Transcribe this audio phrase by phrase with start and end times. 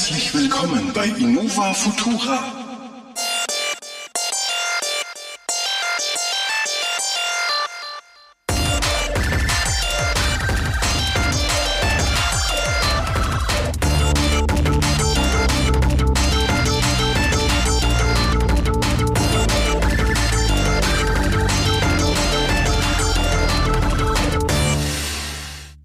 [0.00, 2.42] Herzlich willkommen bei Innova Futura.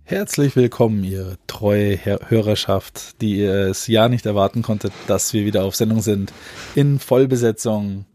[0.05, 5.64] Herzlich willkommen, ihr treue Hörerschaft, die ihr es ja nicht erwarten konntet, dass wir wieder
[5.64, 6.34] auf Sendung sind.
[6.76, 8.05] In Vollbesetzung.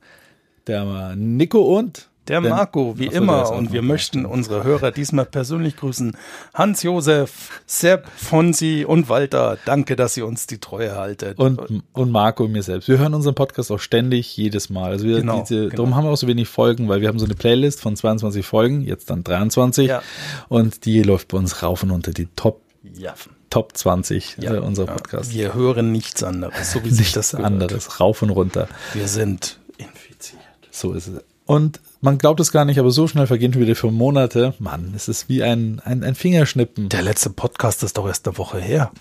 [0.67, 3.51] Der Nico und der Marco, wie immer.
[3.51, 6.17] Und wir möchten unsere Hörer diesmal persönlich grüßen.
[6.55, 9.59] Hans-Josef, Sepp, Fonsi und Walter.
[9.65, 11.39] Danke, dass ihr uns die Treue haltet.
[11.39, 12.89] Und, und Marco und mir selbst.
[12.89, 14.93] Wir hören unseren Podcast auch ständig, jedes Mal.
[14.93, 15.77] Also wir, genau, diese, genau.
[15.77, 18.47] Darum haben wir auch so wenig Folgen, weil wir haben so eine Playlist von 22
[18.47, 19.89] Folgen, jetzt dann 23.
[19.89, 20.03] Ja.
[20.49, 22.61] Und die läuft bei uns rauf und unter die Top.
[22.83, 23.15] Ja.
[23.51, 25.35] Top 20 ja, äh, unserer Podcast.
[25.35, 27.47] Wir hören nichts anderes, so wie sich das gehört.
[27.47, 28.69] anderes, rauf und runter.
[28.95, 30.41] Wir sind infiziert.
[30.71, 31.23] So ist es.
[31.47, 34.55] Und man glaubt es gar nicht, aber so schnell vergehen wieder für Monate.
[34.59, 36.89] Mann, es ist wie ein, ein, ein Fingerschnippen.
[36.89, 38.93] Der letzte Podcast ist doch erst eine Woche her.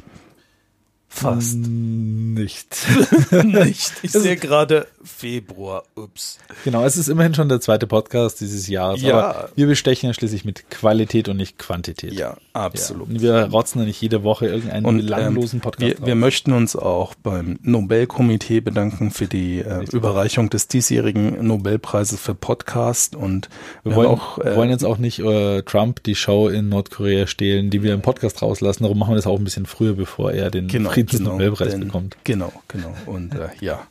[1.11, 1.57] Fast.
[1.57, 2.77] Nicht.
[3.43, 3.93] nicht.
[4.03, 5.83] Ich sehe gerade Februar.
[5.95, 6.37] Ups.
[6.63, 9.01] Genau, es ist immerhin schon der zweite Podcast dieses Jahres.
[9.01, 9.19] Ja.
[9.19, 12.13] Aber wir bestechen ja schließlich mit Qualität und nicht Quantität.
[12.13, 13.09] Ja, absolut.
[13.11, 13.21] Ja.
[13.21, 15.99] Wir rotzen ja nicht jede Woche irgendeinen und, langlosen ähm, Podcast.
[15.99, 22.19] Wir, wir, möchten uns auch beim Nobelkomitee bedanken für die äh, Überreichung des diesjährigen Nobelpreises
[22.19, 23.15] für Podcast.
[23.15, 23.49] Und
[23.83, 27.25] wir, wir wollen, auch, äh, wollen jetzt auch nicht äh, Trump die Show in Nordkorea
[27.25, 28.83] stehlen, die wir im Podcast rauslassen.
[28.83, 32.17] Darum machen wir das auch ein bisschen früher, bevor er den genau Friedensnobelpreis genau, bekommt.
[32.23, 32.93] Genau, genau.
[33.05, 33.81] Und äh, ja,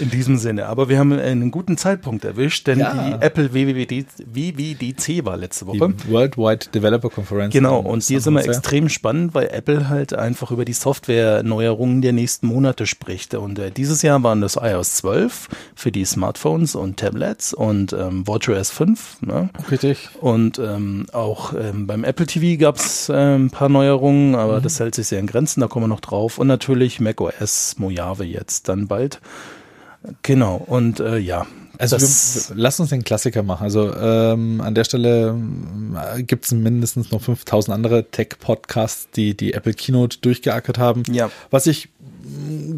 [0.00, 0.66] in diesem Sinne.
[0.66, 2.92] Aber wir haben einen guten Zeitpunkt erwischt, denn ja.
[2.92, 5.76] die Apple WWDC, WWDC war letzte Woche.
[5.76, 7.52] Die Worldwide Developer Conference.
[7.52, 12.12] Genau, und die ist immer extrem spannend, weil Apple halt einfach über die Software-Neuerungen der
[12.12, 13.34] nächsten Monate spricht.
[13.34, 18.26] Und äh, dieses Jahr waren das iOS 12 für die Smartphones und Tablets und ähm,
[18.26, 19.22] WatchOS 5.
[19.22, 19.50] Ne?
[19.70, 20.08] Richtig.
[20.20, 24.62] Und ähm, auch ähm, beim Apple TV gab es äh, ein paar Neuerungen, aber mhm.
[24.62, 26.38] das hält sich sehr in Grenzen, da kommen wir noch drauf.
[26.38, 29.20] Und natürlich macOS Mojave jetzt dann bald.
[30.22, 31.46] Genau, und äh, ja.
[31.78, 33.62] Also wir, lass uns den Klassiker machen.
[33.62, 35.40] Also ähm, an der Stelle
[36.14, 41.04] äh, gibt es mindestens noch 5000 andere Tech-Podcasts, die die Apple Keynote durchgeackert haben.
[41.10, 41.30] Ja.
[41.50, 41.88] Was ich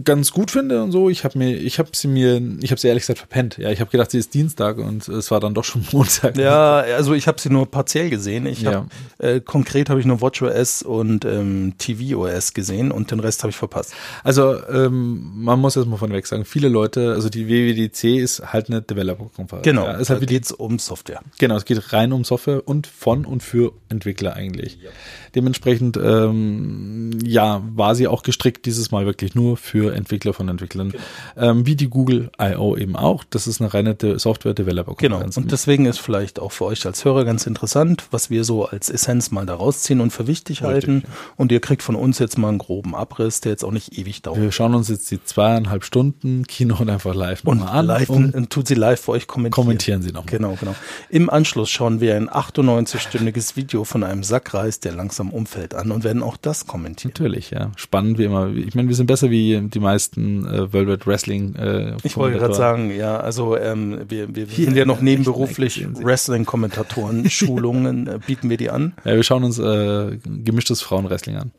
[0.05, 1.11] ganz gut finde und so.
[1.11, 3.59] Ich habe mir, ich habe sie mir, ich habe sie ehrlich gesagt verpennt.
[3.59, 6.37] Ja, ich habe gedacht, sie ist Dienstag und es war dann doch schon Montag.
[6.37, 8.47] Ja, also ich habe sie nur partiell gesehen.
[8.47, 8.89] Ich hab,
[9.19, 9.29] ja.
[9.29, 13.57] äh, konkret habe ich nur WatchOS und ähm, tvOS gesehen und den Rest habe ich
[13.57, 13.93] verpasst.
[14.23, 18.53] Also ähm, man muss jetzt mal von weg sagen, viele Leute, also die WWDC ist
[18.53, 19.65] halt eine Developer-Konferenz.
[19.65, 21.21] Genau, ja, es halt geht es um Software.
[21.39, 24.79] Genau, es geht rein um Software und von und für Entwickler eigentlich.
[24.83, 24.91] Ja.
[25.35, 30.91] Dementsprechend, ähm, ja, war sie auch gestrickt dieses Mal wirklich nur für Entwickler von Entwicklern,
[30.91, 31.05] genau.
[31.37, 32.77] ähm, wie die Google I.O.
[32.77, 33.25] eben auch.
[33.31, 35.35] Das ist eine reine Software-Developer-Konferenz.
[35.35, 38.65] Genau, und deswegen ist vielleicht auch für euch als Hörer ganz interessant, was wir so
[38.67, 41.03] als Essenz mal da rausziehen und für wichtig Richtig, halten.
[41.05, 41.13] Ja.
[41.37, 44.23] Und ihr kriegt von uns jetzt mal einen groben Abriss, der jetzt auch nicht ewig
[44.23, 44.41] dauert.
[44.41, 47.87] Wir schauen uns jetzt die zweieinhalb Stunden Kino einfach live und an.
[47.87, 49.65] Live und tut sie live für euch kommentieren.
[49.65, 50.31] Kommentieren Sie nochmal.
[50.31, 50.75] Genau, genau.
[51.09, 55.91] Im Anschluss schauen wir ein 98-stündiges Video von einem Sackreis, der langsam unserem Umfeld an
[55.91, 57.13] und werden auch das kommentieren.
[57.17, 57.71] Natürlich, ja.
[57.77, 58.49] Spannend wie immer.
[58.49, 61.55] Ich meine, wir sind besser wie die meisten äh, World Wide Wrestling.
[61.57, 65.87] Äh, ich wollte gerade sagen, ja, also ähm, wir, wir Hier, sind ja noch nebenberuflich
[65.95, 68.95] Wrestling-Kommentatoren, Schulungen, äh, bieten wir die an.
[69.05, 71.53] Ja, wir schauen uns äh, gemischtes Frauenwrestling an.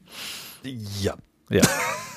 [1.01, 1.16] Ja.
[1.51, 1.62] Ja.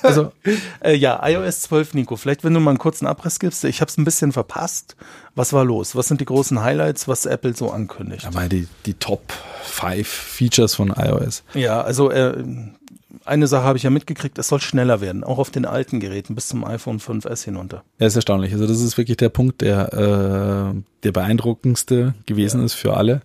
[0.01, 0.31] Also,
[0.83, 3.63] äh, ja, iOS 12, Nico, vielleicht wenn du mal einen kurzen Abriss gibst.
[3.65, 4.95] Ich habe es ein bisschen verpasst.
[5.35, 5.95] Was war los?
[5.95, 8.23] Was sind die großen Highlights, was Apple so ankündigt?
[8.23, 11.43] Ja, mal die, die Top 5 Features von iOS.
[11.53, 12.43] Ja, also äh,
[13.25, 16.35] eine Sache habe ich ja mitgekriegt, es soll schneller werden, auch auf den alten Geräten
[16.35, 17.83] bis zum iPhone 5S hinunter.
[17.99, 18.53] Ja, ist erstaunlich.
[18.53, 22.65] Also das ist wirklich der Punkt, der äh, der beeindruckendste gewesen ja.
[22.65, 23.21] ist für alle,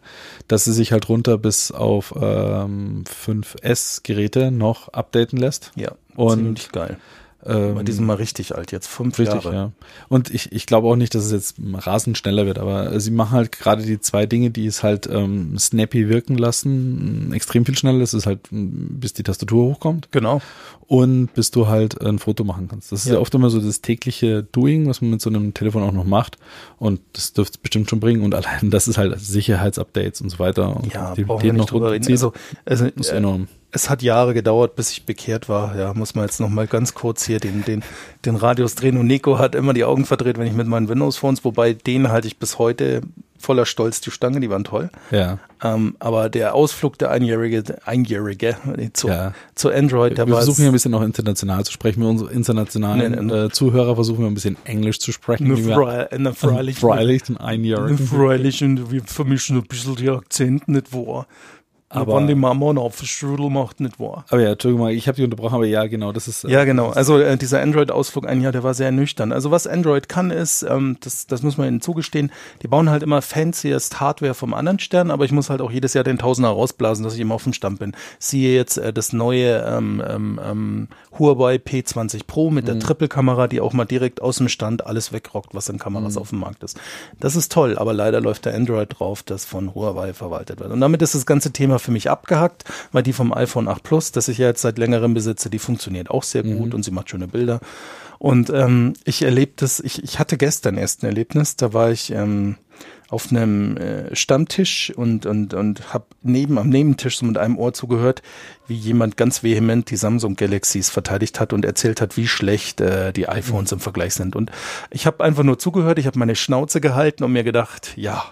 [0.48, 5.72] dass sie sich halt runter bis auf ähm, 5S Geräte noch updaten lässt.
[5.76, 6.98] Ja, und ziemlich geil.
[7.46, 9.54] Ähm, die sind mal richtig alt, jetzt fünf richtig, Jahre.
[9.54, 9.72] Ja.
[10.08, 13.32] Und ich, ich glaube auch nicht, dass es jetzt rasend schneller wird, aber sie machen
[13.32, 18.00] halt gerade die zwei Dinge, die es halt ähm, snappy wirken lassen, extrem viel schneller.
[18.00, 20.12] Das ist halt, bis die Tastatur hochkommt.
[20.12, 20.42] Genau.
[20.86, 22.92] Und bis du halt ein Foto machen kannst.
[22.92, 23.14] Das ist ja.
[23.14, 26.04] ja oft immer so das tägliche Doing, was man mit so einem Telefon auch noch
[26.04, 26.36] macht.
[26.78, 28.22] Und das dürfte es bestimmt schon bringen.
[28.22, 30.76] Und allein das ist halt Sicherheitsupdates und so weiter.
[30.76, 32.10] Und ja, die, die noch drüber reden.
[32.10, 32.32] Also,
[32.66, 35.76] also, ist enorm es hat Jahre gedauert, bis ich bekehrt war.
[35.78, 37.82] Ja, muss man jetzt noch mal ganz kurz hier den, den,
[38.24, 38.96] den Radius drehen.
[38.96, 42.26] Und Nico hat immer die Augen verdreht, wenn ich mit meinen Windows-Phones, wobei den halte
[42.26, 43.02] ich bis heute
[43.38, 44.90] voller Stolz die Stange, die waren toll.
[45.10, 45.38] Ja.
[45.62, 48.56] Ähm, aber der Ausflug der Einjährige, Einjährige
[48.92, 49.32] zu, Ja.
[49.54, 52.02] zu Android, der Wir war versuchen hier ein bisschen auch international zu sprechen.
[52.02, 55.48] Wir unsere internationalen Nee, nee, Äh, Zuhörer versuchen wir ein bisschen Englisch zu sprechen.
[55.48, 57.98] ne wie wir- Frei- ne freilich, Freilich, den ne Einjährigen.
[57.98, 61.26] freilich, und wir vermischen ein bisschen die Akzente, nicht wahr?
[61.92, 64.24] Aber- wenn die Mama auf Strudel macht, nicht wahr?
[64.30, 66.44] Aber ja, Entschuldigung mal, ich habe dich unterbrochen, aber ja, genau, das ist.
[66.44, 66.90] äh, Ja, genau.
[66.90, 69.32] Also äh, dieser Android-Ausflug ein Jahr, der war sehr nüchtern.
[69.32, 72.30] Also was Android kann ist, ähm, das, das muss man ihnen zugestehen,
[72.62, 75.94] die bauen halt immer fanciest Hardware vom anderen Stern, aber ich muss halt auch jedes
[75.94, 77.96] Jahr den Tausender rausblasen, dass ich immer auf dem Stand bin.
[78.20, 80.88] Siehe jetzt äh, das neue ähm, ähm, ähm,
[81.18, 85.54] Huawei P20 Pro mit der Triple-Kamera, die auch mal direkt aus dem Stand alles wegrockt,
[85.56, 86.78] was an Kameras auf dem Markt ist.
[87.18, 90.70] Das ist toll, aber leider läuft der Android drauf, das von Huawei verwaltet wird.
[90.70, 94.12] Und damit ist das ganze Thema für mich abgehackt, weil die vom iPhone 8 Plus,
[94.12, 97.10] das ich ja jetzt seit längerem besitze, die funktioniert auch sehr gut und sie macht
[97.10, 97.60] schöne Bilder.
[98.18, 102.10] Und ähm, ich erlebe das, ich, ich hatte gestern erst ein Erlebnis, da war ich
[102.10, 102.56] ähm,
[103.10, 107.72] auf einem äh, Stammtisch und, und, und habe neben, am Nebentisch so mit einem Ohr
[107.72, 108.22] zugehört,
[108.68, 113.12] wie jemand ganz vehement die Samsung Galaxies verteidigt hat und erzählt hat, wie schlecht äh,
[113.12, 114.36] die iPhones im Vergleich sind.
[114.36, 114.52] Und
[114.90, 118.22] ich habe einfach nur zugehört, ich habe meine Schnauze gehalten und mir gedacht, ja,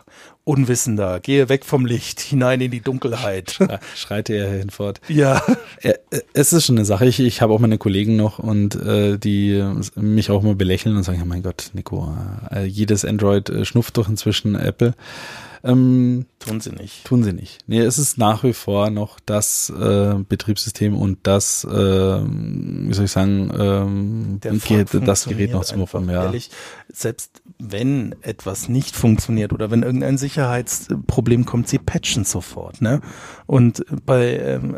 [0.48, 3.58] Unwissender, gehe weg vom Licht, hinein in die Dunkelheit.
[3.94, 4.98] Schreite er hinfort.
[5.08, 5.42] ja.
[6.32, 7.04] Es ist schon eine Sache.
[7.04, 9.62] Ich, ich habe auch meine Kollegen noch und äh, die
[9.94, 12.16] mich auch immer belächeln und sagen, ja mein Gott, Nico,
[12.50, 14.94] äh, jedes Android äh, schnufft doch inzwischen Apple.
[15.64, 17.04] Ähm, Tun sie nicht.
[17.04, 17.58] tun sie nicht.
[17.66, 23.06] Nee, es ist nach wie vor noch das äh, Betriebssystem und das, äh, wie soll
[23.06, 23.50] ich sagen,
[24.42, 26.24] ähm, Funk das Gerät noch zum Rufen, ja.
[26.24, 26.50] Ehrlich,
[26.88, 32.80] selbst wenn etwas nicht funktioniert oder wenn irgendein Sicherheitsproblem kommt, sie patchen sofort.
[32.80, 33.00] Ne?
[33.46, 34.76] Und bei, ähm,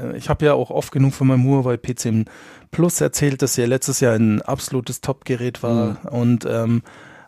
[0.00, 2.26] äh, ich habe ja auch oft genug von meinem Huawei P10
[2.70, 6.08] Plus erzählt, dass ja letztes Jahr ein absolutes Top-Gerät war Mhm.
[6.08, 6.82] und ähm,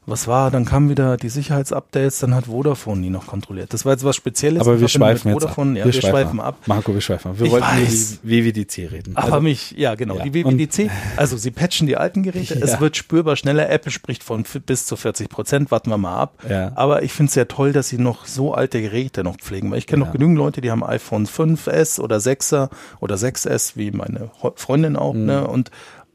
[0.06, 3.72] was war, dann kamen wieder die Sicherheitsupdates, dann hat Vodafone die noch kontrolliert.
[3.74, 4.60] Das war jetzt was Spezielles.
[4.60, 5.72] Aber wir schweifen jetzt Vodafone.
[5.72, 5.86] ab.
[5.86, 6.56] Ja, wir, schweifen ab.
[6.66, 7.38] Marco, wir schweifen ab.
[7.38, 8.20] Wir Ich wollten weiß.
[8.22, 9.16] über die WWDC reden.
[9.16, 10.24] Aber Also, mich, ja genau, ja.
[10.24, 12.64] die WWDC, also sie patchen die alten Geräte, Ja.
[12.64, 16.34] es wird spürbar schneller, Apple spricht von bis zu 40 Prozent, warten wir mal ab.
[16.48, 16.72] Ja.
[16.76, 19.78] Aber ich finde es sehr toll, dass sie noch so alte Geräte noch pflegen, weil
[19.78, 22.70] ich kenne noch genügend Leute, die haben iPhone 5S oder 6er
[23.00, 25.70] oder 6S, wie meine Freundin auch, ne, und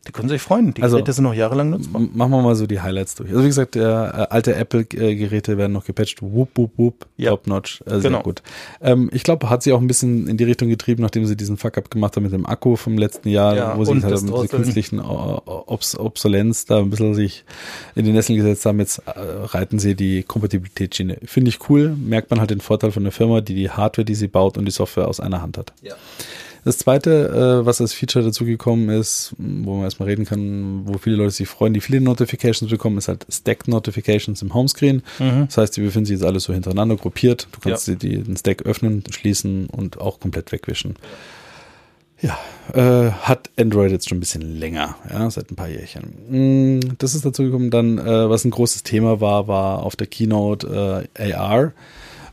[0.07, 0.81] die können sich freuen, die.
[0.81, 2.01] Also- Geräte sind noch jahrelang nutzbar.
[2.13, 3.29] Machen wir mal so die Highlights durch.
[3.29, 6.21] Also wie gesagt, der, äh, alte Apple-Geräte werden noch gepatcht.
[6.23, 7.05] Whoop, whoop, whoop.
[7.17, 7.29] Ja.
[7.31, 7.81] Top notch.
[7.85, 8.21] Äh, sehr Genau.
[8.23, 8.41] gut.
[8.81, 11.55] Ähm, ich glaube, hat sie auch ein bisschen in die Richtung getrieben, nachdem sie diesen
[11.57, 14.27] Fuck-up gemacht haben mit dem Akku vom letzten Jahr, Ja, wo sie halt mit dieser
[14.27, 14.49] Drosseln.
[14.63, 17.45] künstlichen Obs Obsolenz da ein bisschen sich
[17.95, 18.79] in die Nesseln gesetzt haben.
[18.79, 21.17] Jetzt äh, reiten sie die Kompatibilitätsschiene.
[21.25, 21.95] Finde ich cool.
[21.95, 24.65] Merkt man halt den Vorteil von der Firma, die die Hardware, die sie baut und
[24.65, 25.73] die Software aus einer Hand hat.
[25.83, 25.93] Ja.
[26.63, 30.97] Das zweite, äh, was als Feature dazugekommen ist, m, wo man erstmal reden kann, wo
[30.99, 35.01] viele Leute sich freuen, die viele Notifications bekommen, ist halt Stacked Notifications im Homescreen.
[35.17, 37.47] Das heißt, die befinden sich jetzt alles so hintereinander gruppiert.
[37.51, 37.95] Du kannst Ja.
[37.95, 40.95] die, den Stack öffnen, schließen und auch komplett wegwischen.
[42.21, 42.37] Ja,
[42.75, 46.13] äh, hat Android jetzt schon ein bisschen länger, ja, seit ein paar Jährchen.
[46.29, 47.71] Mm, Das ist dazu gekommen.
[47.71, 51.73] Dann, äh, was ein großes Thema war, war auf der Keynote äh, AR.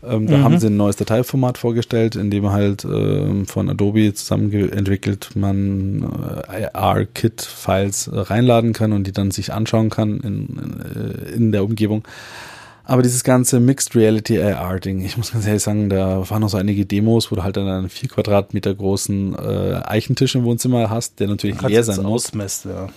[0.06, 4.52] Ähm, da haben sie ein neues Dateiformat vorgestellt, in dem halt ähm, von Adobe zusammen
[4.70, 6.04] entwickelt man
[6.48, 11.52] äh, AR-Kit-Files äh, reinladen kann und die dann sich anschauen kann in, in, äh, in
[11.52, 12.04] der Umgebung.
[12.84, 16.48] Aber dieses ganze Mixed Reality AR Ding, ich muss ganz ehrlich sagen, da waren noch
[16.48, 20.88] so einige Demos, wo du halt dann einen vier Quadratmeter großen äh, Eichentisch im Wohnzimmer
[20.88, 22.26] hast, der natürlich leer sein muss.
[22.26, 22.88] ausmesst, ja.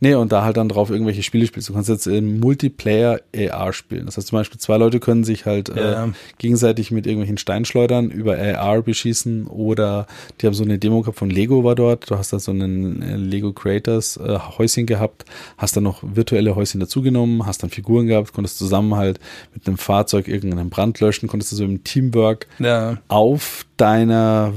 [0.00, 1.68] Nee, und da halt dann drauf irgendwelche Spiele spielst.
[1.68, 4.06] Du kannst jetzt in Multiplayer AR spielen.
[4.06, 6.04] Das heißt zum Beispiel, zwei Leute können sich halt Ja.
[6.06, 10.06] äh, gegenseitig mit irgendwelchen Steinschleudern über AR beschießen oder
[10.40, 12.10] die haben so eine Demo gehabt von Lego war dort.
[12.10, 15.24] Du hast da so einen äh, Lego Creators äh, Häuschen gehabt,
[15.56, 19.18] hast dann noch virtuelle Häuschen dazugenommen, hast dann Figuren gehabt, konntest zusammen halt
[19.54, 24.52] mit einem Fahrzeug irgendeinen Brand löschen, konntest du so im Teamwork Ja, auf deiner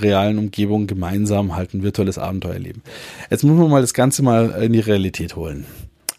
[0.00, 2.82] realen Umgebung gemeinsam halt ein virtuelles Abenteuer erleben.
[3.30, 5.64] Jetzt muss man mal das Ganze mal in die Realität holen.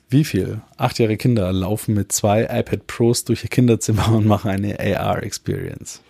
[0.10, 4.80] Wie viel achtjährige Kinder laufen mit zwei iPad Pros durch ihr Kinderzimmer und machen eine
[4.80, 6.02] AR-Experience?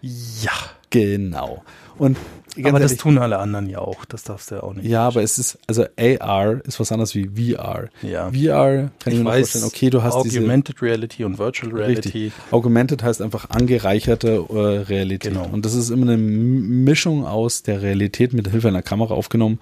[0.00, 0.52] ja.
[0.90, 1.64] Genau.
[1.98, 2.16] Und
[2.64, 4.86] Aber das ehrlich, tun alle anderen ja auch, das darfst du ja auch nicht.
[4.86, 7.88] ja, aber es ist, also AR ist was anderes wie VR.
[8.02, 8.30] Ja.
[8.30, 12.08] VR kann ich, mir noch vorstellen, okay, du hast diese Augmented Reality und Virtual Reality.
[12.08, 12.32] Richtig.
[12.50, 15.32] Augmented heißt einfach angereicherte äh, Realität.
[15.32, 15.48] Genau.
[15.50, 19.58] Und das ist immer eine Mischung aus der Realität mit Hilfe einer Kamera aufgenommen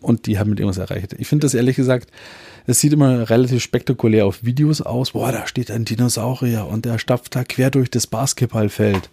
[0.00, 1.14] und die haben mit irgendwas erreicht.
[1.18, 2.10] Ich finde das ehrlich gesagt,
[2.66, 5.12] es sieht immer relativ spektakulär auf Videos aus.
[5.12, 9.10] Boah, da steht ein Dinosaurier und der stapft da quer durch das Basketballfeld.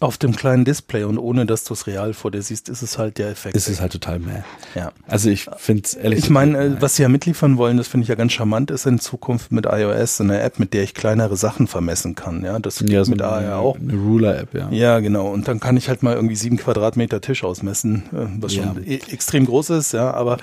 [0.00, 2.96] Auf dem kleinen Display und ohne dass du es real vor dir siehst, ist es
[2.96, 3.54] halt der Effekt.
[3.54, 4.44] Ist es halt total mehr.
[4.74, 4.92] ja.
[5.06, 8.04] Also ich finde es ehrlich Ich meine, äh, was sie ja mitliefern wollen, das finde
[8.04, 11.36] ich ja ganz charmant, ist in Zukunft mit iOS eine App, mit der ich kleinere
[11.36, 12.42] Sachen vermessen kann.
[12.44, 13.76] Ja, das geht ja, so mit AR auch.
[13.78, 14.68] eine Ruler-App, ja.
[14.70, 15.28] Ja, genau.
[15.28, 18.64] Und dann kann ich halt mal irgendwie sieben Quadratmeter Tisch ausmessen, äh, was Ja.
[18.64, 20.12] schon e extrem groß ist, ja.
[20.14, 20.38] Aber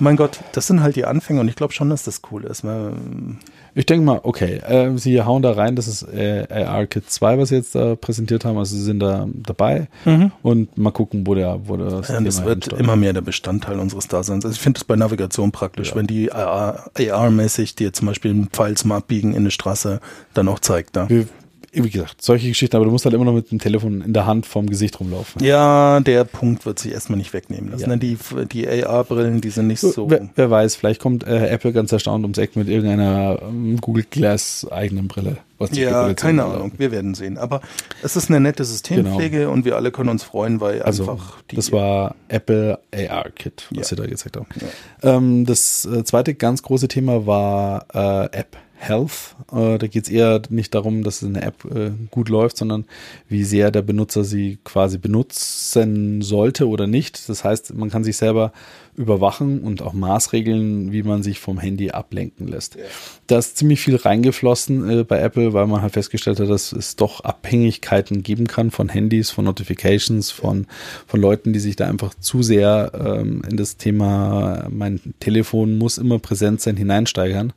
[0.00, 2.64] mein Gott, das sind halt die Anfänge und ich glaube schon, dass das cool ist.
[2.64, 2.92] weil,
[3.74, 7.50] Ich denke mal, okay, äh, sie hauen da rein, das ist äh, AR-Kit 2, was
[7.50, 9.88] sie jetzt da präsentiert haben, also sie sind da dabei
[10.42, 12.80] und mal gucken, wo der, wo das, Ja, das wird hinsteuert.
[12.80, 14.44] immer mehr der Bestandteil unseres Daseins.
[14.44, 18.76] Also ich finde das bei Navigation praktisch, wenn die AR-mäßig dir zum Beispiel einen Pfeil
[18.76, 20.00] zum Abbiegen in eine Straße
[20.34, 20.96] dann auch zeigt.
[20.96, 21.08] Da.
[21.08, 21.26] Wie,
[21.72, 24.26] wie gesagt, solche Geschichten, aber du musst halt immer noch mit dem Telefon in der
[24.26, 25.42] Hand vorm Gesicht rumlaufen.
[25.44, 27.82] Ja, der Punkt wird sich erstmal nicht wegnehmen lassen.
[27.82, 27.88] Ja.
[27.88, 27.98] Ne?
[27.98, 28.18] Die,
[28.52, 30.10] die AR-Brillen, die sind nicht so.
[30.10, 34.04] Wer, wer weiß, vielleicht kommt äh, Apple ganz erstaunt ums Eck mit irgendeiner ähm, Google
[34.10, 35.36] Glass eigenen Brille.
[35.72, 36.44] Ja, keine.
[36.44, 36.72] Ahnung.
[36.78, 37.36] Wir werden sehen.
[37.36, 37.60] Aber
[38.02, 41.56] es ist eine nette Systempflege und wir alle können uns freuen, weil Also, einfach die.
[41.56, 43.84] das war Apple AR Kit, was Ja.
[43.84, 44.46] sie da gezeigt haben.
[45.02, 49.36] Ähm, das äh, zweite ganz große Thema war äh, App Health.
[49.52, 52.86] Äh, da geht es eher nicht darum, dass eine App äh, gut läuft, sondern
[53.28, 57.28] wie sehr der Benutzer sie quasi benutzen sollte oder nicht.
[57.28, 58.52] Das heißt, man kann sich selber
[58.96, 62.76] überwachen und auch maßregeln, wie man sich vom Handy ablenken lässt.
[63.26, 66.96] Da ist ziemlich viel reingeflossen äh, bei Apple, weil man halt festgestellt hat, dass es
[66.96, 70.66] doch Abhängigkeiten geben kann von Handys, von Notifications, von,
[71.06, 75.98] von Leuten, die sich da einfach zu sehr ähm, in das Thema, mein Telefon muss
[75.98, 77.52] immer präsent sein, hineinsteigern.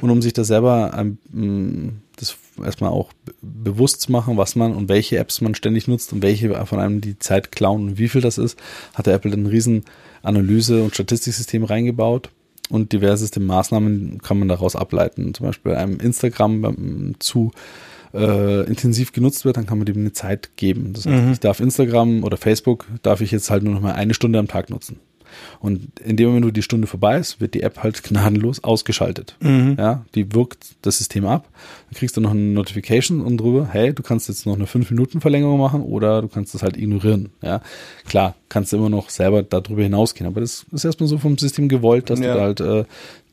[0.00, 0.63] Und um sich das selber
[0.96, 5.54] ähm, mh, das erstmal auch be- bewusst zu machen, was man und welche Apps man
[5.54, 8.58] ständig nutzt und welche von einem die Zeit klauen und wie viel das ist,
[8.94, 9.84] hat der Apple ein riesen
[10.22, 12.30] Analyse- und Statistiksystem reingebaut
[12.70, 15.34] und diverseste Maßnahmen kann man daraus ableiten.
[15.34, 17.50] Zum Beispiel bei einem Instagram zu
[18.14, 20.92] äh, intensiv genutzt wird, dann kann man dem eine Zeit geben.
[20.94, 24.14] Das heißt, ich darf Instagram oder Facebook, darf ich jetzt halt nur noch mal eine
[24.14, 25.00] Stunde am Tag nutzen.
[25.60, 29.36] Und in dem Moment, wo die Stunde vorbei ist, wird die App halt gnadenlos ausgeschaltet.
[29.40, 31.48] Ja, die wirkt das System ab.
[31.90, 35.58] Dann kriegst du noch eine Notification und drüber, hey, du kannst jetzt noch eine 5-Minuten-Verlängerung
[35.58, 37.30] machen oder du kannst das halt ignorieren.
[37.42, 37.60] Ja,
[38.06, 41.68] klar, kannst du immer noch selber darüber hinausgehen, aber das ist erstmal so vom System
[41.68, 42.32] gewollt, dass Ja.
[42.34, 42.84] du da halt äh,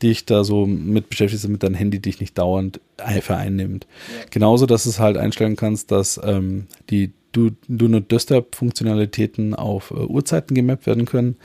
[0.01, 3.88] dich da so mit beschäftigst, damit dein Handy dich nicht dauernd ein- vereinnimmt.
[4.31, 9.56] Genauso, dass du es halt einstellen kannst, dass ähm, die Do, Do Not Disturb Funktionalitäten
[9.56, 11.38] auf äh, Uhrzeiten gemappt werden können.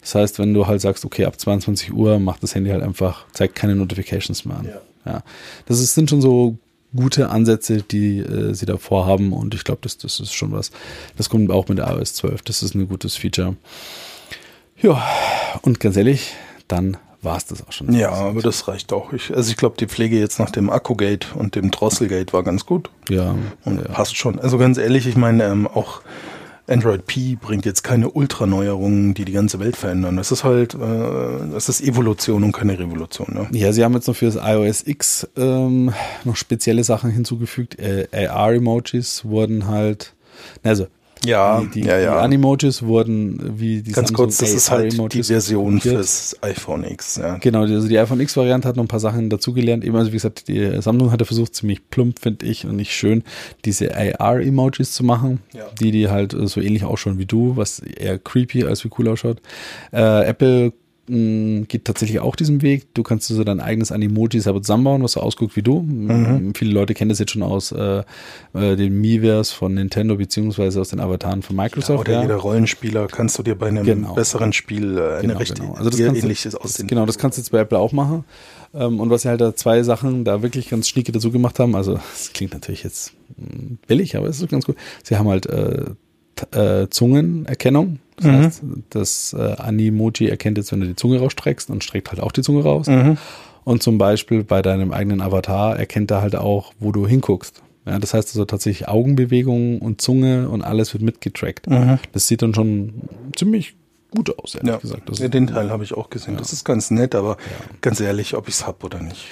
[0.00, 3.26] Das heißt, wenn du halt sagst, okay, ab 22 Uhr macht das Handy halt einfach,
[3.32, 4.68] zeigt keine Notifications mehr an.
[5.04, 5.22] Ja.
[5.66, 6.56] Das ist, sind schon so
[6.94, 10.70] gute Ansätze, die äh, sie da vorhaben und ich glaube, das, das ist schon was.
[11.16, 12.42] Das kommt auch mit der iOS 12.
[12.42, 13.56] Das ist ein gutes Feature.
[14.80, 15.02] Ja,
[15.62, 16.34] und ganz ehrlich,
[16.68, 17.92] dann war es das auch schon.
[17.92, 19.12] ja, aber das reicht auch.
[19.12, 22.66] Ich, also ich glaube, die Pflege jetzt nach dem Akkugate und dem Drosselgate war ganz
[22.66, 22.90] gut.
[23.08, 23.88] Ja, Und ja.
[23.88, 24.38] passt schon.
[24.38, 26.02] Also ganz ehrlich, ich meine, ähm, auch
[26.66, 30.16] Android P bringt jetzt keine Ultraneuerungen, die die ganze Welt verändern.
[30.16, 30.78] Das ist halt, äh,
[31.52, 33.28] das ist Evolution und keine Revolution.
[33.34, 33.48] Ne?
[33.58, 35.92] Ja, sie haben jetzt noch für das iOS X ähm,
[36.24, 37.78] noch spezielle Sachen hinzugefügt.
[37.78, 40.14] Äh, AR-Emojis wurden halt,
[40.62, 40.86] also
[41.26, 42.14] Ja, die, die, ja, ja.
[42.14, 45.94] die Animojis wurden wie die Ganz Samsung kurz, das ist halt die Version kopiert.
[45.96, 47.16] fürs iPhone X.
[47.16, 47.36] Ja.
[47.38, 49.84] Genau, also die iPhone X-Variante hat noch ein paar Sachen dazugelernt.
[49.84, 53.22] Eben, also wie gesagt, die Samsung hatte versucht, ziemlich plump, finde ich, und nicht schön,
[53.64, 55.64] diese AR-Emojis zu machen, Ja.
[55.80, 59.08] die, die halt äh, so ähnlich ausschauen wie du, was eher creepy als wie cool
[59.08, 59.40] ausschaut.
[59.92, 60.72] Äh, Apple
[61.08, 62.92] mh, geht tatsächlich auch diesen Weg.
[62.94, 65.80] Du kannst so dein eigenes Animoji selber zusammenbauen, was so ausguckt wie du.
[65.80, 66.52] Mhm.
[66.54, 68.02] Viele Leute kennen das jetzt schon aus äh,
[68.54, 72.08] äh, den Miiverse von Nintendo beziehungsweise aus den Avataren von Microsoft.
[72.08, 74.14] Oder jeder Rollenspieler kannst du dir bei einem Genau.
[74.14, 75.74] besseren Spiel äh, eine Genau, recht genau.
[75.74, 76.86] Also das du- ähnliches aussehen.
[76.86, 78.24] Genau, das kannst du jetzt bei Apple auch machen.
[78.74, 81.76] Ähm, und was sie halt da zwei Sachen da wirklich ganz schnieke dazu gemacht haben,
[81.76, 84.76] also es klingt natürlich jetzt mh, billig, aber es ist ganz gut.
[85.02, 85.84] Sie haben halt äh,
[86.52, 87.98] äh, Zungenerkennung.
[88.16, 88.32] Das Mhm.
[88.32, 92.32] heißt, das äh, Animoji erkennt jetzt, wenn du die Zunge rausstreckst und streckt halt auch
[92.32, 92.86] die Zunge raus.
[92.86, 93.16] Mhm.
[93.64, 97.62] Und zum Beispiel bei deinem eigenen Avatar erkennt er halt auch, wo du hinguckst.
[97.86, 101.66] Ja, das heißt also tatsächlich Augenbewegungen und Zunge und alles wird mitgetrackt.
[102.12, 102.92] Das sieht dann schon
[103.36, 103.74] ziemlich
[104.14, 104.68] gut aus, ehrlich Mhm.
[104.68, 105.08] Ja, gesagt.
[105.08, 106.36] Das ja, den Teil habe ich auch gesehen.
[106.36, 107.36] Das ist ganz nett, aber
[107.80, 109.26] ganz ehrlich, ob ich es hab oder nicht,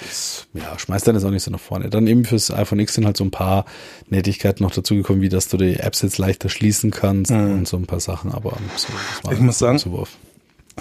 [0.53, 1.89] Ja, schmeißt dann jetzt auch nicht so nach vorne.
[1.89, 3.65] Dann eben fürs iPhone X sind halt so ein paar
[4.09, 7.85] Nettigkeiten noch dazugekommen, wie dass du die Apps jetzt leichter schließen kannst und so ein
[7.85, 9.37] paar Sachen, aber so, das war Mhm.
[9.37, 10.09] Ich muss sagen- Zuwurf.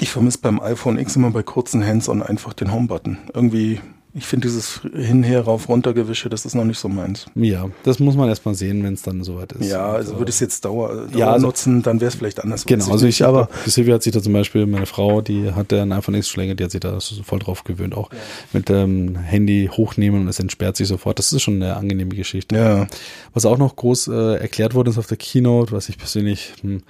[0.00, 3.18] Ich vermisse beim iPhone X immer bei kurzen Hands-on einfach den Home-Button.
[3.34, 3.80] Irgendwie
[4.14, 7.24] Ich finde dieses hinher rauf runter Gewische, das ist noch nicht so meins.
[7.34, 9.70] Ja, das muss man erstmal sehen, wenn es dann soweit ist.
[9.70, 12.42] Ja, also würde ich es jetzt Dauer, Dauer Ja, also- nutzen, dann wäre es vielleicht
[12.44, 12.66] anders.
[12.66, 15.80] Genau, also ich, aber Silvia hat sich da zum Beispiel, meine Frau, die hat ja
[15.80, 18.10] ein iPhone X schon länger, die hat sich da so voll drauf gewöhnt, auch
[18.52, 21.18] mit dem Handy hochnehmen und es entsperrt sich sofort.
[21.18, 22.54] Das ist schon eine angenehme Geschichte.
[22.54, 22.86] ja,
[23.32, 26.82] Was auch noch groß äh, erklärt worden ist auf der Keynote, was ich persönlich hm,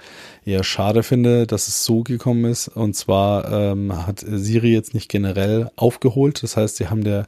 [0.45, 2.67] eher schade finde, dass es so gekommen ist.
[2.67, 6.43] Und zwar ähm, hat Siri jetzt nicht generell aufgeholt.
[6.43, 7.27] Das heißt, sie haben der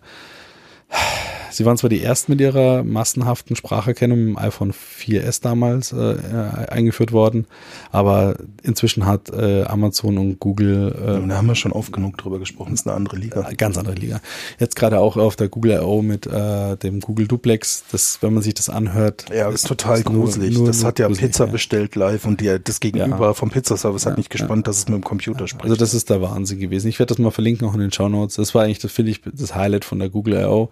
[1.55, 6.67] Sie waren zwar die ersten mit ihrer massenhaften Spracherkennung im iPhone 4S damals äh, äh,
[6.69, 7.47] eingeführt worden,
[7.91, 10.93] aber inzwischen hat äh, Amazon und Google
[11.23, 13.49] äh, da haben wir schon oft genug drüber gesprochen, das ist eine andere Liga.
[13.49, 14.19] äh, ganz andere Liga.
[14.59, 16.01] Jetzt gerade auch auf der Google I.O.
[16.01, 20.05] mit äh, dem Google Duplex, das, wenn man sich das anhört, Ja, ist total ist
[20.05, 20.57] gruselig.
[20.57, 21.51] nur- das nur hat ja gruselig, Pizza ja.
[21.51, 23.33] bestellt live und die, das Gegenüber Ja.
[23.33, 25.63] vom Pizzaservice hat Ja, nicht gespannt, dass es mit dem Computer spricht.
[25.63, 26.87] Also das ist der Wahnsinn gewesen.
[26.89, 28.35] Ich werde das mal verlinken auch in den Show Notes.
[28.35, 30.69] Das war eigentlich, das finde ich, das Highlight von der Google I.O.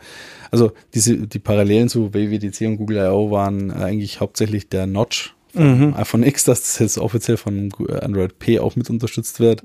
[0.52, 3.32] Also diese, die Parallelen zu WWDC und Google I.O.
[3.32, 7.70] waren eigentlich hauptsächlich der Notch vom iPhone X, dass das jetzt offiziell von
[8.02, 9.64] Android P auch mit unterstützt wird.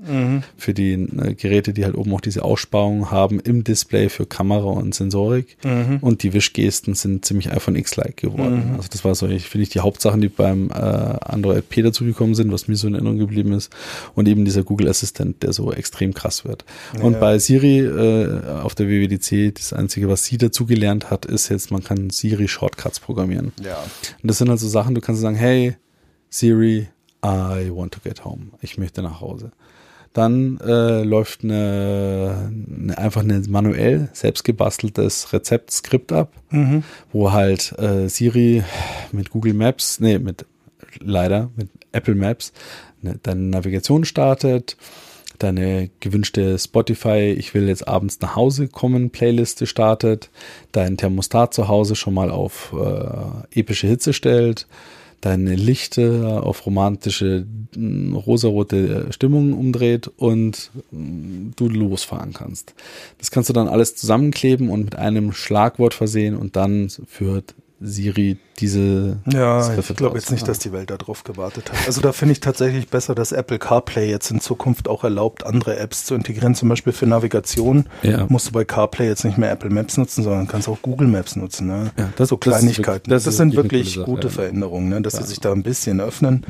[0.57, 4.65] Für die äh, Geräte, die halt oben auch diese Aussparung haben im Display für Kamera
[4.69, 5.57] und Sensorik.
[6.01, 8.75] Und die Wischgesten sind ziemlich iPhone X-like geworden.
[8.77, 12.35] Also das war so, ich finde ich, die Hauptsachen, die beim äh, Android P dazugekommen
[12.35, 13.71] sind, was mir so in Erinnerung geblieben ist.
[14.15, 16.65] Und eben dieser Google Assistent, der so extrem krass wird.
[17.01, 17.19] Und Ja.
[17.19, 21.83] bei Siri äh, auf der WWDC, das Einzige, was sie dazugelernt hat, ist jetzt, man
[21.83, 23.51] kann Siri Shortcuts programmieren.
[23.63, 23.77] ja.
[24.21, 25.75] Und das sind halt so Sachen, du kannst sagen, hey,
[26.29, 26.87] Siri,
[27.23, 28.51] I want to get home.
[28.61, 29.51] Ich möchte nach Hause.
[30.13, 36.33] Dann äh, läuft eine, eine, einfach eine manuell selbst gebasteltes Rezeptskript ab,
[37.11, 38.63] wo halt äh, Siri
[39.11, 40.45] mit Google Maps, nee, mit
[40.99, 42.53] leider mit Apple Maps
[43.01, 44.77] ne, deine Navigation startet,
[45.37, 50.29] deine gewünschte Spotify, ich will jetzt abends nach Hause kommen, Playliste startet,
[50.71, 54.67] dein Thermostat zu Hause schon mal auf äh, epische Hitze stellt,
[55.21, 57.45] deine Lichte auf romantische
[57.75, 62.73] mh, rosarote Stimmung umdreht und mh, du losfahren kannst.
[63.17, 68.37] Das kannst du dann alles zusammenkleben und mit einem Schlagwort versehen und dann führt Siri
[68.59, 71.87] diese Ja, Skripte ich glaube jetzt nicht, dass die Welt darauf gewartet hat.
[71.87, 75.77] Also da finde ich tatsächlich besser, dass Apple CarPlay jetzt in Zukunft auch erlaubt, andere
[75.77, 76.55] Apps zu integrieren.
[76.55, 78.25] Zum Beispiel für Navigation Ja.
[78.27, 81.37] musst du bei CarPlay jetzt nicht mehr Apple Maps nutzen, sondern kannst auch Google Maps
[81.37, 81.67] nutzen.
[81.67, 81.91] Ne?
[81.97, 83.09] Ja, das- so das Kleinigkeiten.
[83.09, 84.33] das Das, ist sind wirklich Sache, gute ja.
[84.33, 85.01] Veränderungen, ne?
[85.01, 86.45] dass sie sich da ein bisschen öffnen.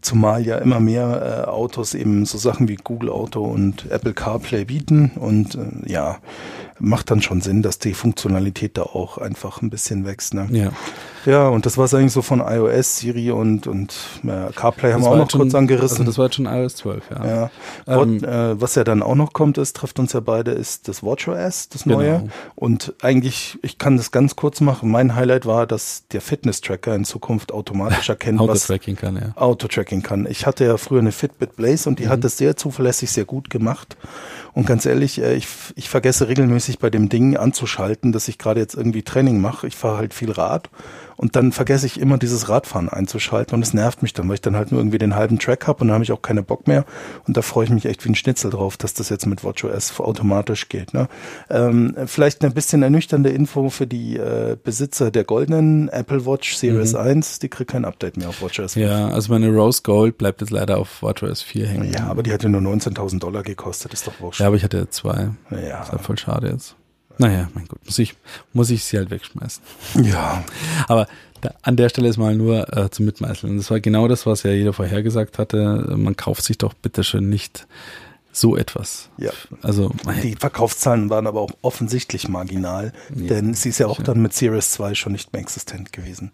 [0.00, 4.64] Zumal ja immer mehr äh, Autos eben so Sachen wie Google Auto und Apple CarPlay
[4.64, 5.12] bieten.
[5.16, 6.18] Und äh, ja,
[6.78, 10.34] macht dann schon Sinn, dass die Funktionalität da auch einfach ein bisschen wächst.
[10.34, 10.48] Ne?
[10.50, 10.70] Ja.
[11.28, 15.02] Ja, und das war es eigentlich so von iOS, Siri und, und äh, CarPlay haben
[15.02, 15.98] Das wir auch noch schon- kurz angerissen.
[15.98, 17.26] Also das war jetzt schon iOS 12, ja.
[17.26, 17.50] ja.
[17.86, 20.88] Ähm, What, äh, was ja dann auch noch kommt, ist, trifft uns ja beide, ist
[20.88, 21.96] das WatchOS, das Genau.
[21.98, 22.28] neue.
[22.54, 24.90] Und eigentlich, ich kann das ganz kurz machen.
[24.90, 29.32] Mein Highlight war, dass der Fitness-Tracker in Zukunft automatisch erkennt, was Auto-Tracking kann, ja.
[29.36, 30.26] Auto-Tracking kann.
[30.30, 33.50] Ich hatte ja früher eine Fitbit Blaze und die hat das sehr zuverlässig, sehr gut
[33.50, 33.98] gemacht.
[34.54, 38.60] Und ganz ehrlich, äh, ich, ich vergesse regelmäßig bei dem Ding anzuschalten, dass ich gerade
[38.60, 39.66] jetzt irgendwie Training mache.
[39.66, 40.70] Ich fahre halt viel Rad
[41.18, 44.40] und dann vergesse ich immer dieses Radfahren einzuschalten und es nervt mich dann, weil ich
[44.40, 46.68] dann halt nur irgendwie den halben Track habe und dann habe ich auch keine Bock
[46.68, 46.84] mehr.
[47.26, 49.98] Und da freue ich mich echt wie ein Schnitzel drauf, dass das jetzt mit WatchOS
[49.98, 50.94] automatisch geht.
[50.94, 51.08] Ne?
[51.50, 56.94] Ähm, vielleicht eine bisschen ernüchternde Info für die äh, Besitzer der goldenen Apple Watch Series
[56.94, 58.76] 1, die kriegt kein Update mehr auf WatchOS.
[58.76, 61.92] Ja, also meine Rose Gold bleibt jetzt leider auf WatchOS 4 hängen.
[61.92, 64.38] Ja, aber die hat ja nur 19.000 Dollar gekostet, ist doch wurscht.
[64.38, 65.30] Ja, aber ich hatte zwei.
[65.50, 65.82] Ja.
[65.82, 66.77] Ist halt voll schade jetzt.
[67.18, 68.14] Naja, mein Gott, muss ich,
[68.52, 69.62] muss ich sie halt wegschmeißen.
[70.02, 70.44] ja.
[70.88, 71.06] Aber
[71.40, 73.56] da, an der Stelle ist mal nur äh, zum Mitmeißeln.
[73.56, 75.94] Das war genau das, was ja jeder vorhergesagt hatte.
[75.96, 77.66] Man kauft sich doch bitteschön nicht
[78.40, 79.10] so etwas.
[79.18, 79.30] Ja.
[79.62, 79.90] Also,
[80.22, 84.32] Die Verkaufszahlen waren aber auch offensichtlich marginal, Ja, denn sie ist ja auch dann mit
[84.32, 86.30] Series 2 schon nicht mehr existent gewesen.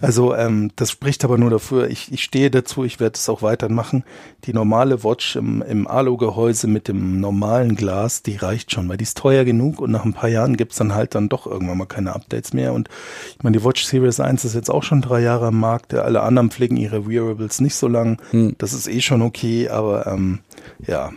[0.00, 3.42] Also ähm, das spricht aber nur dafür, ich, ich stehe dazu, ich werde es auch
[3.42, 4.04] weiter machen.
[4.44, 9.04] Die normale Watch im, im Alu-Gehäuse mit dem normalen Glas, die reicht schon, weil die
[9.04, 11.86] ist teuer genug und nach ein paar Jahren gibt's dann halt dann doch irgendwann mal
[11.86, 12.72] keine Updates mehr.
[12.72, 12.88] Und
[13.36, 16.22] ich meine, die Watch Series 1 ist jetzt auch schon drei Jahre am Markt, alle
[16.22, 18.20] anderen pflegen ihre Wearables nicht so lang.
[18.58, 20.40] Das ist eh schon okay, aber ähm,
[20.86, 21.12] ja.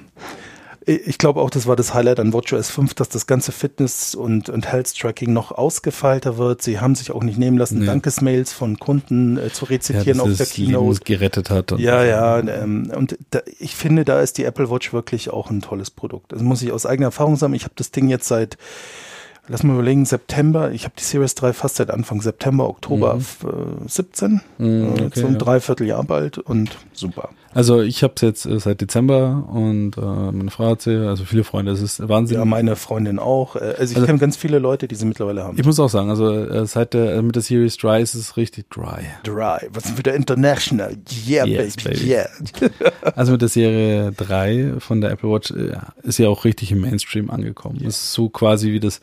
[0.91, 4.49] Ich glaube auch, das war das Highlight an WatchOS 5, dass das ganze Fitness- und,
[4.49, 6.63] und Health-Tracking noch ausgefeilter wird.
[6.63, 7.85] Sie haben sich auch nicht nehmen lassen, Nee.
[7.85, 11.01] Dankesmails von Kunden äh, zu ja, rezitieren dass auf der Keynote.
[11.05, 11.71] gerettet hat.
[11.77, 15.61] Ja, ja, ähm, und da, ich finde, da ist die Apple Watch wirklich auch ein
[15.61, 16.31] tolles Produkt.
[16.31, 17.53] Das muss ich aus eigener Erfahrung sagen.
[17.53, 18.57] Ich habe das Ding jetzt seit
[19.51, 23.19] lass mal überlegen, September, ich habe die Series 3 fast seit Anfang September, Oktober Mhm.
[23.21, 25.39] f- äh, 17, Mhm, okay, so ein ja.
[25.39, 27.29] Dreivierteljahr bald und super.
[27.53, 31.25] Also ich habe es jetzt äh, seit Dezember und äh, meine Frau hat sie, also
[31.25, 32.37] viele Freunde, es ist Wahnsinn.
[32.37, 33.55] Ja, meine Freundin auch.
[33.55, 35.57] Äh, Also ich Also- kenne ganz viele Leute, die sie mittlerweile haben.
[35.59, 38.37] ich muss auch sagen, also äh, seit der äh, mit der Series Dry ist es
[38.37, 39.01] richtig dry.
[39.23, 40.95] Dry, was ist wieder international?
[41.27, 42.07] Yeah, Yes, baby, baby.
[42.11, 42.29] yeah.
[43.15, 46.81] Also mit der Serie 3 von der Apple Watch äh, ist ja auch richtig im
[46.81, 47.79] Mainstream angekommen.
[47.83, 48.99] Das ist so quasi wie das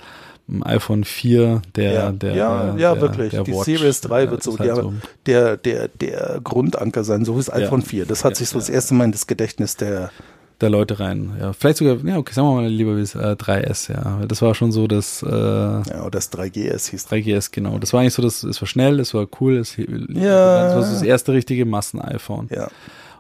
[0.48, 3.30] ähm, iPhone 4 der Ja, der ja, der, ja, der, wirklich.
[3.30, 3.64] Der die Watch.
[3.64, 4.68] Series 3 Ja, wird so, halt
[5.26, 8.06] der, der, der, der Grundanker sein, so wie das iPhone 4.
[8.06, 10.10] Das hat Ja, sich so das erste Mal in das Gedächtnis der,
[10.60, 11.32] der Leute rein.
[11.38, 14.24] Ja, vielleicht sogar, ja, okay, sagen wir mal lieber wie das äh, 3S, ja.
[14.26, 17.06] Das war schon so das äh, ja, oder das 3GS hieß.
[17.08, 17.78] 3GS, genau.
[17.78, 19.84] Das war eigentlich so, das, es war schnell, es war cool, es, Ja.
[20.64, 22.48] das war so das erste richtige Massen-iPhone.
[22.54, 22.68] Ja.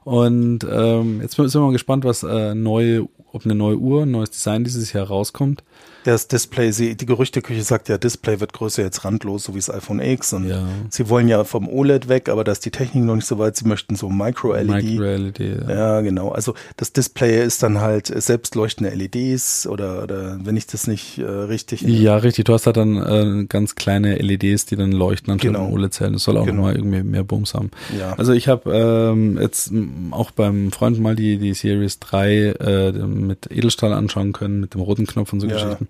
[0.04, 4.12] Und ähm, jetzt sind wir mal gespannt, was äh, neue, ob eine neue Uhr, ein
[4.12, 5.64] neues Design dieses Jahr rauskommt.
[6.06, 9.68] Das Display, sie, die Gerüchteküche sagt ja, Display wird größer jetzt randlos, so wie das
[9.70, 10.32] iPhone X.
[10.32, 10.62] Und Ja.
[10.88, 13.56] sie wollen ja vom OLED weg, aber da ist die Technik noch nicht so weit.
[13.56, 14.68] Sie möchten so Micro-LED.
[14.68, 15.38] Micro-LED.
[15.40, 15.68] Ja.
[15.74, 16.28] Ja, genau.
[16.30, 21.24] Also das Display ist dann halt selbstleuchtende LEDs oder, oder wenn ich das nicht äh,
[21.24, 21.82] richtig.
[21.82, 22.44] Ja, richtig.
[22.44, 22.96] Du hast da dann
[23.42, 25.70] äh, ganz kleine LEDs, die dann leuchten anstatt Genau.
[25.72, 26.12] OLED-Zellen.
[26.12, 26.58] Das soll auch Genau.
[26.58, 27.72] nochmal irgendwie mehr Bums haben.
[27.98, 28.12] Ja.
[28.16, 29.72] Also ich habe ähm, jetzt
[30.12, 34.82] auch beim Freund mal die, die Series 3 äh, mit Edelstahl anschauen können, mit dem
[34.82, 35.54] roten Knopf und so Ja.
[35.54, 35.88] Geschichten.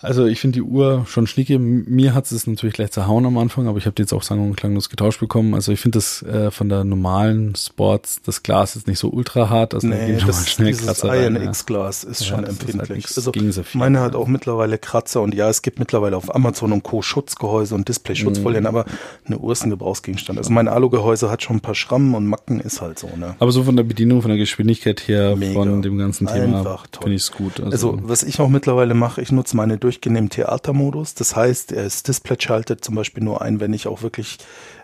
[0.00, 1.54] Also ich finde die Uhr schon schnicke.
[1.54, 4.22] M- Mir hat es natürlich gleich zerhauen am Anfang, aber ich habe die jetzt auch
[4.22, 5.54] sang- und klanglos getauscht bekommen.
[5.54, 9.48] Also ich finde das äh, von der normalen Sports, das Glas ist nicht so ultra
[9.50, 9.74] hart.
[9.74, 11.02] Also da Nee, mal das, schnell dieses.
[11.02, 13.06] INX-Glas ist Ja, schon das ist halt empfindlich.
[13.16, 16.82] also so meine hat auch mittlerweile Kratzer und ja, es gibt mittlerweile auf Amazon und
[16.82, 17.02] Co.
[17.02, 18.66] Schutzgehäuse und Display-Schutzfolien, Mhm.
[18.68, 18.84] aber
[19.26, 20.38] eine Uhr ist ein Gebrauchsgegenstand.
[20.38, 23.34] Also mein Alugehäuse hat schon ein paar Schrammen und Macken, ist halt so, ne?
[23.38, 25.54] Aber so von der Bedienung, von der Geschwindigkeit her, Mega.
[25.54, 27.60] von dem ganzen Thema, finde ich es gut.
[27.60, 31.14] Also, was ich auch mittlerweile mache, ich nutze meine durchgehend im Theatermodus.
[31.14, 34.38] Das heißt, das Display schaltet zum Beispiel nur ein, wenn ich auch wirklich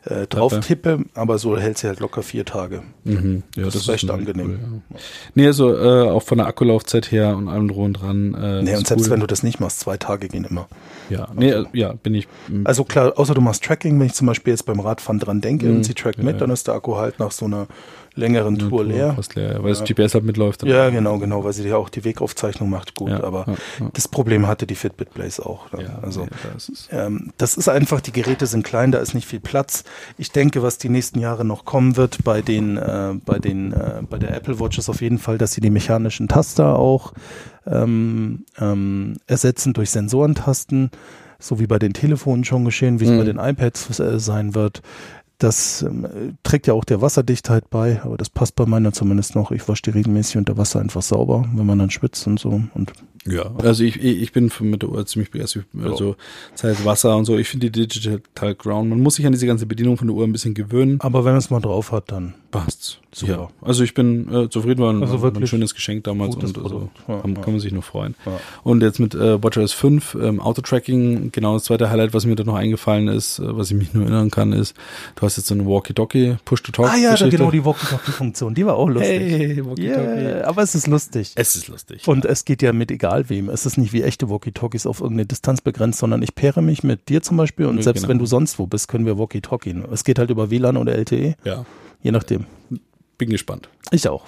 [0.06, 2.82] äh, drauf tippe, aber so hält sie halt locker vier Tage.
[3.04, 3.42] Mhm.
[3.56, 4.82] Ja, Das ist echt natürlich angenehm.
[4.90, 4.96] ja.
[5.34, 8.34] Nee, also äh, auch von der Akkulaufzeit her und allem drum dran.
[8.34, 9.10] Äh, Nee, ist und selbst cool.
[9.12, 10.68] wenn du das nicht machst, zwei Tage gehen immer.
[11.10, 12.28] ja, nee, äh, ja, bin ich.
[12.48, 15.40] m, Also klar, außer du machst Tracking, wenn ich zum Beispiel jetzt beim Radfahren dran
[15.40, 15.76] denke Mhm.
[15.76, 17.66] und sie trackt Ja, mit, dann ist der Akku halt nach so einer
[18.16, 19.14] längeren eine Tour leer.
[19.14, 20.62] Fast leer, weil das GPS halt mitläuft.
[20.64, 23.90] Ja, genau, genau, weil sie ja auch die Wegaufzeichnung macht, gut, Ja, aber ja, ja.
[23.92, 25.68] das Problem hatte die Fitbit Blaze auch.
[25.70, 25.80] Dann.
[25.80, 29.14] Ja, also nee, da ist ähm, das ist einfach, die Geräte sind klein, da ist
[29.14, 29.84] nicht viel Platz.
[30.18, 34.02] Ich denke, was die nächsten Jahre noch kommen wird bei den, äh, bei den, äh,
[34.08, 37.12] bei der Apple Watch ist auf jeden Fall, dass sie die mechanischen Taster auch
[37.66, 40.90] ähm, ähm, ersetzen durch Sensorentasten,
[41.38, 43.18] so wie bei den Telefonen schon geschehen, wie es Mhm.
[43.18, 44.82] bei den iPads äh, sein wird.
[45.38, 49.50] Das ähm, trägt ja auch der Wasserdichtheit bei, aber das passt bei meiner zumindest noch.
[49.50, 52.62] Ich wasche die regelmäßig unter Wasser einfach sauber, wenn man dann schwitzt und so.
[52.74, 52.92] Und
[53.26, 55.66] Ja, also ich, ich bin mit der Uhr ziemlich begeistert.
[55.82, 56.16] Also
[56.52, 57.36] das heißt Wasser und so.
[57.36, 60.24] Ich finde die Digital Ground, man muss sich an diese ganze Bedienung von der Uhr
[60.24, 61.00] ein bisschen gewöhnen.
[61.00, 62.98] aber wenn man es mal drauf hat, dann Passt's.
[63.14, 63.32] Super.
[63.32, 63.48] Ja.
[63.60, 66.88] Also ich bin äh, zufrieden, war ein, Also ein schönes Geschenk damals und also.
[67.06, 67.40] Ja, kann, ja.
[67.40, 68.16] kann man sich nur freuen.
[68.64, 72.42] Und jetzt mit äh, WatchOS 5, ähm, Auto-Tracking, genau das zweite Highlight, was mir da
[72.42, 74.74] noch eingefallen ist, äh, was ich mich nur erinnern kann, ist,
[75.14, 76.90] du hast jetzt so eine Walkie-Talkie, Push-to-Talk.
[76.90, 79.20] Ah ja, genau die Walkie-Talkie-Funktion, die war auch lustig.
[79.20, 79.62] Hey.
[79.78, 81.32] Yeah, aber es ist lustig.
[81.36, 82.08] Es ist lustig.
[82.08, 83.48] Und es geht ja mit egal wem.
[83.48, 87.08] Es ist nicht wie echte Walkie-Talkies auf irgendeine Distanz begrenzt, sondern ich paire mich mit
[87.08, 88.10] dir zum Beispiel und selbst genau.
[88.10, 89.84] wenn du sonst wo bist, können wir Walkie-Talkie.
[89.92, 91.64] Es geht halt über WLAN oder LTE, ja,
[92.04, 92.44] je nachdem.
[93.18, 93.68] bin gespannt.
[93.90, 94.26] Ich auch.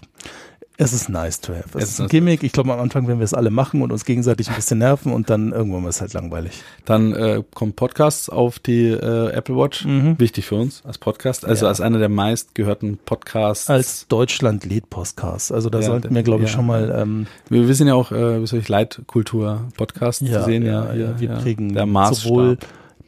[0.79, 1.71] Es ist nice to have.
[1.79, 2.09] Es, Es ist ein.
[2.09, 2.43] Gimmick.
[2.43, 5.11] Ich glaube, am Anfang werden wir es alle machen und uns gegenseitig ein bisschen nerven
[5.11, 6.63] und dann irgendwann wird es halt langweilig.
[6.85, 9.87] Dann äh, kommen Podcasts auf die äh, Apple Watch.
[9.87, 10.17] Mhm.
[10.19, 11.47] Wichtig für uns als Podcast.
[11.47, 11.71] Also Ja.
[11.71, 13.71] als einer der meistgehörten Podcasts.
[13.71, 15.51] Als Deutschland Lead-Podcast.
[15.51, 16.57] Also da Ja, sollten wir, glaube ich, ja.
[16.57, 20.19] schon mal ähm, wir, sind ja auch, äh, wie soll ich, Leitkultur-Podcast.
[20.21, 22.29] Sie sehen ja, hier, wir ja, kriegen der Maßstab.
[22.29, 22.59] sowohl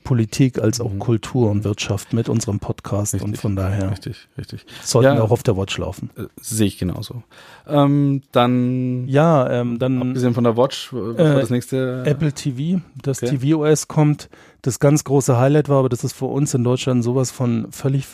[0.08, 1.00] Politik als auch Mhm.
[1.00, 4.64] Kultur und Wirtschaft mit unserem Podcast und Richtig, von daher Richtig, richtig.
[4.82, 5.14] sollten Ja.
[5.16, 6.08] wir auch auf der Watch laufen.
[6.16, 7.22] Äh, Sehe ich genauso.
[7.66, 12.04] Ähm, dann, Ja, ähm, dann abgesehen von der Watch, was Äh, war das nächste?
[12.06, 13.36] Apple TV, das Okay.
[13.36, 14.30] TV-OS kommt.
[14.62, 18.06] Das ganz große Highlight war, aber das ist für uns in Deutschland sowas von völlig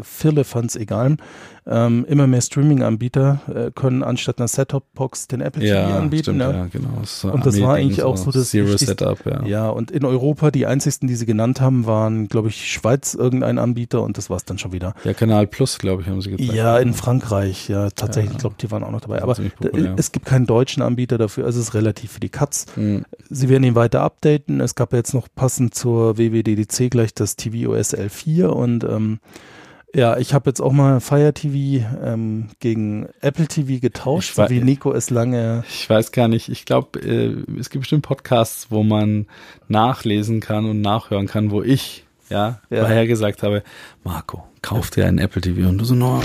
[0.00, 1.16] Firlefanz egal.
[1.72, 6.22] Ähm, immer mehr Streaming-Anbieter äh, können anstatt einer Set-Top-Box den Apple TV Ja, anbieten.
[6.24, 6.44] stimmt, ne?
[6.52, 6.88] ja, genau.
[7.00, 9.44] Das Und das war eigentlich auch so das Zero Setup, ja.
[9.46, 13.58] Ja, und in Europa die einzigsten, die sie genannt haben, waren, glaube ich, Schweiz irgendein
[13.58, 14.94] Anbieter und das war's dann schon wieder.
[15.04, 16.52] Ja, Kanal Plus, glaube ich, haben sie gezeigt.
[16.52, 18.36] Ja, in Frankreich, ja, tatsächlich, Ja.
[18.36, 19.18] ich glaube, die waren auch noch dabei.
[19.18, 19.94] Ja, Aber populär.
[19.96, 22.66] es gibt keinen deutschen Anbieter dafür, also es ist relativ für die Katz.
[22.74, 23.04] Mhm.
[23.28, 24.60] Sie werden ihn weiter updaten.
[24.60, 29.20] Es gab jetzt noch passend zur WWDDC gleich das tvOS L4 und ähm,
[29.94, 34.42] Ja, ich habe jetzt auch mal Fire TV ähm, gegen Apple TV getauscht, Ich so
[34.42, 35.64] wei- wie Nico es lange.
[35.68, 36.48] Ich weiß gar nicht.
[36.48, 39.26] Ich glaube, äh, es gibt bestimmt Podcasts, wo man
[39.68, 42.80] nachlesen kann und nachhören kann, wo ich ja, Ja.
[42.82, 43.64] vorhergesagt habe,
[44.04, 46.22] Marco, kauf dir einen Apple TV und du so, nein,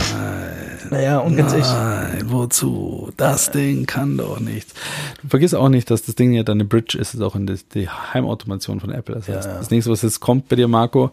[0.90, 1.66] Naja, und ganz echt.
[1.72, 3.12] nein, wozu?
[3.18, 4.74] Das Ding kann doch nichts.
[5.22, 7.48] Du vergiss auch nicht, dass das Ding ja dann eine Bridge ist, ist auch in
[7.74, 9.16] die Heimautomation von Apple.
[9.16, 9.58] Das Ja, heißt, ja.
[9.58, 11.12] das nächste, was jetzt kommt bei dir, Marco,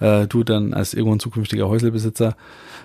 [0.00, 2.36] äh, du dann als irgendwo ein zukünftiger Häuslebesitzer,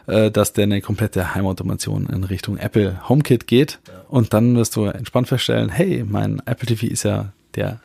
[0.07, 4.85] äh, dass der eine komplette Heimautomation in Richtung Apple HomeKit geht und dann wirst du
[4.85, 7.79] entspannt feststellen, hey, mein Apple TV ist ja der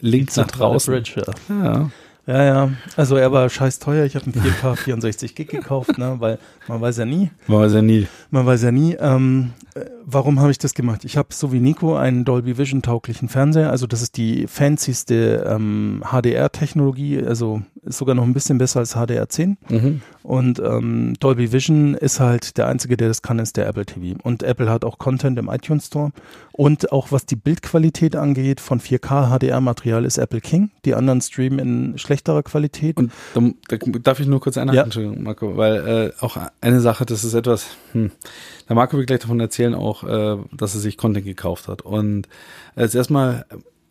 [0.00, 0.92] Link nach draußen.
[0.92, 1.90] Bridge, ja.
[2.26, 2.70] Ja, Ja.
[2.96, 4.04] Also er war scheiß teuer.
[4.06, 7.30] Ich habe einen 4K 64 Gig gekauft, ne, weil man weiß ja nie.
[7.46, 8.06] war es ja nie.
[8.30, 8.94] Man weiß ja nie.
[8.94, 11.04] Ähm, äh, warum habe ich das gemacht?
[11.04, 13.70] Ich habe so wie Nico einen Dolby Vision tauglichen Fernseher.
[13.70, 17.22] Also das ist die fancyste ähm, HDR-Technologie.
[17.24, 19.56] Also ist sogar noch ein bisschen besser als HDR10.
[19.68, 20.00] Mhm.
[20.24, 24.18] Und ähm, Dolby Vision ist halt der einzige, der das kann, ist der Apple TV.
[24.22, 26.12] Und Apple hat auch Content im iTunes Store.
[26.52, 30.70] Und auch was die Bildqualität angeht, von 4K HDR-Material ist Apple King.
[30.86, 32.96] Die anderen streamen in schlechterer Qualität.
[32.96, 34.84] Und da, da darf ich nur kurz einhaken, Ja.
[34.84, 38.10] Entschuldigung, Marco, weil äh, auch eine Sache, das ist etwas, hm,
[38.66, 41.82] der Marco wird gleich davon erzählen auch, äh, dass er sich Content gekauft hat.
[41.82, 42.28] Und
[42.76, 43.44] jetzt erstmal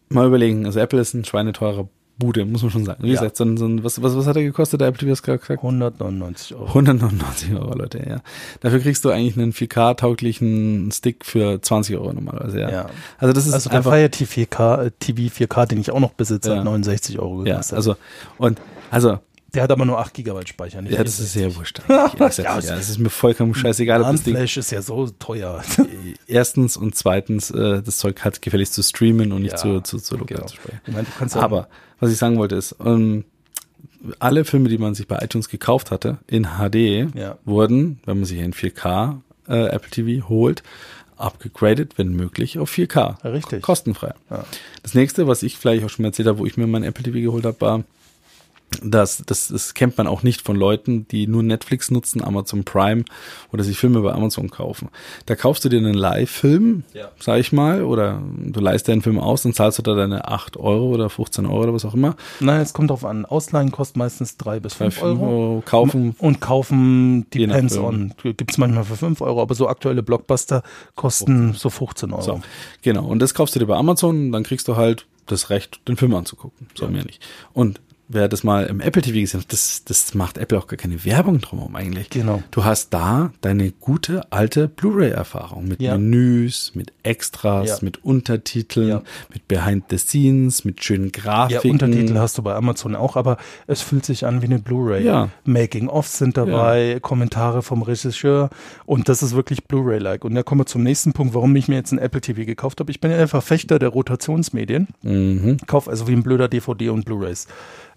[0.10, 1.88] mal überlegen, also Apple ist ein schweineteurer
[2.24, 3.04] Bude, muss man schon sagen.
[3.04, 3.16] Wie Ja.
[3.20, 5.40] gesagt, so ein, so ein, was, was, was hat er gekostet, der Apple TV, gerade
[5.40, 5.60] gesagt?
[5.64, 6.68] 199 Euro.
[6.68, 8.22] 199 Euro, Leute, ja.
[8.62, 12.72] Dafür kriegst du eigentlich einen 4K-tauglichen Stick für 20 Euro normalerweise, ja.
[12.72, 12.86] Ja.
[13.18, 16.00] Also das ist Also der einfach, Fire TV 4K, äh, TV 4K, den ich auch
[16.00, 16.58] noch besitze, Ja.
[16.58, 17.76] hat 69 Euro ja, gekostet.
[17.78, 17.96] also,
[18.38, 18.60] und,
[18.92, 19.20] also,
[19.54, 20.82] der hat aber nur 8 GB Speicher.
[20.82, 21.42] Nicht ja, das ist 64.
[21.42, 21.82] sehr wurscht.
[21.88, 24.82] Ja, das ist ja, das ist mir vollkommen scheißegal, ob das Ding Unflash ist ja
[24.82, 25.64] so teuer.
[26.28, 30.00] erstens und zweitens, äh, das Zeug hat gefälligst zu streamen und nicht Ja, zu, zu,
[30.00, 30.48] zu lokal genau.
[30.48, 30.82] zu sprechen.
[30.88, 31.08] Ich meine,
[31.44, 31.68] Aber
[32.00, 33.26] was ich sagen wollte ist, ähm,
[34.20, 37.38] alle Filme, die man sich bei iTunes gekauft hatte, in HD, Ja.
[37.46, 40.64] wurden, wenn man sich ein 4K äh, Apple TV holt,
[41.18, 43.16] abgegradet, wenn möglich, auf 4K.
[43.24, 43.62] Ja, richtig.
[43.62, 44.14] Kostenfrei.
[44.30, 44.44] Ja.
[44.82, 47.04] Das nächste, was ich vielleicht auch schon mal erzählt habe, wo ich mir mein Apple
[47.04, 47.84] TV geholt habe, war,
[48.82, 53.04] das, das, das kennt man auch nicht von Leuten, die nur Netflix nutzen, Amazon Prime
[53.52, 54.90] oder sich Filme bei Amazon kaufen.
[55.26, 57.12] Da kaufst du dir einen Live-Film, Ja.
[57.20, 60.28] sag ich mal, oder du leist dir einen Film aus, dann zahlst du da deine
[60.28, 62.16] 8 Euro oder 15 Euro oder was auch immer.
[62.40, 63.26] Nein, es kommt drauf an.
[63.26, 65.64] Ausleihen kostet meistens 3 bis 5 Euro.
[65.66, 66.16] kaufen.
[66.20, 68.14] Und kaufen depends on.
[68.24, 70.64] Gibt's manchmal für 5 Euro, aber so aktuelle Blockbuster
[70.96, 72.22] kosten so 15 Euro.
[72.22, 72.42] So,
[72.82, 73.06] genau.
[73.06, 76.14] Und das kaufst du dir bei Amazon, dann kriegst du halt das Recht, den Film
[76.16, 76.68] anzugucken.
[76.76, 77.22] So mehr nicht.
[77.54, 77.80] Und
[78.14, 81.04] wer das mal im Apple TV gesehen hat, das, das macht Apple auch gar keine
[81.06, 82.10] Werbung drumherum eigentlich.
[82.10, 82.42] Genau.
[82.52, 85.98] Du hast da deine gute alte Blu-ray-Erfahrung mit Ja.
[85.98, 87.78] Menüs, mit Extras, Ja.
[87.82, 89.02] mit Untertiteln, Ja.
[89.34, 91.72] mit Behind the Scenes, mit schönen Ja, Grafiken.
[91.72, 95.04] Untertitel hast du bei Amazon auch, aber es fühlt sich an wie eine Blu-ray.
[95.06, 95.30] Ja.
[95.46, 98.50] Making-ofs sind dabei, Kommentare vom Regisseur
[98.86, 100.24] und das ist wirklich Blu-ray-like.
[100.26, 102.80] Und da kommen wir zum nächsten Punkt, warum ich mir jetzt ein Apple TV gekauft
[102.80, 102.92] habe.
[102.92, 104.88] Ich bin ja ein Verfechter der Rotationsmedien.
[105.02, 105.58] Mhm.
[105.68, 107.48] Kauf also wie ein blöder DVD und Blu-rays.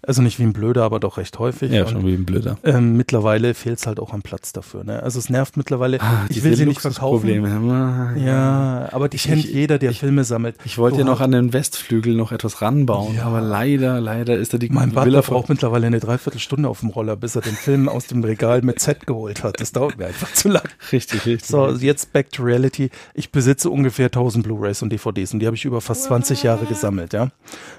[0.07, 1.71] Also nicht wie ein blöder, aber doch recht häufig.
[1.71, 2.57] Ja, und, schon wie ein Blöder.
[2.63, 4.83] ähm, mittlerweile fehlt es halt auch am Platz dafür.
[4.85, 5.03] Ne?
[5.03, 5.99] Also es nervt mittlerweile.
[6.01, 7.27] Ah, ich will sie nicht verkaufen.
[7.27, 8.13] Luxusprobleme.
[8.25, 10.55] Ja, aber die kennt ich- jeder, der Filme sammelt.
[10.65, 13.23] Ich wollte ja noch an den Westflügel noch etwas ranbauen, Ja.
[13.25, 17.15] aber leider, leider ist da die Mein Butler braucht mittlerweile eine Dreiviertelstunde auf dem Roller,
[17.15, 19.59] bis er den Film aus dem Regal mit Z geholt hat.
[19.59, 20.63] Das dauert mir einfach zu lang.
[20.91, 21.45] Richtig, richtig.
[21.47, 22.89] So, jetzt back to reality.
[23.13, 26.65] Ich besitze ungefähr 1000 Blu-rays und DVDs und die habe ich über fast 20 Jahre
[26.65, 27.29] gesammelt, ja.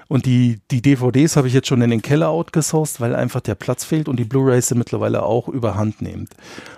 [0.07, 3.53] Und die, die DVDs habe ich jetzt schon in den Keller outgesourced, weil einfach der
[3.53, 6.31] Platz fehlt und die Blu-rays mittlerweile auch überhandnehmend.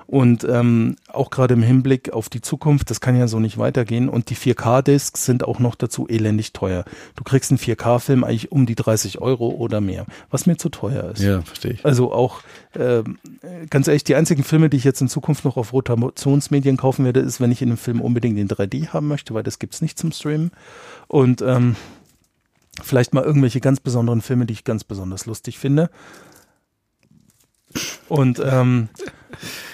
[0.05, 4.09] Und ähm, auch gerade im Hinblick auf die Zukunft, das kann ja so nicht weitergehen.
[4.09, 6.83] Und die 4K-Discs sind auch noch dazu elendig teuer.
[7.15, 11.11] Du kriegst einen 4K-Film eigentlich um die 30 Euro oder mehr, was mir zu teuer
[11.11, 11.21] ist.
[11.21, 11.85] Ja, verstehe ich.
[11.85, 12.41] Also auch,
[12.77, 13.17] ähm,
[13.69, 17.21] ganz ehrlich, die einzigen Filme, die ich jetzt in Zukunft noch auf Rotationsmedien kaufen werde,
[17.21, 19.97] ist, wenn ich in einem Film unbedingt den 3D haben möchte, weil das gibt's nicht
[19.97, 20.51] zum Streamen.
[21.07, 21.77] Und ähm,
[22.81, 25.89] vielleicht mal irgendwelche ganz besonderen Filme, die ich ganz besonders lustig finde.
[28.07, 28.89] Und, ähm,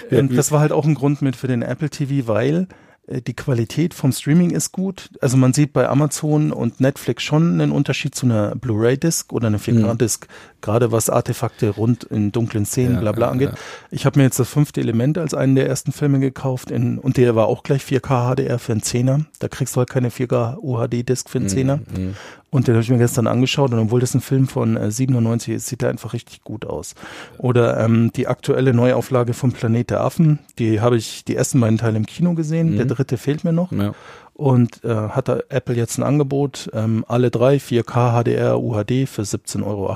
[0.09, 2.67] Ja, und das war halt auch ein Grund mit für den Apple TV, weil
[3.07, 5.09] äh, die Qualität vom Streaming ist gut.
[5.21, 9.59] Also man sieht bei Amazon und Netflix schon einen Unterschied zu einer Blu-ray-Disc oder einer
[9.59, 10.27] 4K-Disc,
[10.61, 13.51] gerade was Artefakte rund in dunklen Szenen, Ja, bla bla ja, angeht.
[13.91, 17.17] Ich habe mir jetzt das fünfte Element als einen der ersten Filme gekauft in, und
[17.17, 19.25] der war auch gleich 4K HDR für einen Zehner.
[19.39, 21.77] Da kriegst du halt keine 4K UHD-Disc für einen Zehner.
[21.77, 22.15] Mhm.
[22.49, 25.53] Und den habe ich mir gestern angeschaut und obwohl das ein Film von äh, 97
[25.55, 26.95] ist, sieht er einfach richtig gut aus.
[27.37, 31.77] Oder ähm, die aktuelle Neuauflage von Planet der Affen, die habe ich die ersten beiden
[31.77, 33.73] Teile im Kino gesehen, der dritte fehlt mir noch.
[33.73, 33.93] Ja.
[34.37, 39.23] Und äh, hat da Apple jetzt ein Angebot, ähm, alle drei, 4K HDR, UHD für
[39.23, 39.95] 17,98 Euro.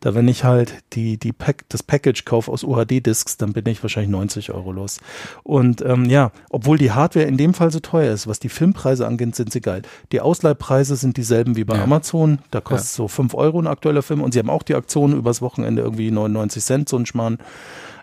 [0.00, 3.80] Da wenn ich halt die, die Pack, das Package kaufe aus UHD-Discs, dann bin ich
[3.84, 4.98] wahrscheinlich 90 Euro los.
[5.44, 9.06] Und ähm, ja, obwohl die Hardware in dem Fall so teuer ist, was die Filmpreise
[9.06, 9.82] angeht, sind sie geil.
[10.10, 11.84] Die Ausleihpreise sind dieselben wie bei Ja.
[11.84, 12.40] Amazon.
[12.50, 15.40] Da kostet so 5 Euro ein aktueller Film und sie haben auch die Aktion übers
[15.40, 17.38] Wochenende irgendwie 99 Cent, so ein Schmarrn.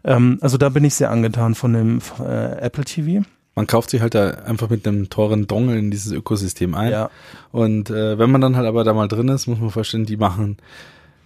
[0.05, 3.25] Ähm, also da bin ich sehr angetan von dem äh, Apple TV.
[3.55, 6.91] Man kauft sich halt da einfach mit einem teuren Dongle in dieses Ökosystem ein.
[6.91, 7.09] Ja.
[7.51, 10.17] Und äh, wenn man dann halt aber da mal drin ist, muss man verstehen, die
[10.17, 10.57] machen,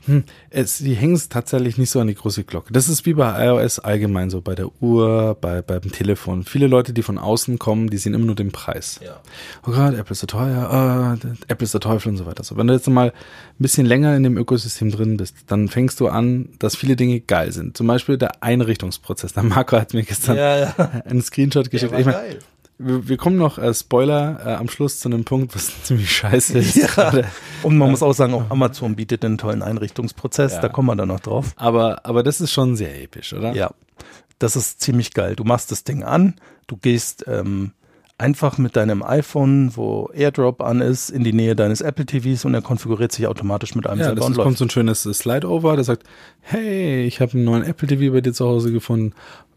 [0.07, 2.73] hm, es, die hängen es tatsächlich nicht so an die große Glocke.
[2.73, 6.43] Das ist wie bei iOS allgemein so, bei der Uhr, bei beim Telefon.
[6.43, 8.99] Viele Leute, die von außen kommen, die sehen immer nur den Preis.
[9.03, 9.19] Ja.
[9.67, 12.43] Oh Gott, Apple ist so teuer, äh, Apple ist der Teufel und so weiter.
[12.43, 13.13] So, wenn du jetzt mal ein
[13.59, 17.51] bisschen länger in dem Ökosystem drin bist, dann fängst du an, dass viele Dinge geil
[17.51, 17.77] sind.
[17.77, 19.33] Zum Beispiel der Einrichtungsprozess.
[19.33, 20.75] Der Marco hat mir gestern Ja, ja.
[21.05, 21.91] einen Screenshot geschickt.
[21.91, 22.39] war ich mein, geil.
[22.79, 26.59] Wir, wir kommen noch, äh, Spoiler, äh, am Schluss zu einem Punkt, was ziemlich scheiße
[26.59, 26.75] ist.
[26.95, 27.25] gerade.
[27.63, 30.61] Und man muss auch sagen, auch Amazon bietet einen tollen Einrichtungsprozess, Ja.
[30.61, 31.53] da kommen wir dann noch drauf.
[31.55, 33.53] Aber, aber das ist schon sehr episch, oder?
[33.53, 33.71] Ja,
[34.39, 35.35] das ist ziemlich geil.
[35.35, 36.35] Du machst das Ding an,
[36.67, 37.71] du gehst ähm,
[38.19, 42.53] einfach mit deinem iPhone, wo AirDrop an ist, in die Nähe deines Apple TVs und
[42.55, 45.03] er konfiguriert sich automatisch mit einem Ja, selber das und ist, kommt so ein schönes
[45.03, 46.03] Slide-Over, der sagt,
[46.41, 49.13] hey, ich habe einen neuen Apple TV bei dir zu Hause gefunden.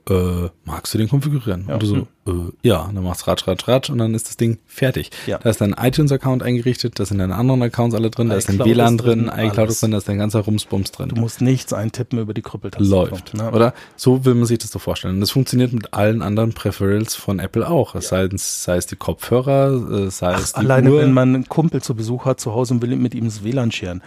[0.09, 1.67] Äh, magst du den konfigurieren?
[1.69, 1.75] Ja.
[1.75, 4.59] Und du so, äh, ja, dann machst ratsch, ratsch, ratsch und dann ist das Ding
[4.67, 5.11] fertig.
[5.27, 5.39] Ja.
[5.39, 8.59] Da ist dein iTunes-Account eingerichtet, da sind deine anderen Accounts alle drin, da ist dein
[8.59, 11.11] WLAN drin, drin, iCloud ist drin, da ist dein ganzer Rumsbums drin.
[11.11, 12.89] Du musst nichts eintippen über die Krüppeltaste.
[12.89, 13.35] läuft.
[13.35, 13.51] Ne?
[13.51, 13.75] Oder?
[13.97, 15.15] So will man sich das so vorstellen.
[15.15, 17.95] Und das funktioniert mit allen anderen Peripherals von Apple auch.
[17.95, 21.01] Es sei, es- sei es die Kopfhörer, äh, sei es die Alleine Uhr.
[21.03, 23.71] wenn man einen Kumpel zu Besuch hat zu Hause und will mit ihm das WLAN
[23.71, 24.03] scheren.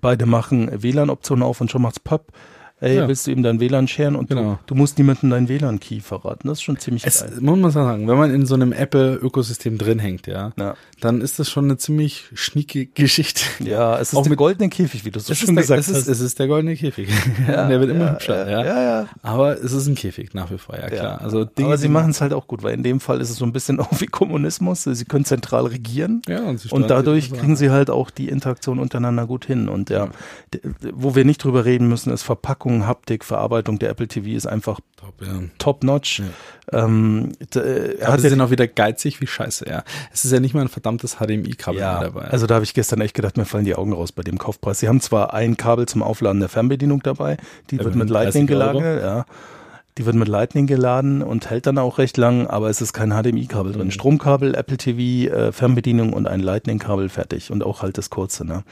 [0.00, 2.32] Beide machen WLAN-Optionen auf und schon macht's Pop.
[2.82, 3.06] Ey, Ja.
[3.08, 4.58] willst du ihm dein WLAN scheren und Genau.
[4.66, 6.48] du, du musst niemandem dein WLAN-Key verraten.
[6.48, 7.32] Das ist schon ziemlich es, geil.
[7.40, 10.74] muss man sagen, wenn man in so einem Apple-Ökosystem drin hängt, ja, Ja.
[11.00, 13.42] dann ist das schon eine ziemlich schnieke Geschichte.
[13.64, 15.80] Ja, es ist Auch der mit- goldene Käfig, wie du so Es schön der, gesagt
[15.80, 16.08] es, ist, hast.
[16.08, 17.08] es ist der goldene Käfig.
[17.46, 18.66] der wird immer ja, hübscher, ja, ja.
[18.66, 19.08] ja, ja.
[19.22, 21.20] Aber es ist ein Käfig nach wie vor, ja klar.
[21.20, 23.36] Also Dinge, Aber sie machen es halt auch gut, weil in dem Fall ist es
[23.36, 24.82] so ein bisschen auch wie Kommunismus.
[24.84, 26.22] Sie können zentral regieren.
[26.28, 29.68] Ja, und Und dadurch kriegen sie halt auch die Interaktion untereinander gut hin.
[29.68, 30.08] Und ja,
[30.92, 33.78] wo wir nicht drüber reden müssen, ist Verpackung, Haptik, Verarbeitung.
[33.78, 35.40] Der Apple TV ist einfach Top, ja.
[35.58, 36.22] top-notch.
[36.72, 39.82] Ähm, d- äh, er Aber hat sie ja sind auch wieder geizig wie scheiße, ja.
[40.12, 42.22] Es ist ja nicht mal ein verdammtes HDMI-Kabel ja, dabei.
[42.28, 44.80] also da habe ich gestern echt gedacht, mir fallen die Augen raus bei dem Kaufpreis.
[44.80, 47.36] Sie haben zwar ein Kabel zum Aufladen der Fernbedienung dabei,
[47.70, 48.78] die wird Immerhin mit Lightning 30 Euro.
[48.78, 49.24] geladen, ja.
[49.98, 53.10] Die wird mit Lightning geladen und hält dann auch recht lang, aber es ist kein
[53.10, 53.76] HDMI-Kabel Mhm.
[53.76, 53.90] drin.
[53.90, 58.46] Stromkabel, Apple TV, äh, Fernbedienung und ein Lightning-Kabel fertig und auch halt das kurze.
[58.46, 58.62] Ne?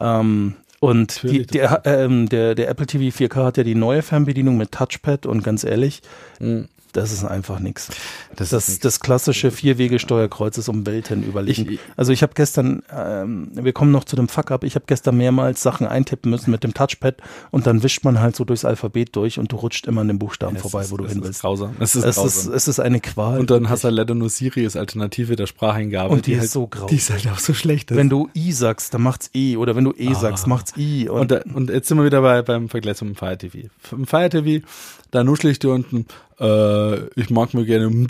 [0.00, 4.56] Ähm, und die, der, ähm, der, der Apple TV 4K hat ja die neue Fernbedienung
[4.56, 6.02] mit Touchpad und ganz ehrlich,
[6.40, 6.68] Mhm.
[6.94, 7.88] Das ist einfach nix.
[8.36, 11.72] Das Das, ist das klassische Vierwege-Steuerkreuz ist um Welten überlegen.
[11.72, 15.16] Ich- also ich habe gestern, ähm, wir kommen noch zu dem Fuck-up, ich habe gestern
[15.16, 17.16] mehrmals Sachen eintippen müssen mit dem Touchpad
[17.50, 20.18] und dann wischt man halt so durchs Alphabet durch und du rutscht immer an den
[20.18, 21.40] Buchstaben vorbei, ist- wo du hin ist willst.
[21.42, 21.76] grausam.
[21.80, 22.54] Es ist Es ist, grausam.
[22.54, 23.38] es ist eine Qual.
[23.38, 26.10] und dann hast du leider nur Siri als Alternative der Spracheingabe.
[26.14, 26.88] Und die ist halt, so grausam.
[26.88, 27.94] Die ist halt auch so schlecht.
[27.94, 31.08] wenn du I sagst, dann macht's E oder wenn du E sagst, macht's I.
[31.08, 33.68] und, da, und jetzt sind wir wieder bei, beim Vergleich zum Fire TV.
[33.92, 34.64] Im Fire TV,
[35.10, 36.06] da nuschel ich dir unten,
[36.40, 38.06] äh, ich mag mir gerne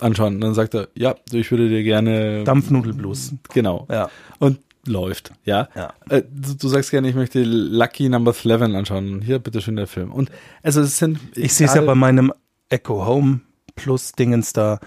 [0.00, 0.36] anschauen.
[0.36, 3.34] Und dann sagt er, ja, ich würde dir gerne Dampfnudelblues.
[3.52, 3.86] Genau.
[3.90, 4.10] Ja.
[4.38, 5.68] Und läuft, ja.
[5.74, 5.92] Ja.
[6.08, 9.20] Äh, du, du sagst gerne, ich möchte Lucky Number 11 anschauen.
[9.22, 10.12] Hier, bitteschön, der Film.
[10.12, 10.30] Und
[10.62, 11.18] also es sind.
[11.34, 12.32] Ich sehe es ja bei meinem
[12.68, 13.40] Echo Home
[13.76, 14.80] Plus Dingens da.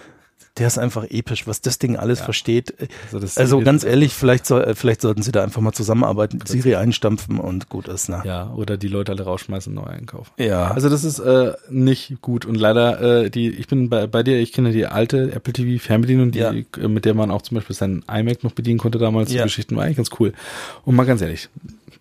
[0.58, 2.76] Der ist einfach episch, was das Ding alles versteht.
[3.06, 6.40] Also das Also ganz ehrlich, vielleicht, soll, äh, vielleicht sollten sie da einfach mal zusammenarbeiten,
[6.46, 8.10] Siri einstampfen und gut ist.
[8.10, 8.22] Ne?
[8.26, 10.32] Ja, oder die Leute alle rausschmeißen, neu einkaufen.
[10.38, 10.72] Ja.
[10.72, 14.40] Also das ist äh, nicht gut und leider äh, die ich bin bei, bei dir,
[14.40, 16.52] ich kenne die alte Apple TV Fernbedienung, die Ja.
[16.52, 19.30] äh, mit der man auch zum Beispiel seinen iMac noch bedienen konnte damals.
[19.30, 19.44] Die Ja.
[19.44, 20.34] Geschichten war eigentlich ganz cool.
[20.84, 21.48] Und mal ganz ehrlich,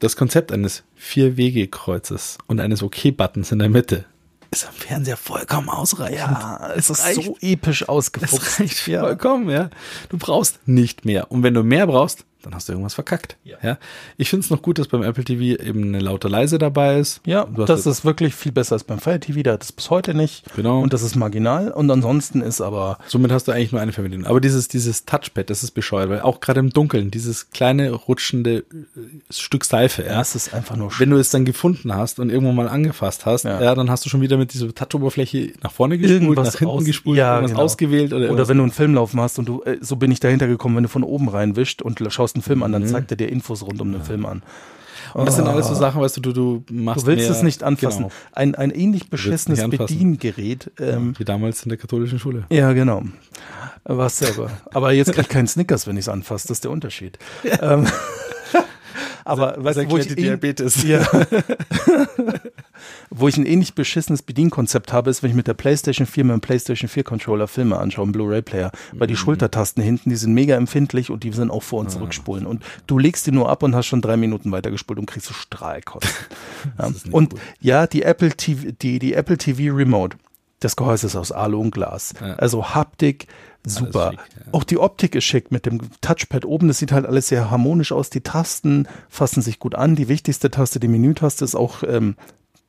[0.00, 4.04] das Konzept eines Vier-Wege-Kreuzes und eines OK-Buttons in der Mitte
[4.50, 6.18] ist am Fernseher vollkommen ausreichend.
[6.18, 7.22] Ja, es ist reicht.
[7.24, 8.60] so episch Es ausgefuchst.
[8.60, 9.00] reicht Ja.
[9.00, 9.70] vollkommen, ja.
[10.08, 11.30] Du brauchst nicht mehr.
[11.30, 13.36] Und wenn du mehr brauchst, dann hast du irgendwas verkackt.
[13.44, 13.78] Ja.
[14.16, 17.20] Ich finde es noch gut, dass beim Apple TV eben eine laute leise dabei ist.
[17.26, 20.14] Ja, das ist wirklich viel besser als beim Fire TV, da hat es bis heute
[20.14, 20.44] nicht.
[20.56, 20.80] Genau.
[20.80, 21.70] Und das ist marginal.
[21.70, 24.26] Und ansonsten ist aber, Somit hast du eigentlich nur eine Fernbedienung.
[24.26, 28.58] Aber dieses, dieses Touchpad, das ist bescheuert, weil auch gerade im Dunkeln, dieses kleine rutschende
[28.58, 28.64] äh,
[29.30, 30.14] Stück Seife, ja.
[30.14, 33.44] das ist einfach nur Wenn du es dann gefunden hast und irgendwann mal angefasst hast,
[33.44, 33.74] ja, Ja.
[33.74, 36.84] dann hast du schon wieder mit dieser Touch-Oberfläche nach vorne gespult, Irgendwas nach hinten aus-
[36.84, 37.62] gespult, ja, irgendwas genau.
[37.64, 38.48] ausgewählt oder, Oder irgendwas.
[38.48, 40.82] wenn du einen Film laufen hast und du, äh, so bin ich dahinter gekommen, wenn
[40.84, 42.74] du von oben reinwischst und schaust einen Film an, Mhm.
[42.74, 44.42] dann zeigt er dir Infos rund um den Film an.
[45.14, 47.42] Und das sind alles so Sachen, weißt du, du, du machst Du willst mehr, es
[47.42, 48.02] nicht anfassen.
[48.04, 49.60] Genau, Ein, ein ähnlich beschissenes.
[49.68, 50.70] Bediengerät.
[50.78, 52.44] Ähm, wie damals in der katholischen Schule.
[52.50, 53.02] ja, genau.
[53.84, 54.50] Was selber.
[54.72, 56.46] Aber jetzt krieg ich keinen Snickers, wenn ich es anfasse.
[56.48, 57.18] Das ist der Unterschied.
[57.60, 57.86] Ähm,
[59.30, 60.82] aber Was weißt, du, wo ich eh- Diabetes?
[60.82, 61.06] Ja.
[63.10, 66.32] Wo ich ein ähnlich beschissenes Bedienkonzept habe, ist, wenn ich mit der PlayStation 4 mit
[66.34, 68.70] dem PlayStation 4 Controller Filme anschaue, im Blu-ray-Player.
[68.92, 69.10] Weil Mhm.
[69.10, 71.90] die Schultertasten hinten, die sind mega empfindlich und die sind auch vor und Ah.
[71.90, 72.46] zurückspulen.
[72.46, 75.34] Und du legst die nur ab und hast schon drei Minuten weitergespult und kriegst so
[75.34, 76.10] Strahlkosten.
[76.78, 76.90] ja.
[77.10, 77.40] Und gut.
[77.60, 80.16] ja, die Apple TV, die, die Apple TV Remote,
[80.60, 82.14] das Gehäuse ist aus Alu und Glas.
[82.20, 82.34] Ja.
[82.34, 83.26] Also Haptik,
[83.66, 84.10] super.
[84.12, 84.52] schick, ja.
[84.52, 86.68] Auch die Optik ist schick mit dem Touchpad oben.
[86.68, 88.10] Das sieht halt alles sehr harmonisch aus.
[88.10, 89.96] Die Tasten fassen sich gut an.
[89.96, 92.16] Die wichtigste Taste, die Menütaste, ist auch, ähm,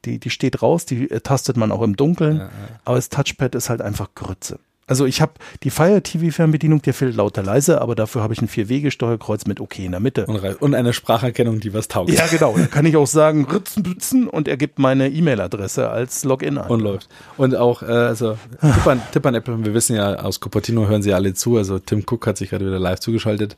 [0.05, 0.85] die, die steht raus.
[0.85, 2.49] Die äh, tastet man auch im Dunkeln.
[2.85, 4.59] Aber das Touchpad ist halt einfach Grütze.
[4.91, 5.31] Also ich habe
[5.63, 9.61] die Fire TV Fernbedienung, der fehlt lauter leise, aber dafür habe ich ein Vier-Wege-Steuerkreuz mit
[9.61, 10.25] OK in der Mitte.
[10.25, 12.09] Und, und eine Spracherkennung, die was taugt.
[12.11, 12.57] Ja, genau.
[12.57, 16.69] Da kann ich auch sagen, Ritzen, Bützen und er gibt meine E-Mail-Adresse als Login ein.
[16.69, 17.07] Und läuft.
[17.37, 21.01] Und auch, äh, also, Tipp an, Tipp an Apple, wir wissen ja, aus Cupertino hören
[21.01, 23.55] sie alle zu, also Tim Cook hat sich gerade wieder live zugeschaltet.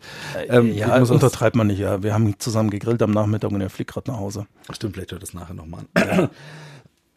[0.50, 1.80] Ähm, ja, auch- untertreibt man nicht.
[1.80, 4.46] Ja, wir haben zusammen gegrillt am Nachmittag und er fliegt gerade nach Hause.
[4.72, 6.30] Stimmt, vielleicht hört das nachher nochmal an.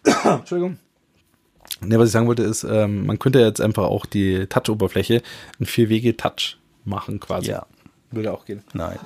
[0.39, 0.79] Entschuldigung.
[1.81, 5.22] Ne, was ich sagen wollte ist, ähm, man könnte jetzt einfach auch die Touch-Oberfläche
[5.61, 7.51] ein Vier-Wege-Touch machen quasi.
[7.51, 7.66] Ja.
[8.11, 8.62] Würde auch gehen.
[8.72, 8.99] Nein.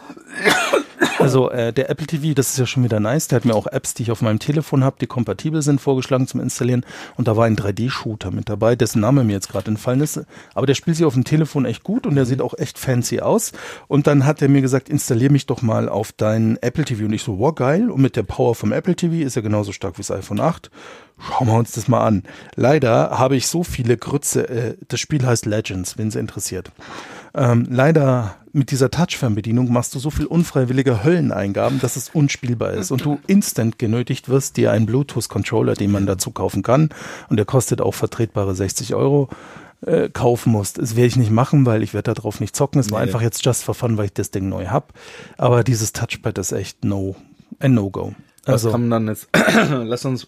[1.19, 3.29] Also äh, der Apple TV, das ist ja schon wieder nice.
[3.29, 6.27] Der hat mir auch Apps, die ich auf meinem Telefon habe, die kompatibel sind, vorgeschlagen
[6.27, 6.85] zum Installieren.
[7.17, 10.21] Und da war ein 3D-Shooter mit dabei, dessen Name mir jetzt gerade entfallen ist.
[10.55, 13.21] Aber der spielt sich auf dem Telefon echt gut und der sieht auch echt fancy
[13.21, 13.53] aus.
[13.89, 17.05] Und dann hat er mir gesagt, installier mich doch mal auf dein Apple TV.
[17.05, 17.91] Und ich so, wow, geil.
[17.91, 20.71] Und mit der Power vom Apple TV ist er genauso stark wie das iPhone 8.
[21.19, 22.23] Schauen wir uns das mal an.
[22.57, 24.49] Leider habe ich so viele Grütze.
[24.49, 26.73] Äh, das Spiel heißt Legends, wenn es interessiert.
[27.35, 32.91] Ähm, leider mit dieser Touch-Fernbedienung machst du so viel unfreiwillige Hölleneingaben, dass es unspielbar ist
[32.91, 36.89] und du instant genötigt wirst, dir einen Bluetooth-Controller, den man dazu kaufen kann,
[37.29, 39.29] und der kostet auch vertretbare 60 Euro,
[39.87, 40.79] äh, kaufen musst.
[40.79, 42.81] Das werde ich nicht machen, weil ich werde darauf nicht zocken.
[42.81, 43.07] Es war Nee.
[43.07, 44.93] einfach jetzt just for fun, weil ich das Ding neu hab.
[45.39, 47.15] Aber dieses Touchpad ist echt no,
[47.61, 48.15] ein No-Go.
[48.45, 49.29] Was Also, kann man dann jetzt,
[49.71, 50.27] lass uns,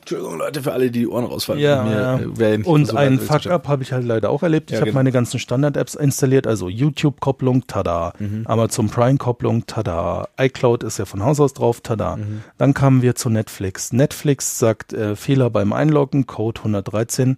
[0.00, 1.60] Entschuldigung Leute, für alle, die die Ohren rausfallen.
[1.62, 2.46] Ja, Mir, ja.
[2.54, 4.70] äh, Und so ein weit, zu Fuck-up habe ich halt leider auch erlebt.
[4.70, 4.98] Ich Ja, habe genau.
[4.98, 8.12] meine ganzen Standard-Apps installiert, also YouTube-Kopplung, tada.
[8.18, 8.42] Mhm.
[8.46, 10.28] Amazon Prime-Kopplung, tada.
[10.38, 12.16] iCloud ist ja von Haus aus drauf, tada.
[12.16, 12.42] Mhm.
[12.58, 13.92] Dann kamen wir zu Netflix.
[13.92, 17.36] Netflix sagt äh, Fehler beim Einloggen, Code 113.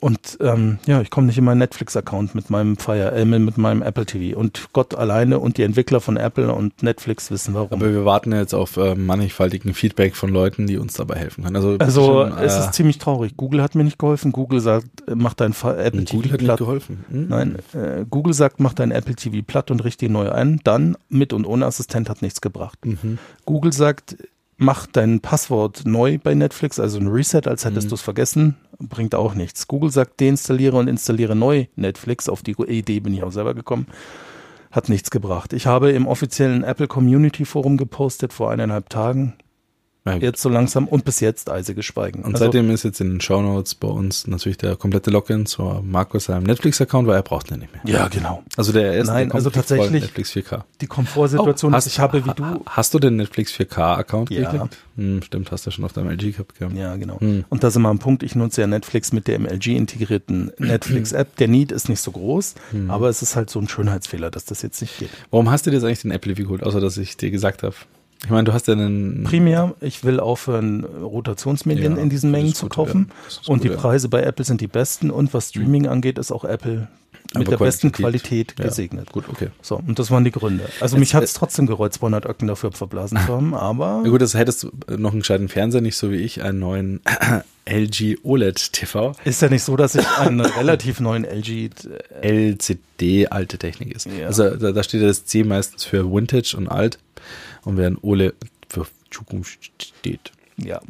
[0.00, 3.82] Und ähm, ja, ich komme nicht in meinen Netflix-Account mit meinem Fire, äh, mit meinem
[3.82, 4.38] Apple TV.
[4.38, 7.72] Und Gott alleine und die Entwickler von Apple und Netflix wissen warum.
[7.80, 11.56] Aber wir warten jetzt auf äh, mannigfaltigen Feedback von Leuten, die uns dabei helfen können.
[11.56, 13.36] Also, Also schon, es äh, ist ziemlich traurig.
[13.36, 14.30] Google hat mir nicht geholfen.
[14.32, 16.58] Google sagt, äh, mach dein Fa- Apple TV Google hat nicht platt.
[16.58, 17.04] geholfen.
[17.10, 17.28] Hm?
[17.28, 20.60] Nein, äh, Google sagt, mach dein Apple TV platt und richte ihn neu ein.
[20.64, 22.78] Dann mit und ohne Assistent hat nichts gebracht.
[22.84, 23.18] Mhm.
[23.44, 24.16] Google sagt,
[24.58, 27.88] mach dein Passwort neu bei Netflix, also ein Reset, als hättest Mhm.
[27.90, 29.66] du es vergessen, bringt auch nichts.
[29.68, 32.28] Google sagt, deinstalliere und installiere neu Netflix.
[32.28, 33.86] Auf die Idee bin ich auch selber gekommen.
[34.70, 35.52] Hat nichts gebracht.
[35.54, 39.34] Ich habe im offiziellen Apple Community Forum gepostet vor eineinhalb Tagen.
[40.16, 42.20] Jetzt so langsam und bis jetzt eisiges Schweigen.
[42.22, 45.62] Und Also- seitdem ist jetzt in den Shownotes bei uns natürlich der komplette Login zu
[45.84, 47.82] Markus seinem Netflix-Account, weil er braucht den nicht mehr.
[47.94, 48.42] ja, genau.
[48.56, 50.64] Also der erste Nein, also tatsächlich- Netflix 4K.
[50.80, 54.50] Die Komfortsituation, Oh, ist, ich habe wie du Hast du den Netflix 4K-Account Ja.
[54.50, 54.78] gekriegt?
[54.96, 56.54] Hm, stimmt, hast du schon auf deinem LG gehabt.
[56.74, 57.20] Ja, genau.
[57.20, 57.44] Hm.
[57.48, 60.50] Und da sind wir am Punkt, ich nutze ja Netflix mit der im LG integrierten
[60.58, 61.36] Netflix-App.
[61.36, 62.90] Der Need ist nicht so groß, Hm.
[62.90, 65.10] aber es ist halt so ein Schönheitsfehler, dass das jetzt nicht geht.
[65.30, 67.74] Warum hast du dir jetzt eigentlich den Apple geholt, außer dass ich dir gesagt habe?
[68.24, 69.24] Ich meine, du hast ja einen.
[69.24, 73.06] Primär, ich will aufhören, Rotationsmedien Ja, in diesen Mengen zu gut, kaufen.
[73.10, 73.28] ja.
[73.28, 73.76] Ist Und gut, die ja.
[73.76, 75.10] Preise bei Apple sind die besten.
[75.10, 76.88] Und was Streaming angeht, ist auch Apple
[77.34, 78.48] mit Aber der besten Qualität.
[78.48, 79.12] Qualität Ja, gesegnet.
[79.12, 79.48] Gut, okay.
[79.60, 80.64] So, und das waren die Gründe.
[80.80, 84.00] Also Jetzt, mich hat es äh, trotzdem gereut, 200 Öcken dafür verblasen zu haben, aber
[84.04, 87.00] Na gut, das hättest du noch einen gescheiten Fernseher, nicht so wie ich, einen neuen
[87.68, 89.12] LG OLED TV.
[89.26, 91.68] ist ja nicht so, dass ich einen relativ neuen LG
[92.22, 94.06] äh, LCD alte Technik ist.
[94.06, 94.26] Ja.
[94.28, 96.98] Also da, da steht ja das C meistens für Vintage und alt
[97.64, 98.34] und während OLED
[98.68, 100.32] für Zukunft steht.
[100.56, 100.80] ja.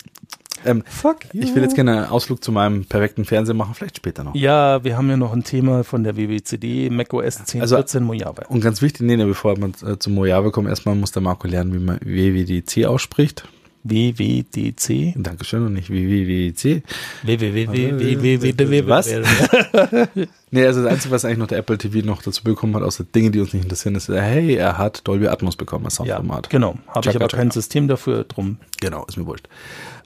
[0.64, 4.24] Ähm, Fuck ich will jetzt gerne einen Ausflug zu meinem perfekten Fernseher machen, vielleicht später
[4.24, 4.34] noch.
[4.34, 8.42] Ja, wir haben ja noch ein Thema von der WWCD, macOS 10.14 Also- Mojave.
[8.48, 11.46] Und ganz wichtig, nee, nee, bevor man äh, zum Mojave kommt, erstmal muss der Marco
[11.46, 13.46] lernen, wie man WWDC ausspricht.
[13.90, 15.14] WWDC.
[15.16, 16.82] Dankeschön und nicht WWDC.
[17.24, 18.86] www.
[18.88, 19.08] Was?
[20.50, 23.04] Nee, also das Einzige, was eigentlich noch der Apple TV noch dazu bekommen hat, außer
[23.04, 26.16] Dinge, die uns nicht interessieren, ist, äh, hey, er hat Dolby Atmos bekommen als Ja,
[26.16, 26.48] Soundformat.
[26.50, 26.76] genau.
[26.88, 28.56] Habe ich aber kein System dafür, drum.
[28.80, 29.46] Genau, ist mir wurscht.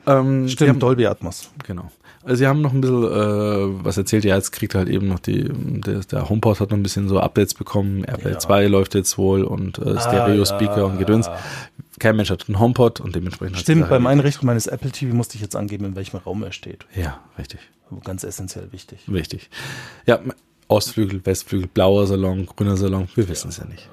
[0.07, 1.51] Ähm, Stimmt, haben, Dolby Atmos.
[1.65, 1.91] Genau.
[2.25, 5.19] Also sie haben noch ein bisschen äh, was erzählt, ja, jetzt kriegt halt eben noch
[5.19, 8.39] die, der, der HomePod hat noch ein bisschen so Updates bekommen, AirPlay Ja.
[8.39, 10.85] 2 läuft jetzt wohl und äh, Stereo-Speaker ja.
[10.85, 11.29] und Gedöns.
[12.03, 14.11] Kein Mensch hat einen HomePod und dementsprechend Stimmt, beim erledigt.
[14.11, 16.85] Einrichten meines Apple TV musste ich jetzt angeben, in welchem Raum er steht.
[16.97, 17.61] Ja, richtig.
[18.03, 19.05] Ganz essentiell wichtig.
[19.07, 19.51] Wichtig.
[20.05, 20.19] Ja,
[20.67, 23.89] Ostflügel, Westflügel, blauer Salon, grüner Salon, wir wissen es ja nicht.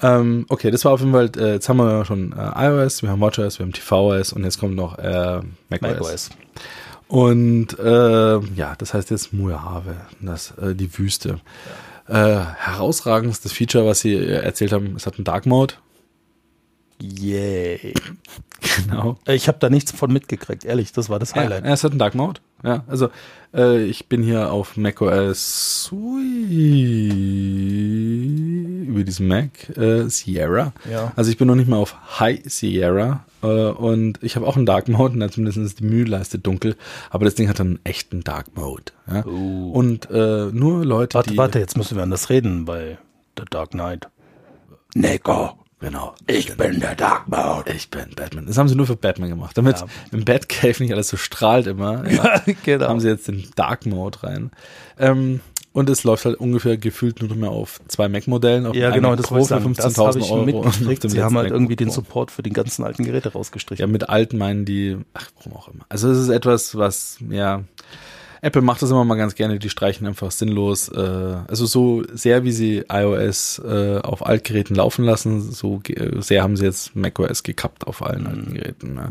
[0.00, 3.10] Ähm, okay, das war auf jeden Fall, äh, jetzt haben wir schon äh, iOS, wir
[3.10, 5.80] haben WatchOS, wir haben tvOS und jetzt kommt noch äh, macOS.
[5.80, 6.30] macOS.
[7.08, 11.40] Und äh, ja, das heißt jetzt Mojave, das, äh, die Wüste.
[12.06, 15.74] Äh, herausragendstes Feature, was sie äh, erzählt haben, es hat einen Dark Mode.
[17.00, 17.94] Yay.
[18.76, 19.16] Genau.
[19.26, 21.64] Ich habe da nichts von mitgekriegt, ehrlich, das war das Ja, Highlight.
[21.64, 22.40] es hat einen Dark Mode.
[22.62, 23.08] Ja, also
[23.54, 25.84] äh, ich bin hier auf macOS
[27.08, 30.72] Sui über diesen Mac äh, Sierra.
[30.90, 31.12] Ja.
[31.16, 34.66] Also ich bin noch nicht mal auf High Sierra äh, und ich habe auch einen
[34.66, 36.76] Dark Mode, und zumindest ist die Mühleiste dunkel,
[37.10, 38.92] aber das Ding hat einen echten Dark Mode.
[39.10, 39.24] Ja?
[39.26, 39.70] Oh.
[39.72, 42.98] Und äh, nur Leute, Warte, die warte, jetzt müssen wir anders reden bei
[43.38, 44.08] The Dark Knight.
[44.94, 46.14] Nico, Genau.
[46.26, 47.72] ich bin der Dark Mode.
[47.72, 48.46] Ich bin Batman.
[48.46, 49.86] Das haben sie nur für Batman gemacht, damit Ja.
[50.10, 52.04] im Batcave nicht alles so strahlt immer.
[52.10, 52.42] Ja.
[52.64, 52.88] genau.
[52.88, 54.50] haben sie jetzt den Dark Mode rein.
[54.98, 55.40] Ähm,
[55.72, 58.66] und es läuft halt ungefähr gefühlt nur mehr auf zwei Mac-Modellen.
[58.66, 59.74] auf Ja, genau, das Pro für sagen.
[59.74, 60.44] Das habe 15.000 ich Euro.
[60.44, 61.08] mitgekriegt.
[61.10, 61.90] Sie haben halt irgendwie den.
[61.90, 63.80] Support für die ganzen alten Geräte rausgestrichen.
[63.80, 65.84] Ja, mit alten meinen die, ach, warum auch immer.
[65.88, 67.62] Also es ist etwas, was, ja,
[68.40, 71.00] Apple macht das immer mal ganz gerne, die streichen einfach sinnlos, äh,
[71.48, 75.80] also so sehr wie sie iOS äh, auf Altgeräten laufen lassen, so
[76.18, 78.94] sehr haben sie jetzt macOS gekappt auf allen alten Geräten.
[78.94, 79.10] Ne?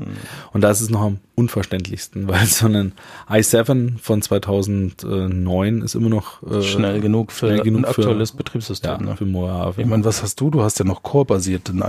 [0.53, 2.93] Und da ist es noch am unverständlichsten, weil so ein
[3.29, 8.31] i7 von 2009 ist immer noch äh, Schnell genug für schnell genug ein für- aktuelles
[8.31, 8.91] Betriebssystem.
[8.91, 9.15] ja, ne?
[9.17, 9.81] für Mojave.
[9.81, 10.49] Ich meine, was hast du?
[10.49, 11.83] Du hast ja noch Core-basierten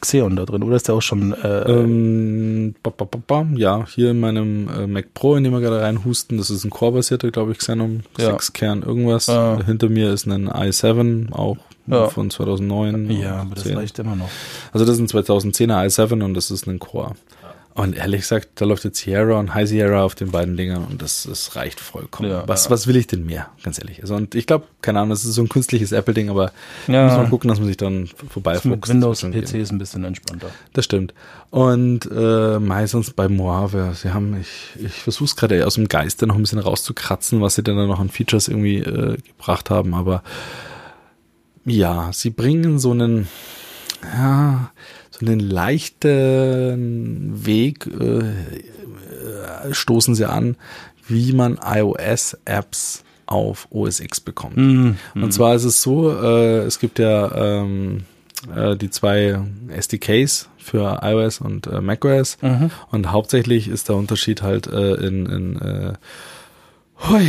[0.00, 4.10] Xeon da drin, oder ist der auch schon äh, Ähm, ba, ba, ba, ja, hier
[4.10, 7.58] in meinem Mac Pro, in dem wir gerade reinhusten, das ist ein Core-basierter, glaube ich,
[7.58, 8.26] Xenon, Ja.
[8.32, 9.28] 6 Kern irgendwas.
[9.28, 9.58] Ah.
[9.66, 11.56] Hinter mir ist ein i7, auch
[11.88, 12.08] Ja.
[12.08, 13.10] von 2009.
[13.10, 13.76] Ja, aber das 10.
[13.76, 14.28] reicht immer noch.
[14.72, 17.12] Also das ist ein 2010er i7 und das ist ein Core.
[17.78, 21.00] Und ehrlich gesagt, da läuft jetzt Sierra und High Sierra auf den beiden Dingern und
[21.00, 22.28] das, das reicht vollkommen.
[22.28, 22.70] Ja, was, ja.
[22.72, 24.02] was will ich denn mehr, ganz ehrlich?
[24.02, 26.50] Also und ich glaube, keine Ahnung, das ist so ein künstliches Apple-Ding, aber
[26.88, 27.04] Ja.
[27.06, 30.02] muss man gucken, dass man sich dann vorbei Das mit Windows PC ist ein bisschen
[30.04, 30.50] entspannter.
[30.72, 31.14] das stimmt.
[31.50, 36.26] Und äh, meistens bei Mojave, sie haben, ich, ich versuche es gerade aus dem Geiste
[36.26, 39.94] noch ein bisschen rauszukratzen, was sie denn da noch an Features irgendwie äh, gebracht haben,
[39.94, 40.22] aber
[41.64, 43.28] ja, sie bringen so einen,
[44.02, 44.70] ja,
[45.20, 50.56] so einen leichten Weg, äh, äh, stoßen sie an,
[51.06, 54.56] wie man iOS-Apps auf OS X bekommt.
[54.56, 54.96] Mhm.
[55.14, 58.04] Und zwar ist es so, äh, es gibt ja ähm,
[58.54, 59.38] äh, die zwei
[59.76, 62.70] SDKs für iOS und äh, macOS Mhm.
[62.90, 65.56] und hauptsächlich ist der Unterschied halt äh, in, in
[67.00, 67.28] äh, hui,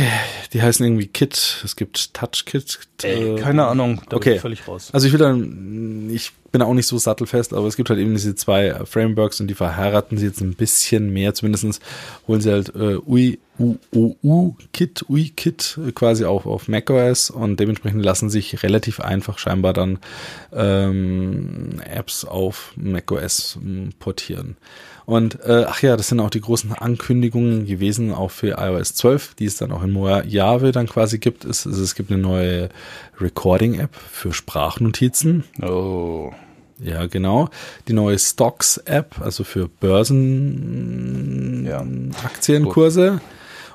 [0.52, 2.78] die heißen irgendwie Kit, es gibt TouchKit.
[3.02, 4.34] Ey, äh, keine Ahnung, da okay.
[4.34, 4.90] ich völlig raus.
[4.92, 8.12] Also ich will dann, ich bin auch nicht so sattelfest, aber es gibt halt eben
[8.12, 11.34] diese zwei Frameworks und die verheiraten sie jetzt ein bisschen mehr.
[11.34, 11.80] Zumindestens
[12.26, 17.30] holen sie halt äh, UI, U, U, U, Kit, UI Kit quasi auch auf macOS
[17.30, 19.98] und dementsprechend lassen sich relativ einfach scheinbar dann
[20.52, 23.58] ähm, Apps auf macOS
[23.98, 24.56] portieren.
[25.10, 29.34] Und äh, ach ja, das sind auch die großen Ankündigungen gewesen, auch für iOS 12,
[29.34, 31.44] die es dann auch in Mojave dann quasi gibt.
[31.44, 32.68] Es, es, gibt eine neue
[33.20, 35.42] Recording-App für Sprachnotizen.
[35.60, 36.32] Oh.
[36.78, 37.48] Ja, genau.
[37.88, 41.84] Die neue Stocks-App, also für Börsen Ja.
[42.24, 43.20] Aktienkurse.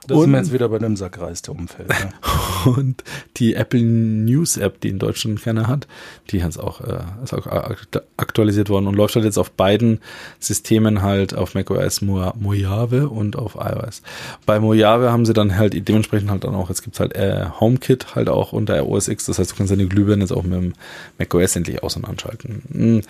[0.08, 1.90] Da sind wir Und, jetzt wieder bei dem Sackreis der Umfeld.
[1.90, 2.14] Ne?
[2.66, 3.04] und
[3.38, 5.88] die Apple News App, die in Deutschland keiner hat,
[6.30, 10.00] die hat auch, äh, ist auch akt- aktualisiert worden und läuft halt jetzt auf beiden
[10.40, 14.02] Systemen halt auf macOS Mo Mojave und auf iOS.
[14.46, 18.16] Bei Mojave haben sie dann halt dementsprechend halt dann auch, jetzt gibt's halt äh, HomeKit
[18.16, 20.74] halt auch unter OS X, das heißt, du kannst deine Glühbirne jetzt auch mit dem
[21.18, 22.62] macOS endlich aus- und anschalten.
[22.72, 23.02] Hm.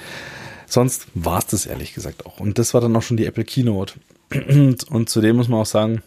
[0.67, 2.39] Sonst war's das ehrlich gesagt auch.
[2.39, 3.93] Und das war dann auch schon die Apple Keynote.
[4.33, 6.01] Und, und zudem muss man auch sagen,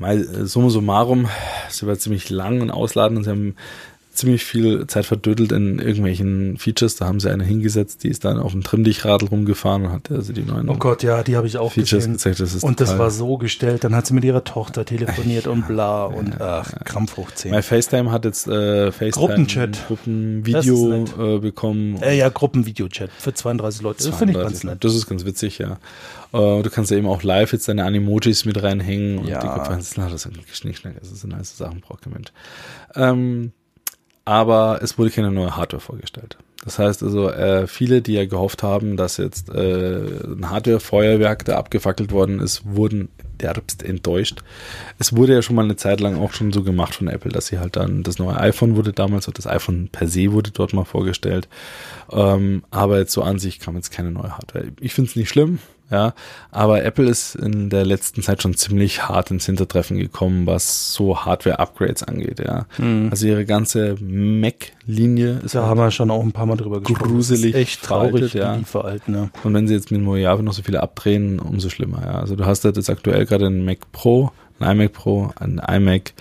[0.00, 1.28] Äh, summa summarum,
[1.68, 3.56] sie war ziemlich lang und ausladend und sie haben
[4.18, 6.96] ziemlich viel Zeit verdödelt in irgendwelchen Features.
[6.96, 10.32] Da haben sie eine hingesetzt, die ist dann auf dem Trimmdichtradl rumgefahren und hat also
[10.32, 12.12] die neuen Oh Gott, ja, die habe ich auch Features gesehen.
[12.14, 12.40] gezeigt.
[12.40, 15.66] Das ist und das war so gestellt, dann hat sie mit ihrer Tochter telefoniert und
[15.66, 17.50] bla und ach, Krampf hoch 10.
[17.52, 19.86] Mein FaceTime hat jetzt äh, FaceTime Gruppenchat.
[19.88, 21.04] Gruppenvideo
[21.36, 22.00] äh, bekommen.
[22.02, 24.04] Äh, ja, Gruppenvideochat für 32 Leute.
[24.04, 24.64] Das finde ich ganz 32.
[24.64, 24.84] nett.
[24.84, 25.78] Das ist ganz witzig, ja.
[26.32, 29.40] Äh, Du kannst ja eben auch live jetzt deine Animojis mit reinhängen und Ja.
[29.40, 32.28] die Konferenzen, das sind Schnickschnack, das sind nice Sachen, braucht kein Mensch.
[32.94, 33.52] Ähm,
[34.28, 36.36] aber es wurde keine neue Hardware vorgestellt.
[36.62, 41.56] Das heißt also, äh, viele, die ja gehofft haben, dass jetzt äh, ein Hardware-Feuerwerk da
[41.56, 43.08] abgefackelt worden ist, wurden
[43.40, 44.42] derbst enttäuscht.
[44.98, 47.46] Es wurde ja schon mal eine Zeit lang auch schon so gemacht von Apple, dass
[47.46, 50.84] sie halt dann, das neue iPhone wurde damals, das iPhone per se wurde dort mal
[50.84, 51.48] vorgestellt.
[52.12, 54.66] Ähm, aber jetzt so an sich kam jetzt keine neue Hardware.
[54.78, 55.58] Ich finde es nicht schlimm.
[55.90, 56.14] Ja.
[56.50, 61.24] Aber Apple ist in der letzten Zeit schon ziemlich hart ins Hintertreffen gekommen, was so
[61.24, 62.66] Hardware-Upgrades angeht, ja.
[62.78, 63.08] Mhm.
[63.10, 67.12] Also ihre ganze Mac-Linie ist Da haben wir schon auch ein paar Mal drüber gesprochen.
[67.12, 68.56] Gruselig echt traurig, veraltet, ja.
[68.56, 69.30] die veralten, ne?
[69.44, 72.02] Und wenn sie jetzt mit Mojave noch so viele abdrehen, umso schlimmer.
[72.04, 72.20] Ja.
[72.20, 74.30] Also du hast halt jetzt aktuell gerade einen Mac Pro,
[74.60, 76.12] ein iMac Pro, ein iMac,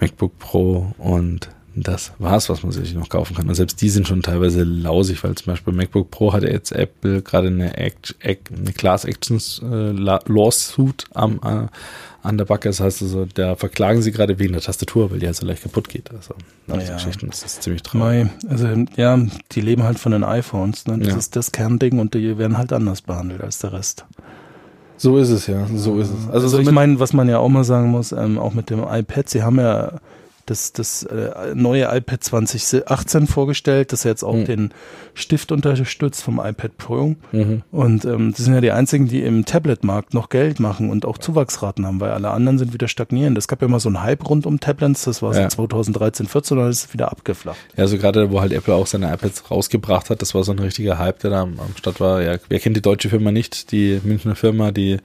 [0.00, 1.48] MacBook Pro und
[1.82, 3.48] das war's, was man sich noch kaufen kann.
[3.48, 7.22] Und selbst die sind schon teilweise lausig, weil zum Beispiel MacBook Pro hat jetzt Apple
[7.22, 11.66] gerade eine, Act, Act, eine Class Actions äh, La- Lawsuit am, äh,
[12.22, 12.68] an der Backe.
[12.68, 15.62] Das heißt also, da verklagen sie gerade wegen der Tastatur, weil die halt so leicht
[15.62, 16.10] kaputt geht.
[16.12, 16.34] Also,
[16.66, 16.94] solche Ja.
[16.94, 18.28] Geschichten, das ist ziemlich traurig.
[18.48, 19.18] Also ja,
[19.52, 20.98] die leben halt von den iPhones, ne?
[20.98, 21.16] Das Ja.
[21.16, 24.04] ist das Kernding und die werden halt anders behandelt als der Rest.
[24.98, 25.66] So ist es, ja.
[25.74, 26.30] So ist es.
[26.30, 28.80] Also, so ich meine, was man ja auch mal sagen muss, ähm, auch mit dem
[28.82, 29.92] iPad, sie haben ja
[30.46, 34.44] das, das äh, neue iPad 2018 vorgestellt, das jetzt auch Mhm.
[34.44, 34.70] den
[35.14, 37.16] Stift unterstützt vom iPad Pro.
[37.32, 37.62] Mhm.
[37.70, 41.18] Und ähm, das sind ja die einzigen, die im Tablet-Markt noch Geld machen und auch
[41.18, 43.36] Zuwachsraten haben, weil alle anderen sind wieder stagnierend.
[43.38, 45.48] Es gab ja mal so einen Hype rund um Tablets, das war so Ja.
[45.48, 47.58] 2013, 14, und dann ist es wieder abgeflacht.
[47.76, 50.58] Ja, also gerade wo halt Apple auch seine iPads rausgebracht hat, das war so ein
[50.58, 52.22] richtiger Hype, der da am, am Start war.
[52.22, 53.72] Ja, wer kennt die deutsche Firma nicht?
[53.72, 54.98] Die Münchner Firma, die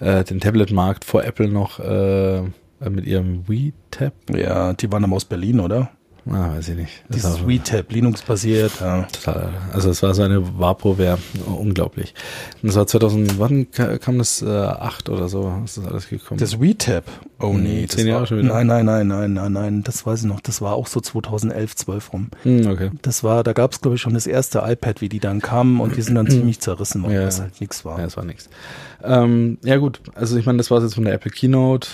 [0.00, 2.42] äh, den Tablet-Markt vor Apple noch äh,
[2.90, 4.12] mit ihrem Wii-Tab?
[4.36, 5.90] Ja, die waren aber aus Berlin, oder?
[6.26, 7.04] Ah, weiß ich nicht.
[7.08, 9.02] Das Dieses war WeTab, Linux-basiert, ja.
[9.12, 9.50] total.
[9.74, 12.14] Also es war so eine Vaporware, unglaublich.
[12.62, 14.40] Und das war 2000, wann ka- kam das?
[14.40, 16.40] Äh, acht oder so ist das alles gekommen.
[16.40, 17.04] Das WeTab.
[17.40, 18.54] Oh Hm, nee, zehn Jahre schon wieder.
[18.54, 20.40] Nein, nein, nein, nein, nein, nein, das weiß ich noch.
[20.40, 22.28] Das war auch so 2011, 12 rum.
[22.42, 22.90] Hm, okay.
[23.02, 25.78] Das war, da gab es glaube ich schon das erste iPad, wie die dann kamen
[25.78, 27.26] und die sind dann ziemlich zerrissen worden, Ja.
[27.26, 27.98] was halt nichts war.
[27.98, 28.48] Ja, es war nichts.
[29.02, 31.88] Ähm, ja gut, also ich meine, das war jetzt von der Apple Keynote.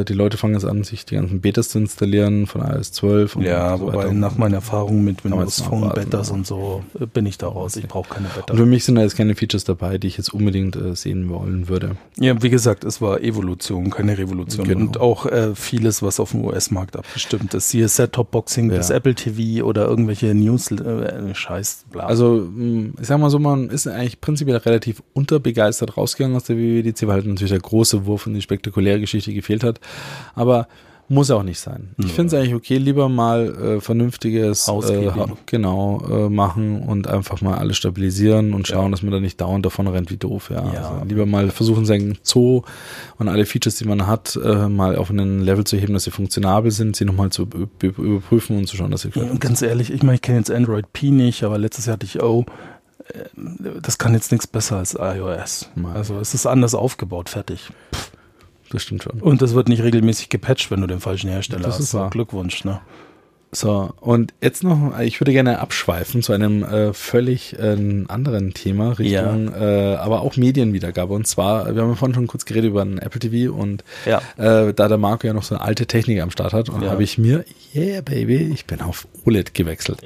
[0.00, 3.36] Äh, die Leute fangen jetzt an, sich die ganzen Betas zu installieren von iOS 12
[3.36, 7.26] und Ja, so wobei nach meiner Erfahrung mit Windows Phone Betas und so äh, bin
[7.26, 7.76] ich da raus.
[7.76, 8.52] Ich brauche keine Beta.
[8.52, 11.28] Und für mich sind da jetzt keine Features dabei, die ich jetzt unbedingt äh, sehen
[11.28, 11.96] wollen würde.
[12.18, 14.66] Ja, wie gesagt, es war Evolution, keine Revolution.
[14.66, 14.80] Genau.
[14.80, 17.70] Und auch äh, vieles, was auf dem US-Markt abgestimmt ist.
[17.70, 18.76] Siehe Set-Top-Boxing, Ja.
[18.76, 22.06] das Apple TV oder irgendwelche News, äh, Scheiß, bla.
[22.06, 26.56] Also, mh, ich sag mal so, man ist eigentlich prinzipiell relativ unterbegeistert rausgegangen aus der
[26.56, 29.80] WWDC, weil halt natürlich der große Wurf und die spektakuläre Geschichte gefehlt hat.
[30.34, 30.68] Aber
[31.08, 31.90] muss auch nicht sein.
[31.98, 35.08] Ich finde es eigentlich okay, lieber mal äh, vernünftiges äh,
[35.46, 38.90] genau äh, machen und einfach mal alles stabilisieren und schauen, Ja.
[38.90, 40.50] dass man da nicht dauernd davon rennt wie doof.
[40.50, 40.64] Ja.
[40.72, 40.90] Ja.
[40.90, 42.62] Also lieber mal versuchen, seinen Zoo
[43.18, 46.10] und alle Features, die man hat, äh, mal auf einen Level zu heben, dass sie
[46.10, 47.42] funktionabel sind, sie nochmal zu
[47.80, 50.92] überprüfen und zu schauen, dass sie Und ganz ehrlich, ich meine, ich kenne jetzt Android
[50.92, 52.46] P nicht, aber letztes Jahr hatte ich O.
[53.12, 55.68] Äh, Das kann jetzt nichts besser als iOS.
[55.94, 57.70] Also es ist anders aufgebaut, fertig.
[58.70, 59.20] Das stimmt schon.
[59.20, 61.80] Und das wird nicht regelmäßig gepatcht, wenn du den falschen Hersteller Das hast.
[61.84, 62.10] ist wahr.
[62.10, 62.80] Glückwunsch, ne?
[63.52, 68.98] So, und jetzt noch, ich würde gerne abschweifen zu einem äh, völlig äh, anderen Thema,
[68.98, 71.14] Richtung, äh, aber auch Medienwiedergabe.
[71.14, 74.20] Und zwar, wir haben ja vorhin schon kurz geredet über ein Apple TV und Ja.
[74.36, 76.90] äh, da der Marco ja noch so eine alte Technik am Start hat, und Ja.
[76.90, 80.00] habe ich mir, yeah baby, ich bin auf OLED gewechselt.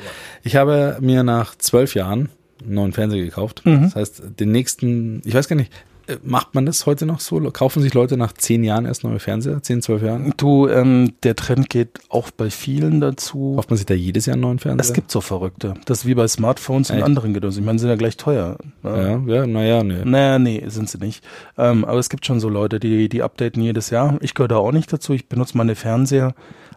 [0.44, 2.28] Ich habe mir nach zwölf Jahren
[2.62, 3.62] einen neuen Fernseher gekauft.
[3.64, 3.82] Mhm.
[3.82, 5.72] Das heißt, den nächsten, ich weiß gar nicht,
[6.06, 7.38] äh, macht man das heute noch so?
[7.50, 9.62] Kaufen sich Leute nach zehn Jahren erst neue Fernseher?
[9.62, 10.32] Zehn, zwölf Jahren?
[10.36, 13.54] Du, ähm, der Trend geht auch bei vielen dazu.
[13.56, 14.84] Kauft man sich da jedes Jahr einen neuen Fernseher?
[14.84, 15.74] Es gibt so Verrückte.
[15.84, 17.04] Das ist wie bei Smartphones und Echt?
[17.04, 17.56] anderen Gedöns.
[17.56, 18.58] Ich meine, sind ja gleich teuer.
[18.82, 19.22] ne?
[19.26, 20.04] Ja, ja, naja, nee.
[20.04, 21.24] Naja, nee, sind sie nicht.
[21.56, 24.18] Ähm, aber es gibt schon so Leute, die, die updaten jedes Jahr.
[24.20, 25.12] Ich gehöre da auch nicht dazu.
[25.12, 26.34] Ich benutze meine Fernseher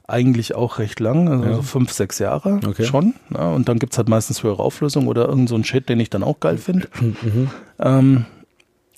[0.07, 1.53] eigentlich auch recht lang, also Ja.
[1.55, 2.83] so fünf, sechs Jahre Okay.
[2.83, 3.13] schon.
[3.33, 6.09] Ja, und dann gibt's halt meistens höhere Auflösung oder irgend so ein Shit, den ich
[6.09, 6.87] dann auch geil finde.
[6.99, 7.49] Mhm.
[7.79, 8.25] Ähm,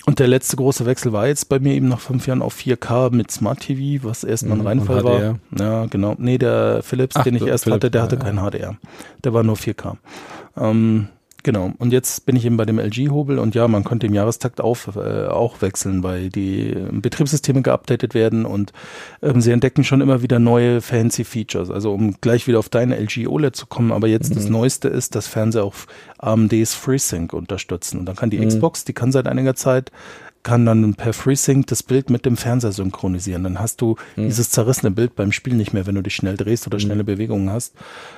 [0.07, 3.09] und der letzte große Wechsel war jetzt bei mir eben nach fünf Jahren auf 4K
[3.11, 5.35] mit Smart TV, was erstmal ein Mhm, Reinfall war.
[5.57, 6.15] Ja, genau.
[6.19, 8.75] Nee, der Philips, Ach, den ich erst Philips, hatte, der hatte ja, kein HDR.
[9.23, 9.97] Der war nur 4K.
[10.57, 11.07] Ähm,
[11.45, 11.71] genau.
[11.77, 14.89] Und jetzt bin ich eben bei dem LG-Hobel und ja, man könnte im Jahrestakt auf,
[14.97, 18.73] äh, auch wechseln, weil die äh, Betriebssysteme geupdatet werden und
[19.21, 21.69] ähm, sie entdecken schon immer wieder neue fancy Features.
[21.69, 25.15] Also um gleich wieder auf deine LG OLED zu kommen, aber jetzt das Neueste ist,
[25.15, 25.87] dass Fernseher auf
[26.17, 27.99] AMDs FreeSync unterstützen.
[27.99, 28.47] Und dann kann die Mhm.
[28.47, 29.91] Xbox, die kann seit einiger Zeit
[30.43, 33.43] kann dann per FreeSync das Bild mit dem Fernseher synchronisieren.
[33.43, 34.25] Dann hast du Mhm.
[34.27, 37.49] dieses zerrissene Bild beim Spiel nicht mehr, wenn du dich schnell drehst oder schnelle Bewegungen
[37.49, 37.73] hast.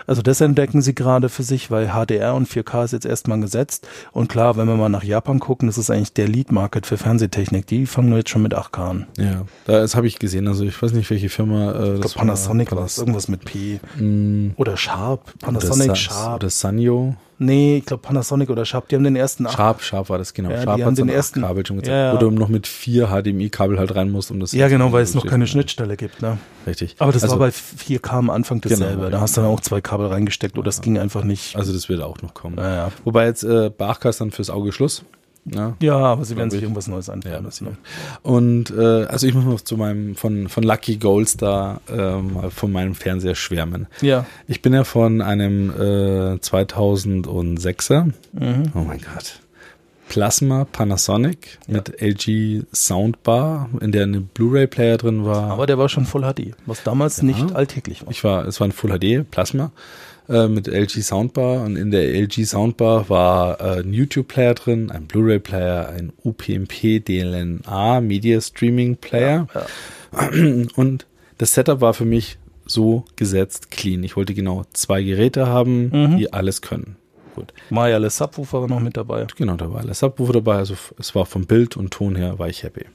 [0.08, 3.88] Also das entdecken sie gerade für sich, weil HDR und 4K ist jetzt erstmal gesetzt.
[4.12, 7.66] Und klar, wenn wir mal nach Japan gucken, das ist eigentlich der Lead-Market für Fernsehtechnik.
[7.66, 9.08] Die fangen jetzt schon mit 8K an.
[9.18, 10.50] Ja, das habe ich gesehen.
[10.50, 11.72] Also ich weiß nicht, welche Firma.
[11.72, 13.80] Äh, Ich das glaub, Panasonic war das, irgendwas mit P.
[13.98, 15.22] Mm, Oder Sharp.
[15.44, 16.36] oder Panasonic, Sa- Sharp.
[16.42, 17.16] Oder Sanyo.
[17.40, 18.88] Nee, ich glaube Panasonic oder Sharp.
[18.90, 20.50] Die haben den ersten 8 Sharp, Sharp war das genau.
[20.50, 22.14] Ja, Sharp hat den ersten- Kabel schon gezeigt, Ja, ja.
[22.14, 24.52] wo du noch mit vier HDMI-Kabel halt rein musst, um das.
[24.54, 25.46] Ja, genau, weil es noch keine.
[25.48, 26.22] Schnittstelle gibt.
[26.22, 26.38] Ne?
[26.66, 26.96] Richtig.
[27.00, 28.96] Aber das also, war bei 4K am Anfang dasselbe.
[28.98, 31.56] Genau, da hast du dann auch zwei Kabel reingesteckt oder das ging einfach nicht.
[31.56, 32.58] Also das wird auch noch kommen.
[33.06, 35.04] Wobei jetzt äh, bei 8K ist dann fürs Auge Schluss.
[35.54, 35.76] Ja.
[35.82, 36.64] Ja, aber sie werden sich ich.
[36.64, 37.66] irgendwas Neues einfallen Ja, lassen.
[37.66, 37.78] ne?
[38.22, 42.96] Und äh, also ich muss noch zu meinem von von Lucky Goldstar äh, von meinem
[42.96, 43.88] Fernseher schwärmen.
[44.02, 44.26] Ja.
[44.48, 48.12] Ich bin ja von einem äh, 2006er.
[48.76, 49.40] Oh mein Gott.
[50.10, 55.52] Plasma Panasonic mit LG Soundbar, in der eine Blu-ray-Player drin war.
[55.52, 58.12] Aber der war schon Full HD, was damals nicht alltäglich war.
[58.12, 59.72] Ich war, es war ein Full HD Plasma
[60.30, 65.06] äh, mit LG Soundbar und in der LG Soundbar war äh, ein YouTube-Player drin, ein
[65.06, 69.48] Blu-ray-Player, ein UPnP DLNA Media Streaming Player
[70.76, 71.06] und
[71.38, 74.04] das Setup war für mich so gesetzt clean.
[74.04, 76.98] Ich wollte genau zwei Geräte haben, die alles können.
[77.36, 77.54] Gut.
[77.70, 79.28] Wireless Subwoofer war noch mit dabei.
[79.38, 82.50] Genau, da war alles Subwoofer dabei, also es war vom Bild und Ton her war
[82.50, 82.86] ich happy.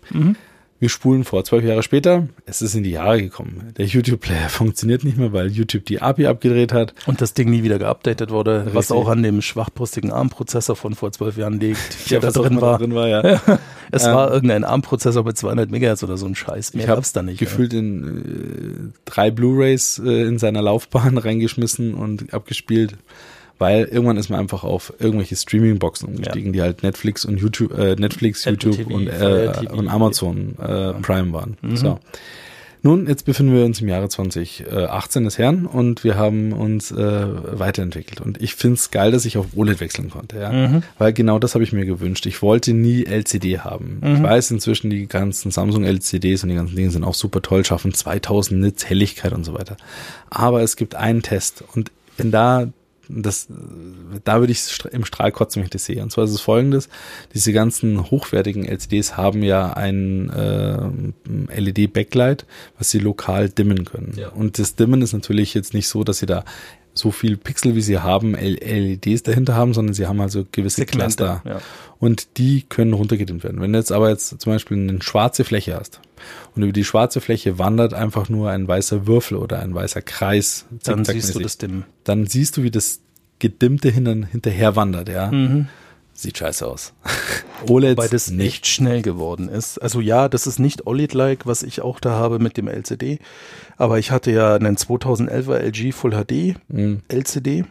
[0.82, 3.72] Wir spulen vor, zwölf Jahre später, es ist in die Jahre gekommen.
[3.78, 6.92] Der YouTube-Player funktioniert nicht mehr, weil YouTube die API abgedreht hat.
[7.06, 8.96] Und das Ding nie wieder geupdatet wurde, was Richtig.
[8.96, 11.78] auch an dem schwachbrüstigen ARM-Prozessor von vor zwölf Jahren liegt,
[12.10, 12.78] der da was drin war.
[12.78, 13.40] Drin war ja.
[13.92, 16.74] Es war irgendein ARM-Prozessor mit 200 Megahertz oder so ein Scheiß.
[16.74, 17.38] Mehr Ich habe gab's da nicht.
[17.38, 22.96] gefühlt in äh, drei Blu-rays äh, in seiner Laufbahn reingeschmissen und abgespielt,
[23.62, 27.94] weil irgendwann ist man einfach auf irgendwelche Streaming-Boxen umgestiegen, die halt Netflix und YouTube, äh,
[27.94, 31.56] Netflix, Apple YouTube TV, und, äh, und Amazon äh, Prime waren.
[31.74, 32.00] So.
[32.82, 36.96] Nun, jetzt befinden wir uns im Jahre 2018 des Herrn und wir haben uns äh,
[36.96, 38.20] weiterentwickelt.
[38.20, 40.82] Und ich find's geil, dass ich auf OLED wechseln konnte, ja.
[40.98, 42.26] Weil genau das habe ich mir gewünscht.
[42.26, 44.00] Ich wollte nie LCD haben.
[44.04, 47.64] Ich weiß inzwischen, die ganzen Samsung LCDs und die ganzen Dinge sind auch super toll,
[47.64, 49.76] schaffen 2000 Nits Helligkeit und so weiter.
[50.30, 52.66] Aber es gibt einen Test und wenn da
[53.08, 53.48] das,
[54.24, 56.02] da würde ich im Strahl kotzen, wenn ich das sehe.
[56.02, 56.88] Und zwar ist es folgendes,
[57.34, 62.46] diese ganzen hochwertigen LCDs haben ja ein äh, LED-Backlight,
[62.78, 64.14] was sie lokal dimmen können.
[64.16, 64.28] Ja.
[64.28, 66.44] Und das Dimmen ist natürlich jetzt nicht so, dass sie da
[66.94, 71.16] so viel Pixel, wie sie haben, LEDs dahinter haben, sondern sie haben also gewisse Segmente,
[71.24, 71.42] Cluster.
[71.44, 71.60] ja.
[71.98, 73.60] Und die können runtergedimmt werden.
[73.60, 76.00] Wenn du jetzt aber jetzt zum Beispiel eine schwarze Fläche hast
[76.54, 80.66] und über die schwarze Fläche wandert einfach nur ein weißer Würfel oder ein weißer Kreis,
[80.82, 81.84] Dann siehst du das Dim.
[82.04, 83.00] dann siehst du, wie das
[83.38, 85.30] Gedimmte hinter, hinterher wandert, ja.
[85.30, 85.68] Mhm.
[86.14, 86.92] Sieht scheiße aus.
[87.68, 89.78] OLED Weil das echt schnell geworden ist.
[89.80, 93.18] Also ja, das ist nicht OLED-like, was ich auch da habe mit dem LCD.
[93.76, 97.00] Aber ich hatte ja einen 2011er LG Full HD Mhm.
[97.08, 97.64] LCD.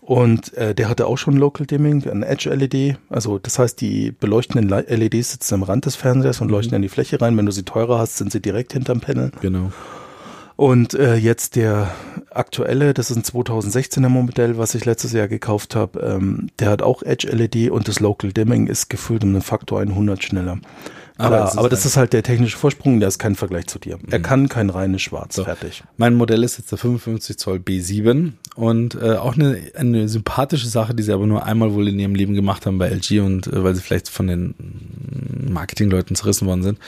[0.00, 2.96] Und äh, der hatte auch schon Local Dimming, ein Edge LED.
[3.10, 6.80] Also das heißt, die beleuchtenden Le- LEDs sitzen am Rand des Fernsehers und leuchten in
[6.82, 7.36] die Fläche rein.
[7.36, 9.32] Wenn du sie teurer hast, sind sie direkt hinterm Panel.
[9.42, 9.70] Genau.
[10.58, 11.94] Und äh, jetzt der
[12.32, 16.82] aktuelle, das ist ein 2016er Modell, was ich letztes Jahr gekauft habe, ähm, der hat
[16.82, 20.58] auch Edge LED und das Local Dimming ist gefühlt um einen Faktor 100 schneller.
[21.16, 21.88] Aber Aber, es ist aber das Mhm.
[21.88, 24.00] ist halt der technische Vorsprung, der ist kein Vergleich zu dir.
[24.10, 25.84] Er kann kein reines Schwarz, fertig.
[25.96, 30.92] Mein Modell ist jetzt der 55 Zoll B7 und äh, auch eine, eine sympathische Sache,
[30.92, 33.62] die sie aber nur einmal wohl in ihrem Leben gemacht haben bei LG und äh,
[33.62, 34.56] weil sie vielleicht von den
[35.48, 36.78] Marketingleuten zerrissen worden sind,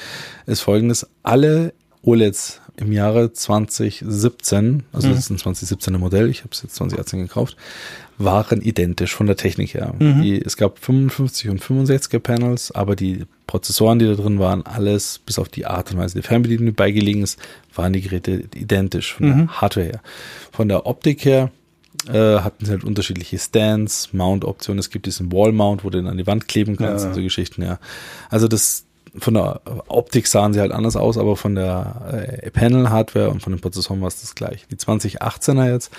[0.47, 1.07] ist folgendes.
[1.23, 6.77] Alle OLEDs im Jahre 2017, also das ist ein 2017er Modell, ich habe es jetzt
[6.77, 7.57] 2018 gekauft,
[8.19, 9.95] waren identisch von der Technik her.
[9.99, 15.19] Die, es gab 55 und 65er Panels, aber die Prozessoren, die da drin waren, alles
[15.25, 17.39] bis auf die Art und Weise der Fernbedienung, die beigelegen ist,
[17.75, 20.01] waren die Geräte identisch von der Hardware her.
[20.53, 21.51] Von der Optik her
[22.09, 24.79] äh, hatten sie halt unterschiedliche Stands, Mount-Optionen.
[24.79, 27.09] Es gibt diesen Wall-Mount, wo du den an die Wand kleben kannst Ja.
[27.11, 27.79] und so Geschichten, ja.
[28.29, 28.85] Also das
[29.19, 33.53] von der Optik sahen sie halt anders aus, aber von der äh, Panel-Hardware und von
[33.53, 34.67] den Prozessoren war es das gleich.
[34.71, 35.91] Die 2018er jetzt,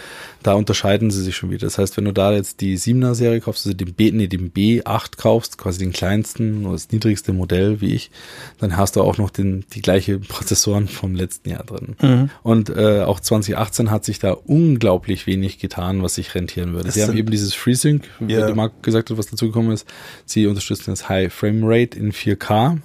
[0.43, 1.68] da unterscheiden sie sich schon wieder.
[1.68, 4.51] Das heißt, wenn du da jetzt die 7er Serie kaufst, also den B, nee, den
[4.51, 8.12] B8 kaufst, quasi den kleinsten oder das niedrigste Modell wie ich,
[8.59, 12.30] dann hast du auch noch den, die gleiche Prozessoren vom letzten Jahr drin.
[12.43, 16.86] Und äh, auch 2018 hat sich da unglaublich wenig getan, was sich rentieren würde.
[16.86, 18.45] Das sie haben eben dieses FreeSync, wie Ja.
[18.45, 19.86] der Marc gesagt hat, was dazu gekommen ist.
[20.26, 22.78] Sie unterstützen das High Frame Rate in 4K,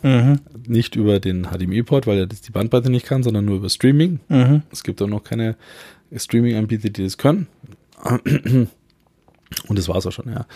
[0.66, 4.20] nicht über den HDMI-Port, weil er das die Bandbreite nicht kann, sondern nur über Streaming.
[4.70, 5.56] Es gibt auch noch keine
[6.14, 7.46] Streaming-Anbieter, die das können.
[9.68, 10.46] Und das war's auch schon, ja.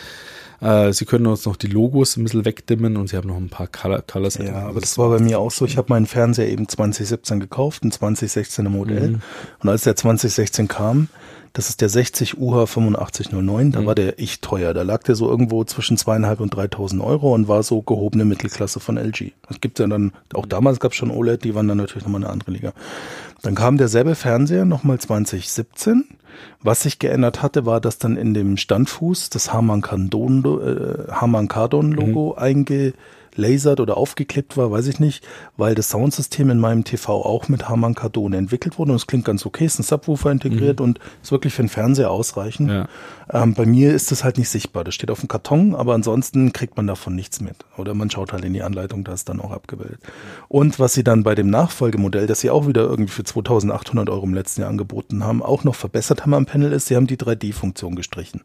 [0.61, 3.49] Äh, sie können uns noch die Logos ein bisschen wegdimmen und sie haben noch ein
[3.49, 4.51] paar Color, Color Settings.
[4.51, 5.65] Ja, aber das war bei mir auch so.
[5.65, 9.21] Ich habe meinen Fernseher eben 2017 gekauft, ein 2016er Modell.
[9.61, 11.09] Und als der 2016 kam,
[11.53, 14.73] das ist der 60 UH 8509, da war der echt teuer.
[14.73, 18.79] Da lag der so irgendwo zwischen zweieinhalb und 3000 Euro und war so gehobene Mittelklasse
[18.79, 19.33] von LG.
[19.49, 22.23] Das gibt ja dann, auch damals gab es schon OLED, die waren dann natürlich nochmal
[22.23, 22.73] eine andere Liga.
[23.43, 26.05] Dann kam derselbe Fernseher nochmal 2017.
[26.63, 31.49] Was sich geändert hatte, war, dass dann in dem Standfuß das Harman Kardon, äh, Harman
[31.49, 32.93] Kardon Logo einge,
[33.37, 35.27] lasert oder aufgeklippt war, weiß ich nicht,
[35.57, 39.25] weil das Soundsystem in meinem TV auch mit Harman Kardon entwickelt wurde und es klingt
[39.25, 42.71] ganz okay, ist ein Subwoofer integriert und ist wirklich für den Fernseher ausreichend.
[42.71, 42.89] Ja.
[43.33, 44.85] Ähm, bei mir ist das halt nicht sichtbar.
[44.85, 47.57] Das steht auf dem Karton, aber ansonsten kriegt man davon nichts mit.
[47.77, 50.01] Oder man schaut halt in die Anleitung, da ist dann auch abgebildet.
[50.49, 54.25] Und was sie dann bei dem Nachfolgemodell, das sie auch wieder irgendwie für 2800 Euro
[54.25, 57.17] im letzten Jahr angeboten haben, auch noch verbessert haben am Panel ist, sie haben die
[57.17, 58.43] 3D-Funktion gestrichen,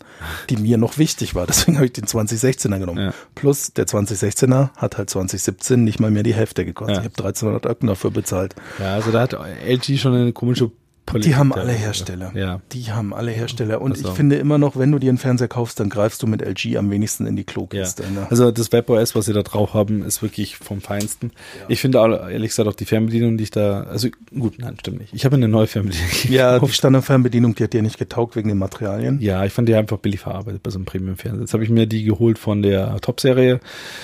[0.50, 1.48] die mir noch wichtig war.
[1.56, 3.06] Deswegen habe ich den 2016er genommen.
[3.06, 3.14] Ja.
[3.34, 6.98] Plus der 2016er hat halt 2017 nicht mal mehr die Hälfte gekostet.
[6.98, 7.02] Ja.
[7.04, 8.56] Ich habe 1300 Euro dafür bezahlt.
[8.80, 10.72] Ja, also da hat LG schon eine komische
[11.06, 11.32] Politik.
[11.34, 11.62] Die haben da.
[11.62, 12.32] alle Hersteller.
[12.36, 12.62] Ja.
[12.72, 13.80] Die haben alle Hersteller.
[13.82, 14.10] Und Also.
[14.10, 16.78] ich finde immer noch, wenn du dir einen Fernseher kaufst, dann greifst du mit LG
[16.78, 17.53] am wenigsten in die Ja.
[17.53, 18.03] Klokiste.
[18.12, 18.28] Ne?
[18.30, 21.32] Also das WebOS, was sie da drauf haben, ist wirklich vom Feinsten.
[21.68, 24.99] Ich finde auch, ehrlich gesagt auch die Fernbedienung, die ich da, also gut, nein, stimmt
[24.99, 25.14] nicht.
[25.14, 26.10] Ich habe eine neue Fernbedienung.
[26.30, 26.70] Ja, die.
[26.72, 29.20] Standardfernbedienung, die hat dir nicht getaugt wegen den Materialien.
[29.22, 31.41] ja, ich fand die einfach billig verarbeitet bei so einem Premium-Fernseher.
[31.41, 33.60] Jetzt habe ich mir die geholt von der Top-Serie.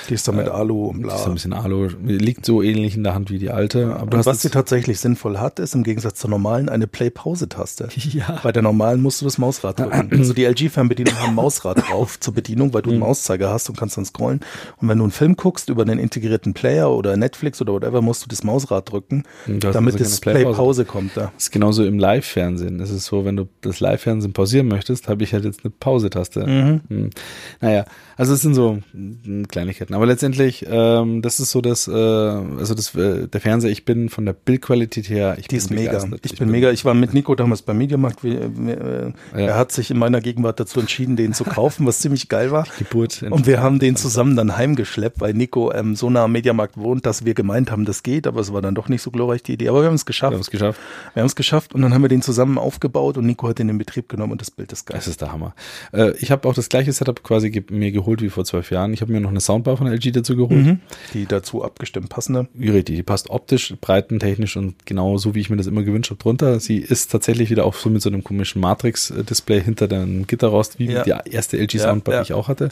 [0.09, 1.25] Die ist dann mit Alu und Die ist bla.
[1.25, 3.95] ein bisschen Alu, liegt so ähnlich in der Hand wie die alte.
[3.95, 7.89] Aber was sie tatsächlich sinnvoll hat, ist im Gegensatz zur normalen eine Play-Pause-Taste.
[8.11, 8.39] Ja.
[8.43, 10.09] Bei der normalen musst du das Mausrad drücken.
[10.21, 13.05] Also die LG-Fernbedienung haben ein Mausrad drauf zur Bedienung, weil du einen Mhm.
[13.07, 14.41] Mauszeiger hast und kannst dann scrollen.
[14.77, 18.23] Und wenn du einen Film guckst über den integrierten Player oder Netflix oder whatever, musst
[18.23, 20.85] du das Mausrad drücken, du hast damit also das Play-Pause.
[20.85, 21.31] Kommt da.
[21.35, 22.79] Das ist genauso im Live-Fernsehen.
[22.79, 26.45] Es ist so, wenn du das Live-Fernsehen pausieren möchtest, habe ich halt jetzt eine Pause-Taste.
[26.45, 26.81] Mhm.
[26.89, 27.09] Hm.
[27.61, 27.85] Naja,
[28.21, 29.95] also es sind so hm, Kleinigkeiten.
[29.95, 34.09] Aber letztendlich, ähm, das ist so, dass, äh, also das, äh, der Fernseher, ich bin
[34.09, 35.93] von der Bildqualität her, ich Die ist bin mega.
[35.93, 36.19] begeistert.
[36.23, 36.69] Ich bin mega.
[36.69, 38.23] Ich war mit Nico damals beim Mediamarkt.
[38.23, 39.39] Wir, äh, Ja.
[39.39, 42.67] Er hat sich in meiner Gegenwart dazu entschieden, den zu kaufen, was ziemlich geil war.
[42.77, 43.23] Geburt.
[43.27, 47.07] Und wir haben den zusammen dann heimgeschleppt, weil Nico ähm, so nah am Mediamarkt wohnt,
[47.07, 49.53] dass wir gemeint haben, das geht, aber es war dann doch nicht so glorreich die
[49.53, 49.69] Idee.
[49.69, 50.33] Aber wir haben es geschafft.
[50.33, 50.79] Wir haben es geschafft.
[51.15, 53.69] Wir haben es geschafft und dann haben wir den zusammen aufgebaut und Nico hat den
[53.69, 54.97] in Betrieb genommen und das Bild ist geil.
[54.97, 55.55] Das ist der Hammer.
[55.91, 58.91] Äh, ich habe auch das gleiche Setup quasi mir geholt wie vor zwölf Jahren.
[58.93, 60.51] Ich habe mir noch eine Soundbar von LG dazu geholt.
[60.65, 60.79] Mhm.
[61.13, 62.47] Die dazu abgestimmt passende.
[62.59, 66.19] Richtig, die passt optisch, breitentechnisch und genau so, wie ich mir das immer gewünscht habe,
[66.21, 66.59] drunter.
[66.59, 70.91] Sie ist tatsächlich wieder auch so mit so einem komischen Matrix-Display hinter dem Gitterrost, wie
[70.91, 71.03] Ja.
[71.03, 72.21] die erste LG Ja, Soundbar, ja.
[72.21, 72.69] die ich auch hatte.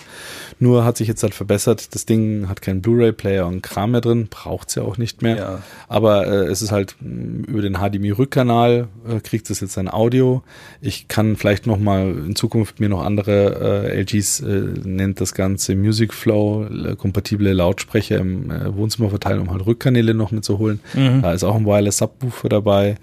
[0.60, 1.94] Nur hat sich jetzt halt verbessert.
[1.96, 5.38] Das Ding hat keinen Blu-ray-Player und Kram mehr drin, braucht's ja auch nicht mehr.
[5.38, 5.62] Ja.
[5.88, 10.42] Aber äh, es ist halt mh, über den HDMI-Rückkanal äh, kriegt es jetzt sein Audio.
[10.82, 14.46] Ich kann vielleicht noch mal in Zukunft mir noch andere äh, LGs äh,
[14.84, 20.14] nennt das Ganze Music Flow äh, kompatible Lautsprecher im äh, Wohnzimmer verteilen, um halt Rückkanäle
[20.14, 20.80] noch mitzuholen.
[20.94, 21.22] Mhm.
[21.22, 22.96] Da ist auch ein Wireless Subwoofer dabei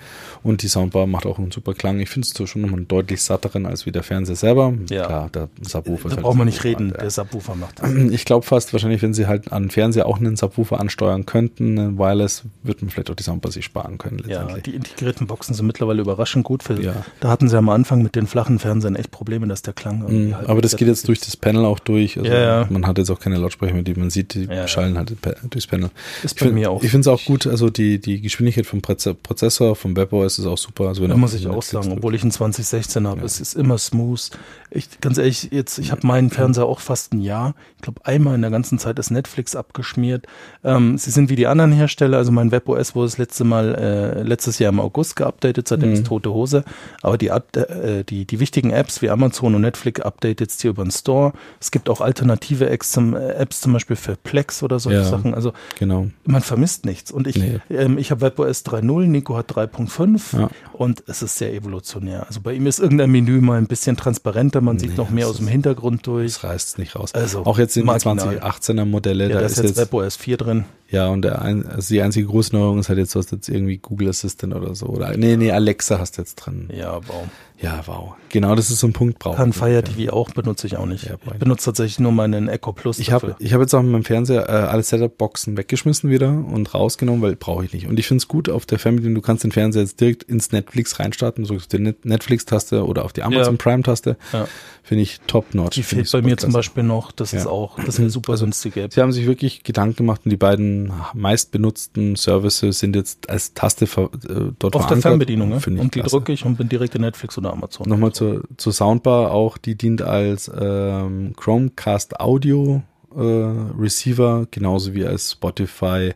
[0.42, 2.00] und die Soundbar macht auch einen super Klang.
[2.00, 4.72] Ich finde es schon nochmal einen deutlich satteren als wie der Fernseher selber.
[4.90, 5.06] Ja.
[5.06, 7.90] Klar, der Subwoofer Da halt braucht man nicht reden, der Subwoofer macht das.
[8.16, 11.78] Ich glaube fast, wahrscheinlich, wenn sie halt an den Fernseher auch einen Subwoofer ansteuern könnten,
[11.78, 15.54] einen Wireless, wird man vielleicht auch die Soundbar sich sparen können Ja, die integrierten Boxen
[15.54, 16.62] sind mittlerweile überraschend gut.
[16.62, 16.94] Für, Ja.
[17.20, 20.36] Da hatten sie am Anfang mit den flachen Fernsehern echt Probleme, dass der Klang Mhm,
[20.36, 22.05] halt aber das geht jetzt durch das Panel auch durch.
[22.16, 22.66] Also Ja, ja.
[22.70, 25.12] Man hat jetzt auch keine Lautsprecher mehr, die man sieht, die Ja, schallen halt
[25.50, 25.90] durchs Panel.
[26.22, 28.66] Ist Ich bei find- mir auch Ich finde es auch gut, also die, die Geschwindigkeit
[28.66, 30.88] vom Proze- Prozessor, vom WebOS ist auch super.
[30.88, 34.30] Also wenn muss ich auch sagen, obwohl ich einen 2016 habe, es ist immer smooth.
[34.70, 37.54] Ich, ganz ehrlich, jetzt, ich habe meinen Fernseher auch fast ein Jahr.
[37.76, 40.26] Ich glaube, einmal in der ganzen Zeit ist Netflix abgeschmiert.
[40.64, 44.22] Ähm, sie sind wie die anderen Hersteller, also mein WebOS wurde das letzte Mal äh,
[44.22, 46.64] letztes Jahr im August geupdatet, seitdem ist tote Hose.
[47.02, 50.82] Aber die, äh, die, die wichtigen Apps wie Amazon und Netflix update jetzt hier über
[50.82, 51.32] den Store.
[51.60, 55.04] Es gibt auch alternative Apps zum, äh, Apps zum Beispiel für Plex oder solche Ja.
[55.04, 55.34] Sachen.
[55.34, 56.08] Also Genau.
[56.24, 57.10] man vermisst nichts.
[57.10, 57.60] Und ich, Nee.
[57.70, 60.50] ähm, ich habe WebOS 3.0, Nico hat 3.5 Ja.
[60.72, 62.26] und es ist sehr evolutionär.
[62.26, 65.28] Also bei ihm ist irgendein Menü mal ein bisschen transparenter, man sieht Nee, noch mehr
[65.28, 66.34] aus dem Hintergrund durch.
[66.34, 67.14] Das reißt nicht raus.
[67.14, 68.38] Also, auch jetzt in die marginal.
[68.38, 70.64] 2018er Modelle, Ja, da ist jetzt jetzt, WebOS 4 drin.
[70.90, 74.08] ja, und ein, also die einzige Großneuerung ist halt jetzt, du hast jetzt irgendwie Google
[74.08, 74.86] Assistant oder so.
[74.86, 76.68] Oder, nee, nee, Alexa hast du jetzt drin.
[76.76, 77.24] Ja, wow.
[77.58, 78.14] Ja, wow.
[78.28, 79.52] Genau, das ist so ein Punkt, braucht Kann.
[79.52, 81.04] Fire TV auch, benutze ich auch nicht.
[81.04, 82.98] Ja, ich benutze tatsächlich nur meinen Echo Plus.
[82.98, 86.74] Ich habe ich hab jetzt auch mit meinem Fernseher äh, alle Setup-Boxen weggeschmissen wieder und
[86.74, 87.86] rausgenommen, weil brauche ich nicht.
[87.86, 90.52] Und ich finde es gut auf der Fernbedienung, du kannst den Fernseher jetzt direkt ins
[90.52, 93.58] Netflix reinstarten, du drückst die Net Netflix-Taste oder auf die Amazon Ja.
[93.62, 94.16] Prime-Taste.
[94.32, 94.46] Ja.
[94.88, 95.74] Finde ich top-notch.
[95.74, 96.52] Die fehlt bei mir zum.
[96.52, 97.10] Beispiel noch.
[97.10, 97.50] Das ist Ja.
[97.50, 98.92] auch, das ist eine super günstige App.
[98.94, 103.88] Sie haben sich wirklich Gedanken gemacht und die beiden meistbenutzten Services sind jetzt als Taste
[103.88, 104.98] ver, äh, dort Auf der.
[104.98, 105.60] Fernbedienung, ne?
[105.60, 106.16] Finde ich Und die klasse.
[106.16, 107.88] drücke ich und bin direkt in Netflix oder Amazon.
[107.88, 112.82] Nochmal zur, zur Soundbar auch, die dient als ähm, Chromecast Audio
[113.16, 116.12] äh, Receiver, genauso wie als Spotify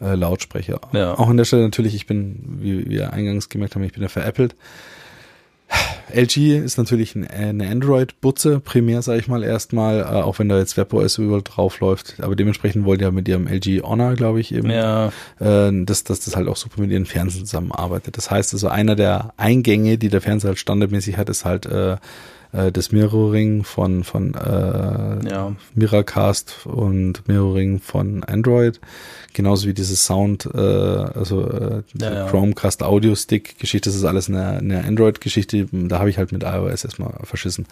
[0.00, 0.80] äh, Lautsprecher.
[0.92, 1.16] Ja.
[1.16, 4.08] Auch an der Stelle natürlich, ich bin, wie wir eingangs gemerkt haben, ich bin ja
[4.08, 4.56] veräppelt.
[6.12, 10.58] LG ist natürlich ein, eine Android-Butze, primär sage ich mal erstmal, äh, auch wenn da
[10.58, 12.16] jetzt WebOS überall drauf läuft.
[12.20, 15.08] Aber dementsprechend wollen die ja mit ihrem LG Honor, glaube ich, eben Ja,
[15.38, 18.16] äh, dass, dass das halt auch super mit ihren Fernsehen zusammenarbeitet.
[18.16, 21.96] Das heißt also, einer der Eingänge, die der Fernseher halt standardmäßig hat, ist halt äh,
[22.52, 25.52] äh, das Mirroring von, von äh, Ja.
[25.74, 28.80] Miracast und Mirroring von Android.
[29.34, 32.26] Genauso wie dieses Sound, äh, also äh, Ja.
[32.28, 35.68] Chromecast Audio Stick Geschichte, das ist alles eine, eine Android-Geschichte.
[35.72, 37.66] Da habe ich halt mit iOS erstmal verschissen.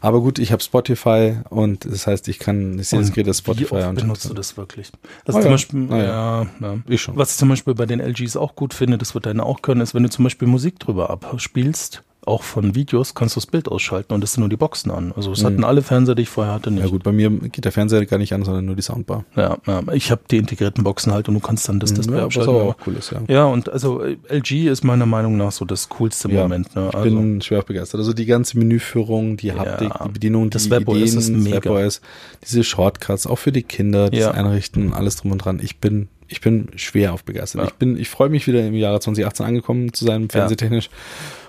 [0.00, 3.38] Aber gut, ich habe Spotify und das heißt, ich kann, ich sehe das Gerät das
[3.38, 4.90] Spotify Wie oft und benutzt du das wirklich?
[5.24, 5.50] Also Ah, zum.
[5.50, 6.04] Beispiel, Ah, ja.
[6.04, 6.74] ja, ja.
[6.88, 7.16] Ich schon.
[7.16, 9.80] Was ich zum Beispiel bei den LGs auch gut finde, das wird deine auch können,
[9.80, 13.68] ist, wenn du zum Beispiel Musik drüber abspielst, auch von Videos, kannst du das Bild
[13.68, 15.12] ausschalten und das sind nur die Boxen an.
[15.16, 16.80] Also das hatten alle Fernseher, die ich vorher hatte, nicht.
[16.80, 16.86] Mhm.
[16.86, 19.24] Ja gut, bei mir geht der Fernseher gar nicht an, sondern nur die Soundbar.
[19.36, 19.82] Ja, ja.
[19.92, 22.54] ich habe die integrierten Boxen halt und du kannst dann das Display ja, was abschalten.
[22.54, 23.20] aber auch cool ist, ja.
[23.28, 26.74] Ja, und also äh, LG ist meiner Meinung nach so das coolste Ja, Moment.
[26.74, 26.88] Ne?
[26.90, 27.98] Ich Also, bin schwer begeistert.
[28.00, 31.60] Also die ganze Menüführung, die Haptik, die Bedienung, das die WebOS Ideen, ist mega.
[31.60, 32.00] das WebOS,
[32.44, 34.30] diese Shortcuts, auch für die Kinder, das Ja.
[34.32, 35.60] Einrichten, alles drum und dran.
[35.62, 37.60] Ich bin, ich bin schwer auf begeistert.
[37.62, 37.68] Ja.
[37.68, 40.90] Ich bin, ich freue mich wieder im Jahre 2018 angekommen zu sein, fernsehtechnisch.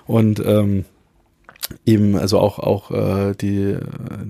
[0.06, 0.86] Und ähm,
[1.86, 3.78] eben, also auch, auch äh, die,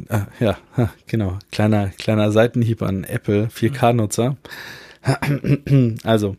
[0.10, 4.38] äh, ja, ha, genau, kleiner, kleiner Seitenhieb an Apple, 4K-Nutzer.
[6.04, 6.36] Also,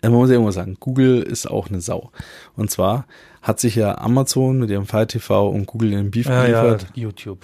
[0.00, 2.10] man muss ja irgendwo sagen, Google ist auch eine Sau.
[2.56, 3.06] Und zwar
[3.42, 6.86] hat sich ja Amazon mit ihrem Fire TV und Google den Beef ja, ja, geliefert.
[6.94, 7.40] YouTube.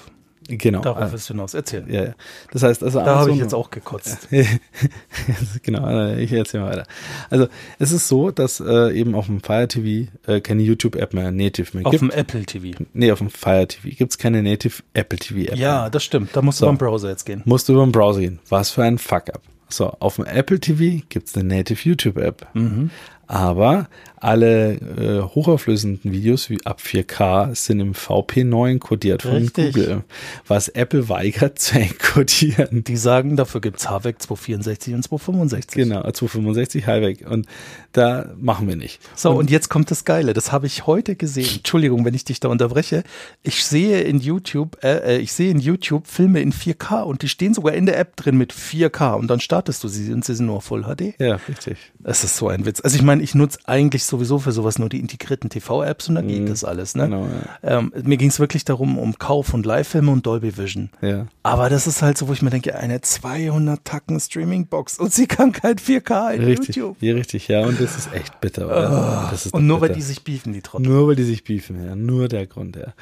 [0.48, 0.80] Genau.
[0.82, 1.54] Darauf du hinaus.
[1.54, 1.84] Erzähl.
[1.88, 2.14] ja, ja.
[2.52, 4.28] Das heißt, also Da habe ich jetzt auch gekotzt.
[5.62, 6.86] genau, äh, ich erzähle mal weiter.
[7.30, 11.30] Also es ist so, dass äh, eben auf dem Fire TV äh, keine YouTube-App mehr
[11.30, 12.02] native mehr Auf gibt.
[12.02, 12.78] dem Apple TV.
[12.92, 15.56] nee, auf dem Fire TV gibt's keine native Apple TV-App.
[15.56, 15.90] Ja, mehr.
[15.90, 16.30] das stimmt.
[16.34, 16.66] Da musst So.
[16.66, 17.42] du beim Browser jetzt gehen.
[17.44, 18.38] Musst du über den Browser gehen.
[18.48, 19.42] Was für ein Fuck-up.
[19.68, 22.46] So, auf dem Apple TV gibt's eine native YouTube-App.
[22.54, 22.90] Mhm.
[23.26, 23.88] Aber
[24.24, 29.74] alle äh, hochauflösenden Videos wie ab 4K sind im VP9 kodiert von Richtig.
[29.74, 30.04] Google,
[30.46, 32.84] was Apple weigert zu encodieren.
[32.84, 35.74] Die sagen, dafür gibt's HWEG 264 und 265.
[35.74, 37.28] Genau, 265 Highweg.
[37.28, 37.46] Und
[37.92, 39.00] da machen wir nicht.
[39.14, 40.32] So, und, jetzt kommt das Geile.
[40.32, 41.56] Das habe ich heute gesehen.
[41.56, 43.04] Entschuldigung, wenn ich dich da unterbreche.
[43.42, 47.28] Ich sehe in YouTube, äh, äh, ich sehe in YouTube Filme in 4K und die
[47.28, 50.34] stehen sogar in der App drin mit 4K und dann startest du sie und sie
[50.34, 51.20] sind nur Full HD.
[51.20, 51.76] Ja, richtig.
[52.04, 52.80] Es ist so ein Witz.
[52.80, 56.22] Also ich meine, ich nutze eigentlich sowieso für sowas nur die integrierten TV-Apps und da
[56.22, 56.94] geht das alles.
[56.94, 57.04] Ne?
[57.04, 57.26] Genau,
[57.62, 60.90] ähm, mir ging es wirklich darum, um Kauf- und Live-Filme und Dolby Vision.
[61.00, 61.26] Ja.
[61.42, 65.26] Aber das ist halt so, wo ich mir denke, eine 200 Tacken Streaming-Box und sie
[65.26, 66.76] kann kein 4K in Richtig.
[66.76, 66.96] YouTube.
[67.00, 67.48] Ja, richtig.
[67.48, 68.66] Ja, und das ist echt bitter.
[68.66, 69.30] Oder?
[69.34, 69.90] Ist Und nur bitter.
[69.90, 70.86] weil die sich beefen, die Trottel.
[70.86, 71.94] Nur weil die sich beefen, ja.
[71.96, 72.94] Nur der Grund, ja.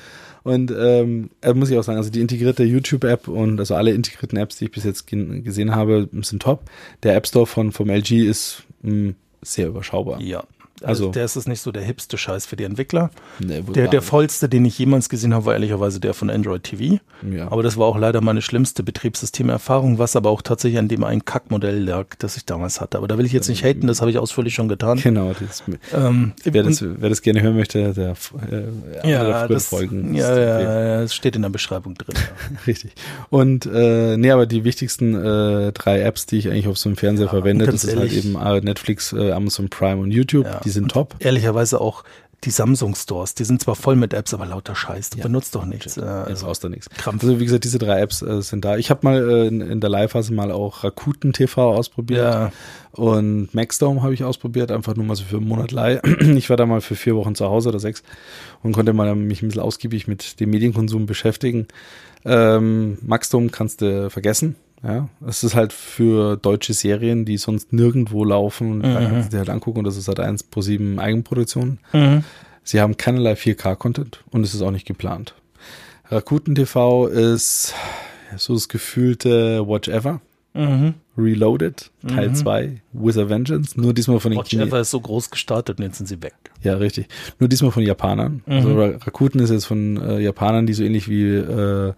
[0.44, 4.38] Und ähm, äh, muss ich auch sagen, also die integrierte YouTube-App und also alle integrierten
[4.38, 6.62] Apps, die ich bis jetzt gesehen habe, sind top.
[7.04, 10.20] Der App Store von vom LG ist mh, sehr überschaubar.
[10.20, 10.42] Ja.
[10.84, 13.10] Also- Also, der ist es nicht so der hipste Scheiß für die Entwickler.
[13.38, 16.98] Nee, Der, der vollste, den ich jemals gesehen habe, war ehrlicherweise der von Android TV.
[17.30, 17.50] Ja.
[17.50, 21.24] Aber das war auch leider meine schlimmste Betriebssystemerfahrung, was aber auch tatsächlich an dem einen
[21.24, 22.98] Kackmodell lag, das ich damals hatte.
[22.98, 24.98] Aber da will ich jetzt nicht haten, das habe ich ausführlich schon getan.
[25.02, 25.62] Genau, das,
[25.94, 28.14] Ähm, wer, das, wer das gerne hören möchte, der
[28.50, 30.14] äh, ja, das, Folgen.
[30.14, 32.14] ja, ja, ja, es steht in der Beschreibung drin.
[32.16, 32.58] Ja.
[32.66, 32.92] Richtig.
[33.30, 36.96] Und äh, nee, aber die wichtigsten äh, drei Apps, die ich eigentlich auf so einem
[36.96, 38.26] Fernseher verwende, ganz das ist halt ehrlich.
[38.26, 40.46] eben äh, Netflix, äh, Amazon Prime und YouTube.
[40.46, 40.60] Ja.
[40.64, 41.14] Die sind top.
[41.20, 42.04] Ehrlicherweise auch
[42.44, 45.64] die Samsung Stores, die sind zwar voll mit Apps, aber lauter Scheiß, du benutzt doch
[45.64, 45.96] nichts.
[45.96, 46.90] Äh, Ja, also, brauchst du nichts.
[46.90, 47.22] Krampf.
[47.22, 48.76] Also wie gesagt, diese drei Apps äh, sind da.
[48.78, 52.52] Ich habe mal äh, in, in der Live-Phase mal auch Rakuten TV ausprobiert Ja.
[52.90, 56.00] und Maxdome habe ich ausprobiert, einfach nur mal so für einen Monat Leih.
[56.36, 58.02] Ich war da mal für vier Wochen zu Hause oder sechs
[58.64, 61.68] und konnte mal mich ein bisschen ausgiebig mit dem Medienkonsum beschäftigen.
[62.24, 64.56] Ähm, Maxdome kannst du vergessen.
[64.84, 69.38] Ja, es ist halt für deutsche Serien, die sonst nirgendwo laufen, da kannst du dir
[69.38, 71.78] halt angucken und das ist halt eins pro sieben Eigenproduktion.
[71.92, 72.24] Mhm.
[72.64, 75.34] Sie haben keinerlei 4K-Content und es ist auch nicht geplant.
[76.08, 77.74] Rakuten TV ist
[78.36, 80.20] so das gefühlte Watch Ever.
[80.54, 80.94] Mhm.
[81.16, 85.00] Reloaded, Teil 2, With a Vengeance, nur diesmal von den Watch Chine- Ever ist so
[85.00, 86.34] groß gestartet und jetzt sind sie weg.
[86.62, 87.06] Ja, richtig.
[87.38, 88.42] Nur diesmal von Japanern.
[88.46, 91.92] Also Ra- Rakuten ist jetzt von äh, Japanern, die so ähnlich wie äh,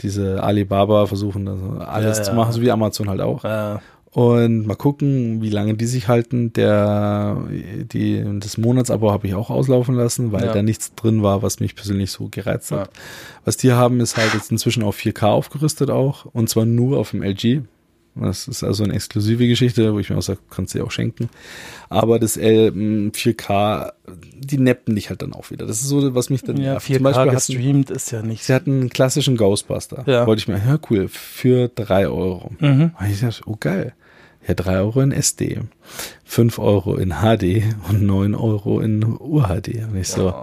[0.00, 2.36] diese Alibaba versuchen, also alles Ja, zu ja.
[2.36, 3.44] machen, so wie Amazon halt auch.
[3.44, 3.78] Äh,
[4.12, 6.52] Und mal gucken, wie lange die sich halten.
[6.54, 7.36] Der,
[7.92, 10.52] die, das Monatsabo habe ich auch auslaufen lassen, weil Ja.
[10.52, 12.88] da nichts drin war, was mich persönlich so gereizt hat.
[12.88, 12.92] Ja.
[13.44, 16.24] Was die haben, ist halt jetzt inzwischen auf 4K aufgerüstet auch.
[16.26, 17.62] Und zwar nur auf dem LG.
[18.20, 20.90] Das ist also eine exklusive Geschichte, wo ich mir auch sage, kannst du dir auch
[20.90, 21.28] schenken.
[21.88, 23.92] Aber das L, m, 4K,
[24.36, 25.66] die neppen dich halt dann auch wieder.
[25.66, 26.88] Das ist so, was mich dann ja, nervt.
[26.88, 30.04] 4K hatten, gestreamt ist ja nicht Sie hatten einen klassischen Ghostbuster.
[30.06, 30.26] Ja.
[30.26, 32.52] Wollte ich mir, ja cool, für drei Euro.
[32.58, 32.92] Mhm.
[32.98, 33.94] Und ich dachte, oh geil.
[34.46, 35.60] Ja, drei Euro in SD,
[36.24, 39.84] fünf Euro in HD und neun Euro in UHD.
[39.84, 40.34] Und ich so,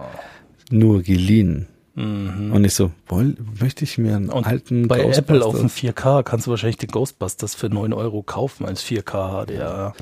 [0.70, 1.68] nur geliehen.
[1.98, 5.96] Und ich so, woll, möchte ich mir einen Und alten bei Apple auf dem Ghostbusters?
[5.96, 9.94] 4K kannst du wahrscheinlich den Ghostbusters für 9 Euro kaufen als 4K HDR.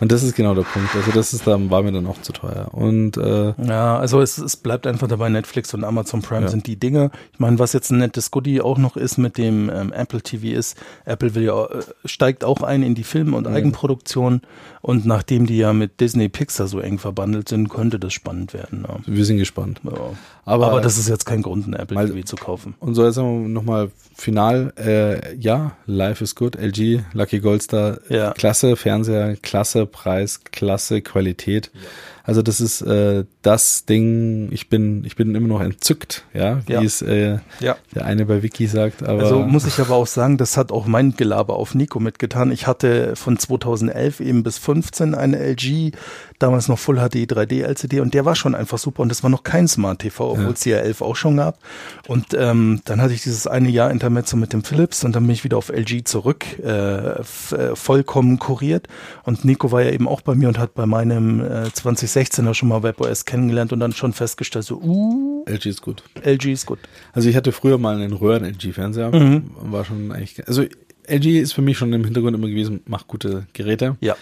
[0.00, 0.92] Und das ist genau der Punkt.
[0.96, 2.68] Also das ist dann, war mir dann auch zu teuer.
[2.72, 6.48] Und äh, Ja, also es, es bleibt einfach dabei, Netflix und Amazon Prime Ja.
[6.48, 7.12] sind die Dinge.
[7.32, 10.58] Ich meine, was jetzt ein nettes Goodie auch noch ist mit dem ähm, Apple TV
[10.58, 14.40] ist, Apple will ja, äh, steigt auch ein in die Film- und Eigenproduktion
[14.82, 18.84] und nachdem die ja mit Disney Pixar so eng verbandelt sind, könnte das spannend werden.
[18.88, 18.96] Ja.
[19.06, 19.80] wir sind gespannt.
[19.84, 19.92] Ja.
[20.46, 22.74] Aber- Aber, das ist jetzt kein Grund, ein Apple TV zu kaufen.
[22.80, 24.72] Und so jetzt nochmal final.
[24.76, 26.56] Äh, ja, Life is good.
[26.56, 28.32] LG, Lucky Goldstar, Ja.
[28.32, 31.70] klasse Fernseher, klasse Preis, klasse Qualität.
[32.26, 34.48] Also das ist äh, das Ding.
[34.50, 36.82] Ich bin, ich bin immer noch entzückt, ja, wie Ja.
[36.82, 37.76] es äh, Ja.
[37.94, 39.02] der eine bei Wiki sagt.
[39.02, 42.50] Aber Also muss ich aber auch sagen, das hat auch mein Gelaber auf Nico mitgetan.
[42.50, 45.92] Ich hatte von 2011 eben bis 15 eine LG,
[46.38, 49.30] damals noch Full HD 3D LCD und der war schon einfach super und das war
[49.30, 51.58] noch kein Smart TV, obwohl es ja 11 auch schon gab.
[52.08, 55.32] Und ähm, dann hatte ich dieses eine Jahr Intermezzo mit dem Philips und dann bin
[55.32, 57.24] ich wieder auf LG zurück, äh, äh,
[57.74, 58.88] vollkommen kuriert.
[59.24, 62.68] Und Nico war ja eben auch bei mir und hat bei meinem äh, 2016er schon
[62.68, 66.02] mal WebOS kennengelernt und dann schon festgestellt, so, uh, LG ist gut.
[66.22, 66.78] LG ist gut.
[67.12, 69.10] Also ich hatte früher mal einen Röhren-LG-Fernseher.
[69.14, 69.50] Mhm.
[69.60, 70.46] War schon eigentlich.
[70.46, 70.64] Also
[71.06, 73.96] LG ist für mich schon im Hintergrund immer gewesen, macht gute Geräte.
[74.00, 74.16] Ja.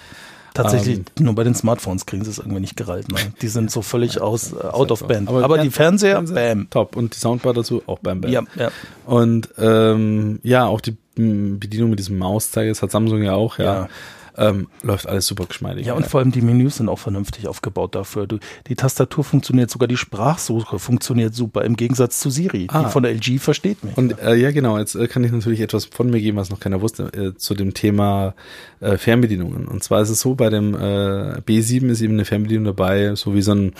[0.54, 3.08] Tatsächlich, Ähm, nur bei den Smartphones kriegen sie es irgendwie nicht gerallt.
[3.10, 3.18] Ne?
[3.40, 5.28] Die sind so völlig aus, äh, out of band.
[5.28, 6.70] Aber Aber, die Fernseher, Fernseher, bam.
[6.70, 6.96] Top.
[6.96, 8.30] Und die Soundbar dazu auch bam, bam.
[8.30, 8.70] Ja, ja.
[9.06, 13.64] Und ähm, ja, auch die Bedienung mit diesem Mauszeiger, das hat Samsung ja auch, ja.
[13.64, 13.88] Ja.
[14.36, 15.86] Ähm, läuft alles super geschmeidig.
[15.86, 18.26] ja, und vor allem die Menüs sind auch vernünftig aufgebaut dafür.
[18.26, 22.66] Du, die Tastatur funktioniert, sogar die Sprachsuche funktioniert super, im Gegensatz zu Siri.
[22.70, 22.84] Ah.
[22.84, 23.96] Die von der LG versteht mich.
[23.96, 26.60] Und äh, ja, genau, jetzt äh, kann ich natürlich etwas von mir geben, was noch
[26.60, 28.34] keiner wusste, äh, zu dem Thema
[28.80, 29.66] äh, Fernbedienungen.
[29.66, 33.34] Und zwar ist es so, bei dem äh, B7 ist eben eine Fernbedienung dabei, so
[33.34, 33.72] wie so ein,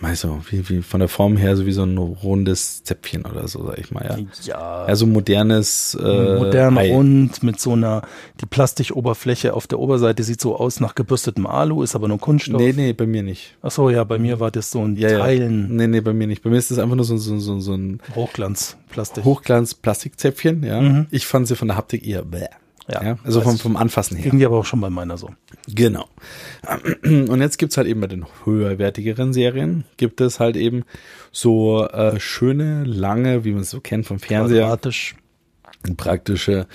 [0.00, 3.48] meinst du, wie, wie von der Form her, so wie so ein rundes Zäpfchen oder
[3.48, 4.18] so, sag ich mal, ja.
[4.44, 6.92] ja, Ja, so modernes äh, modern Ei.
[6.92, 8.02] rund mit so einer,
[8.40, 12.60] die Plastikoberfläche auf der Oberseite sieht so aus nach gebürstetem Alu, ist aber nur Kunststoff.
[12.60, 13.56] Nee, nee, bei mir nicht.
[13.62, 15.18] Ach so, ja, bei mir war das so ein Ja, ja.
[15.18, 16.42] Teilen, Nee, nee, bei mir nicht.
[16.42, 19.24] Bei mir ist das einfach nur so, so, so, so ein Hochglanzplastik.
[19.24, 20.80] Hochglanz-Plastikzäpfchen, ja.
[20.80, 21.06] Mhm.
[21.10, 22.46] Ich fand sie von der Haptik eher bäh.
[22.88, 24.30] Ja, Ja, also vom, weiß vom Anfassen her.
[24.30, 25.30] Ging die aber auch schon bei meiner so.
[25.68, 26.06] Genau.
[27.02, 30.84] Und jetzt gibt's halt eben bei den höherwertigeren Serien, gibt es halt eben
[31.32, 35.14] so äh, schöne, lange, wie man es so kennt vom Fernseher, Quadratisch.
[35.96, 36.66] praktische,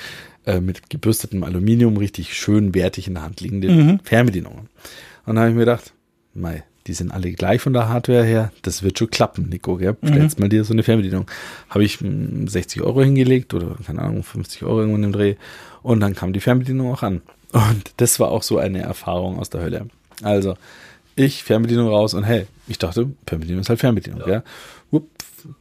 [0.46, 4.70] äh, mit gebürstetem Aluminium, richtig schön wertig in der Hand liegende Fernbedienungen.
[5.26, 5.94] Und da habe ich mir gedacht,
[6.34, 9.96] mei, die sind alle gleich von der Hardware her, das wird schon klappen, Nico, gell?
[10.02, 11.28] Jetzt mal dir so eine Fernbedienung.
[11.70, 15.36] Habe ich mm, 60 Euro hingelegt oder, keine Ahnung, 50 Euro irgendwo in dem Dreh.
[15.84, 17.22] Und dann kam die Fernbedienung auch an.
[17.52, 19.88] Und das war auch so eine Erfahrung aus der Hölle.
[20.24, 20.56] Also,
[21.16, 24.44] ich Fernbedienung raus und hey, ich dachte, Fernbedienung ist halt Fernbedienung, ja.
[24.90, 25.08] Wupp,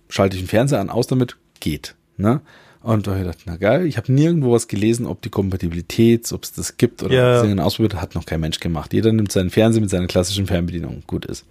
[0.08, 1.94] schalte ich den Fernseher an, aus damit, geht.
[2.16, 2.40] Ne?
[2.88, 6.32] Und da habe ich gedacht, na geil, ich habe nirgendwo was gelesen, ob die Kompatibilität,
[6.32, 7.34] ob es das gibt oder Ja.
[7.36, 8.94] irgendeinen ausprobiert, hat noch kein Mensch gemacht.
[8.94, 11.44] Jeder nimmt seinen Fernseher mit seiner klassischen Fernbedienung, gut ist.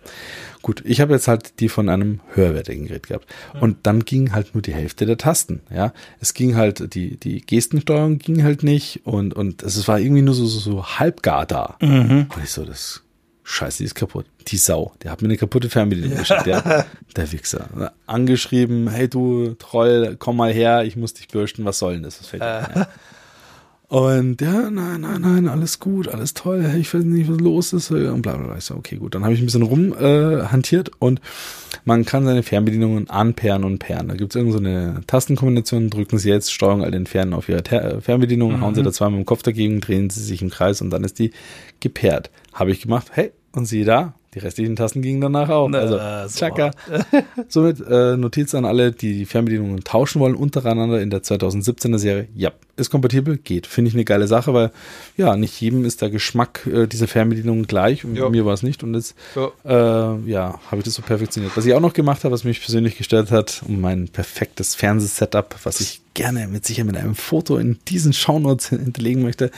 [0.64, 3.28] Gut, ich habe jetzt halt die von einem höherwertigen Gerät gehabt.
[3.62, 5.94] Und dann ging halt nur die Hälfte der Tasten, ja.
[6.20, 10.34] Es ging halt, die, die Gestensteuerung ging halt nicht und, und es war irgendwie nur
[10.34, 11.76] so, so, so halbgar da.
[11.80, 13.04] Und ich so, das
[13.50, 14.26] Scheiße, die ist kaputt.
[14.48, 14.92] Die Sau.
[15.02, 16.86] Der hat mir eine kaputte Fernbedienung geschickt, ja.
[17.16, 17.94] Der Wichser.
[18.06, 22.20] Angeschrieben, hey du Troll, komm mal her, ich muss dich bürsten, was soll denn das?
[22.20, 22.88] Was fällt ja?
[23.90, 27.90] Und ja, nein, nein, nein, alles gut, alles toll, ich weiß nicht, was los ist
[27.90, 28.58] und bla bla bla.
[28.58, 29.16] Ich so, okay, gut.
[29.16, 31.22] Dann habe ich ein bisschen rumhantiert äh, und
[31.86, 34.10] man kann seine Fernbedienungen anperren und perren.
[34.10, 38.02] Da gibt es irgendeine so Tastenkombination, drücken Sie jetzt Steuerung all entfernen auf Ihre Ter
[38.02, 41.06] Fernbedienung, hauen Sie da zweimal im Kopf dagegen, drehen Sie sich im Kreis und dann
[41.06, 41.32] ist die
[41.80, 42.30] geperrt.
[42.52, 45.68] Habe ich gemacht, hey, und siehe da, die restlichen Tasten gingen danach auch.
[45.70, 46.40] Na, Also, so.
[46.40, 46.72] tschakka.
[47.48, 52.28] Somit äh, Notiz an alle, die die Fernbedienungen tauschen wollen, untereinander in der 2017er Serie.
[52.36, 53.66] Ja, ist kompatibel, geht.
[53.66, 54.72] Finde ich eine geile Sache, weil
[55.16, 58.84] ja, nicht jedem ist der Geschmack äh, dieser Fernbedienung gleich und mir war es nicht.
[58.84, 61.56] Und jetzt äh, ja, habe ich das so perfektioniert.
[61.56, 65.56] Was ich auch noch gemacht habe, was mich persönlich gestört hat, um mein perfektes Fernsehsetup,
[65.64, 69.50] was ich gerne mit sicher mit einem Foto in diesen Shownotes hinterlegen möchte,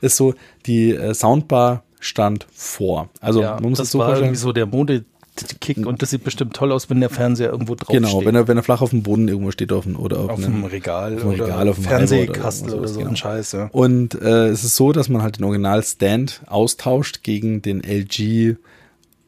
[0.00, 0.34] ist so,
[0.66, 3.08] die äh, Soundbar stand vor.
[3.20, 4.28] Also ja, man muss das es so war vorstellen.
[4.28, 7.88] irgendwie so der Mode-Kick und das sieht bestimmt toll aus, wenn der Fernseher irgendwo drauf
[7.88, 8.26] Genau, steht.
[8.26, 10.44] wenn er, wenn er flach auf dem Boden irgendwo steht auf dem, oder auf, auf
[10.44, 13.10] einem Regal, auf dem Regal, oder auf dem Fernsehkastel Highboard oder so genau.
[13.10, 13.68] ein Scheiß, ja.
[13.72, 18.56] Und äh, es ist so, dass man halt den Original-Stand austauscht gegen den LG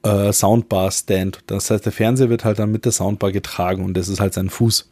[0.05, 1.41] äh, Soundbar-Stand.
[1.47, 4.33] Das heißt, der Fernseher wird halt dann mit der Soundbar getragen und das ist halt
[4.35, 4.89] sein Fuß.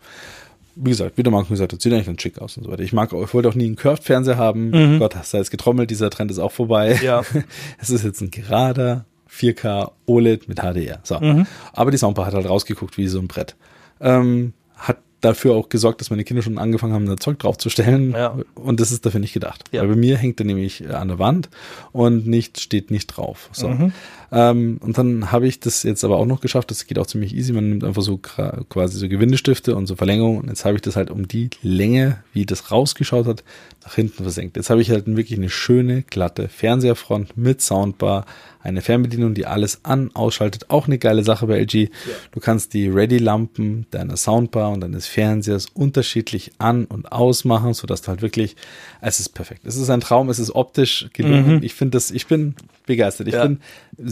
[0.77, 2.83] Wie gesagt, wie der Marco gesagt hat, sieht eigentlich ganz schick aus und so weiter.
[2.83, 4.99] Ich mag, ich wollte auch nie einen Curved-Fernseher haben.
[4.99, 6.97] Gott, sei es getrommelt, dieser Trend ist auch vorbei.
[7.01, 7.05] Mhm.
[7.05, 7.23] Ja.
[7.81, 11.01] es ist jetzt ein gerader, 4K OLED mit HDR.
[11.03, 11.19] So.
[11.19, 11.47] Mhm.
[11.73, 13.57] Aber die Soundbar hat halt rausgeguckt wie so ein Brett.
[14.01, 18.13] Ähm, hat dafür auch gesorgt, dass meine Kinder schon angefangen haben, da Zeug draufzustellen.
[18.13, 18.39] Ja.
[18.55, 19.65] Und das ist dafür nicht gedacht.
[19.73, 19.83] Ja.
[19.83, 21.49] Weil bei mir hängt er nämlich an der Wand
[21.93, 23.49] und nicht, steht nicht drauf.
[23.53, 23.69] So.
[23.69, 23.93] Mhm.
[24.33, 26.71] Ähm, und dann habe ich das jetzt aber auch noch geschafft.
[26.71, 27.53] Das geht auch ziemlich easy.
[27.53, 30.41] Man nimmt einfach so quasi so Gewindestifte und so Verlängerungen.
[30.43, 33.45] Und jetzt habe ich das halt um die Länge, wie das rausgeschaut hat,
[33.85, 34.57] nach hinten versenkt.
[34.57, 38.27] Jetzt habe ich halt wirklich eine schöne, glatte Fernseherfront mit Soundbar,
[38.61, 40.71] eine Fernbedienung, die alles an, ausschaltet.
[40.71, 41.89] Auch eine geile Sache bei LG.
[42.33, 48.09] Du kannst die Ready-Lampen deiner Soundbar und deines Fernsehers unterschiedlich an- und ausmachen, sodass du
[48.09, 48.57] halt wirklich,
[49.01, 49.61] es ist perfekt.
[49.67, 51.63] Es ist ein Traum, es ist optisch gelungen.
[51.63, 53.29] Ich finde das, ich bin begeistert.
[53.29, 53.45] Ich Ja.
[53.47, 53.61] bin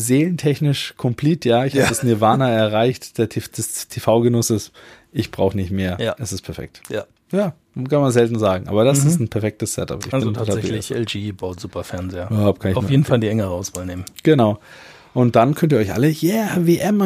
[0.06, 1.64] seelentechnisch komplett, ja.
[1.64, 1.82] Ich Ja.
[1.85, 4.72] habe das Nirvana erreicht, der, des TV-Genusses.
[5.12, 5.98] Ich brauche nicht mehr.
[6.01, 6.16] Ja.
[6.18, 6.82] Es ist perfekt.
[6.89, 7.05] Ja.
[7.32, 7.55] Ja,
[7.89, 8.68] kann man selten sagen.
[8.68, 10.06] Aber das ist ein perfektes Setup.
[10.06, 12.28] Ich Also tatsächlich, LG baut super Fernseher.
[12.64, 14.05] Ich Auf jeden Fall die engere Auswahl nehmen.
[14.22, 14.60] Genau.
[15.14, 17.01] Und dann könnt ihr euch alle, yeah, WM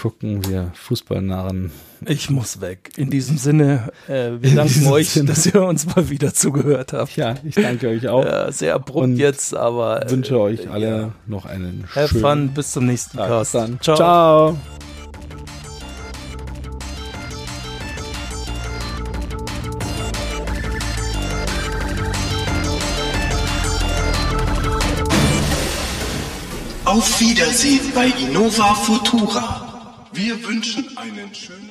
[0.00, 1.70] angucken, wir Fußballnarren.
[2.06, 2.90] Ich muss weg.
[2.96, 5.28] In diesem Sinne, äh, wir danken diesem euch, Sinne.
[5.28, 7.16] dass ihr uns mal wieder zugehört habt.
[7.16, 8.24] Ja, ich danke euch auch.
[8.24, 11.12] Ja, sehr abrupt Und jetzt, aber äh, Wünsche euch alle ja.
[11.26, 13.28] noch einen Have schönen fun, bis zum nächsten Tag.
[13.28, 13.52] Cast.
[13.52, 13.80] Bis dann.
[13.80, 13.96] Ciao.
[13.96, 14.56] Ciao.
[26.86, 29.69] Auf Wiedersehen bei Innova Futura.
[30.22, 31.69] Wir wünschen einen schönen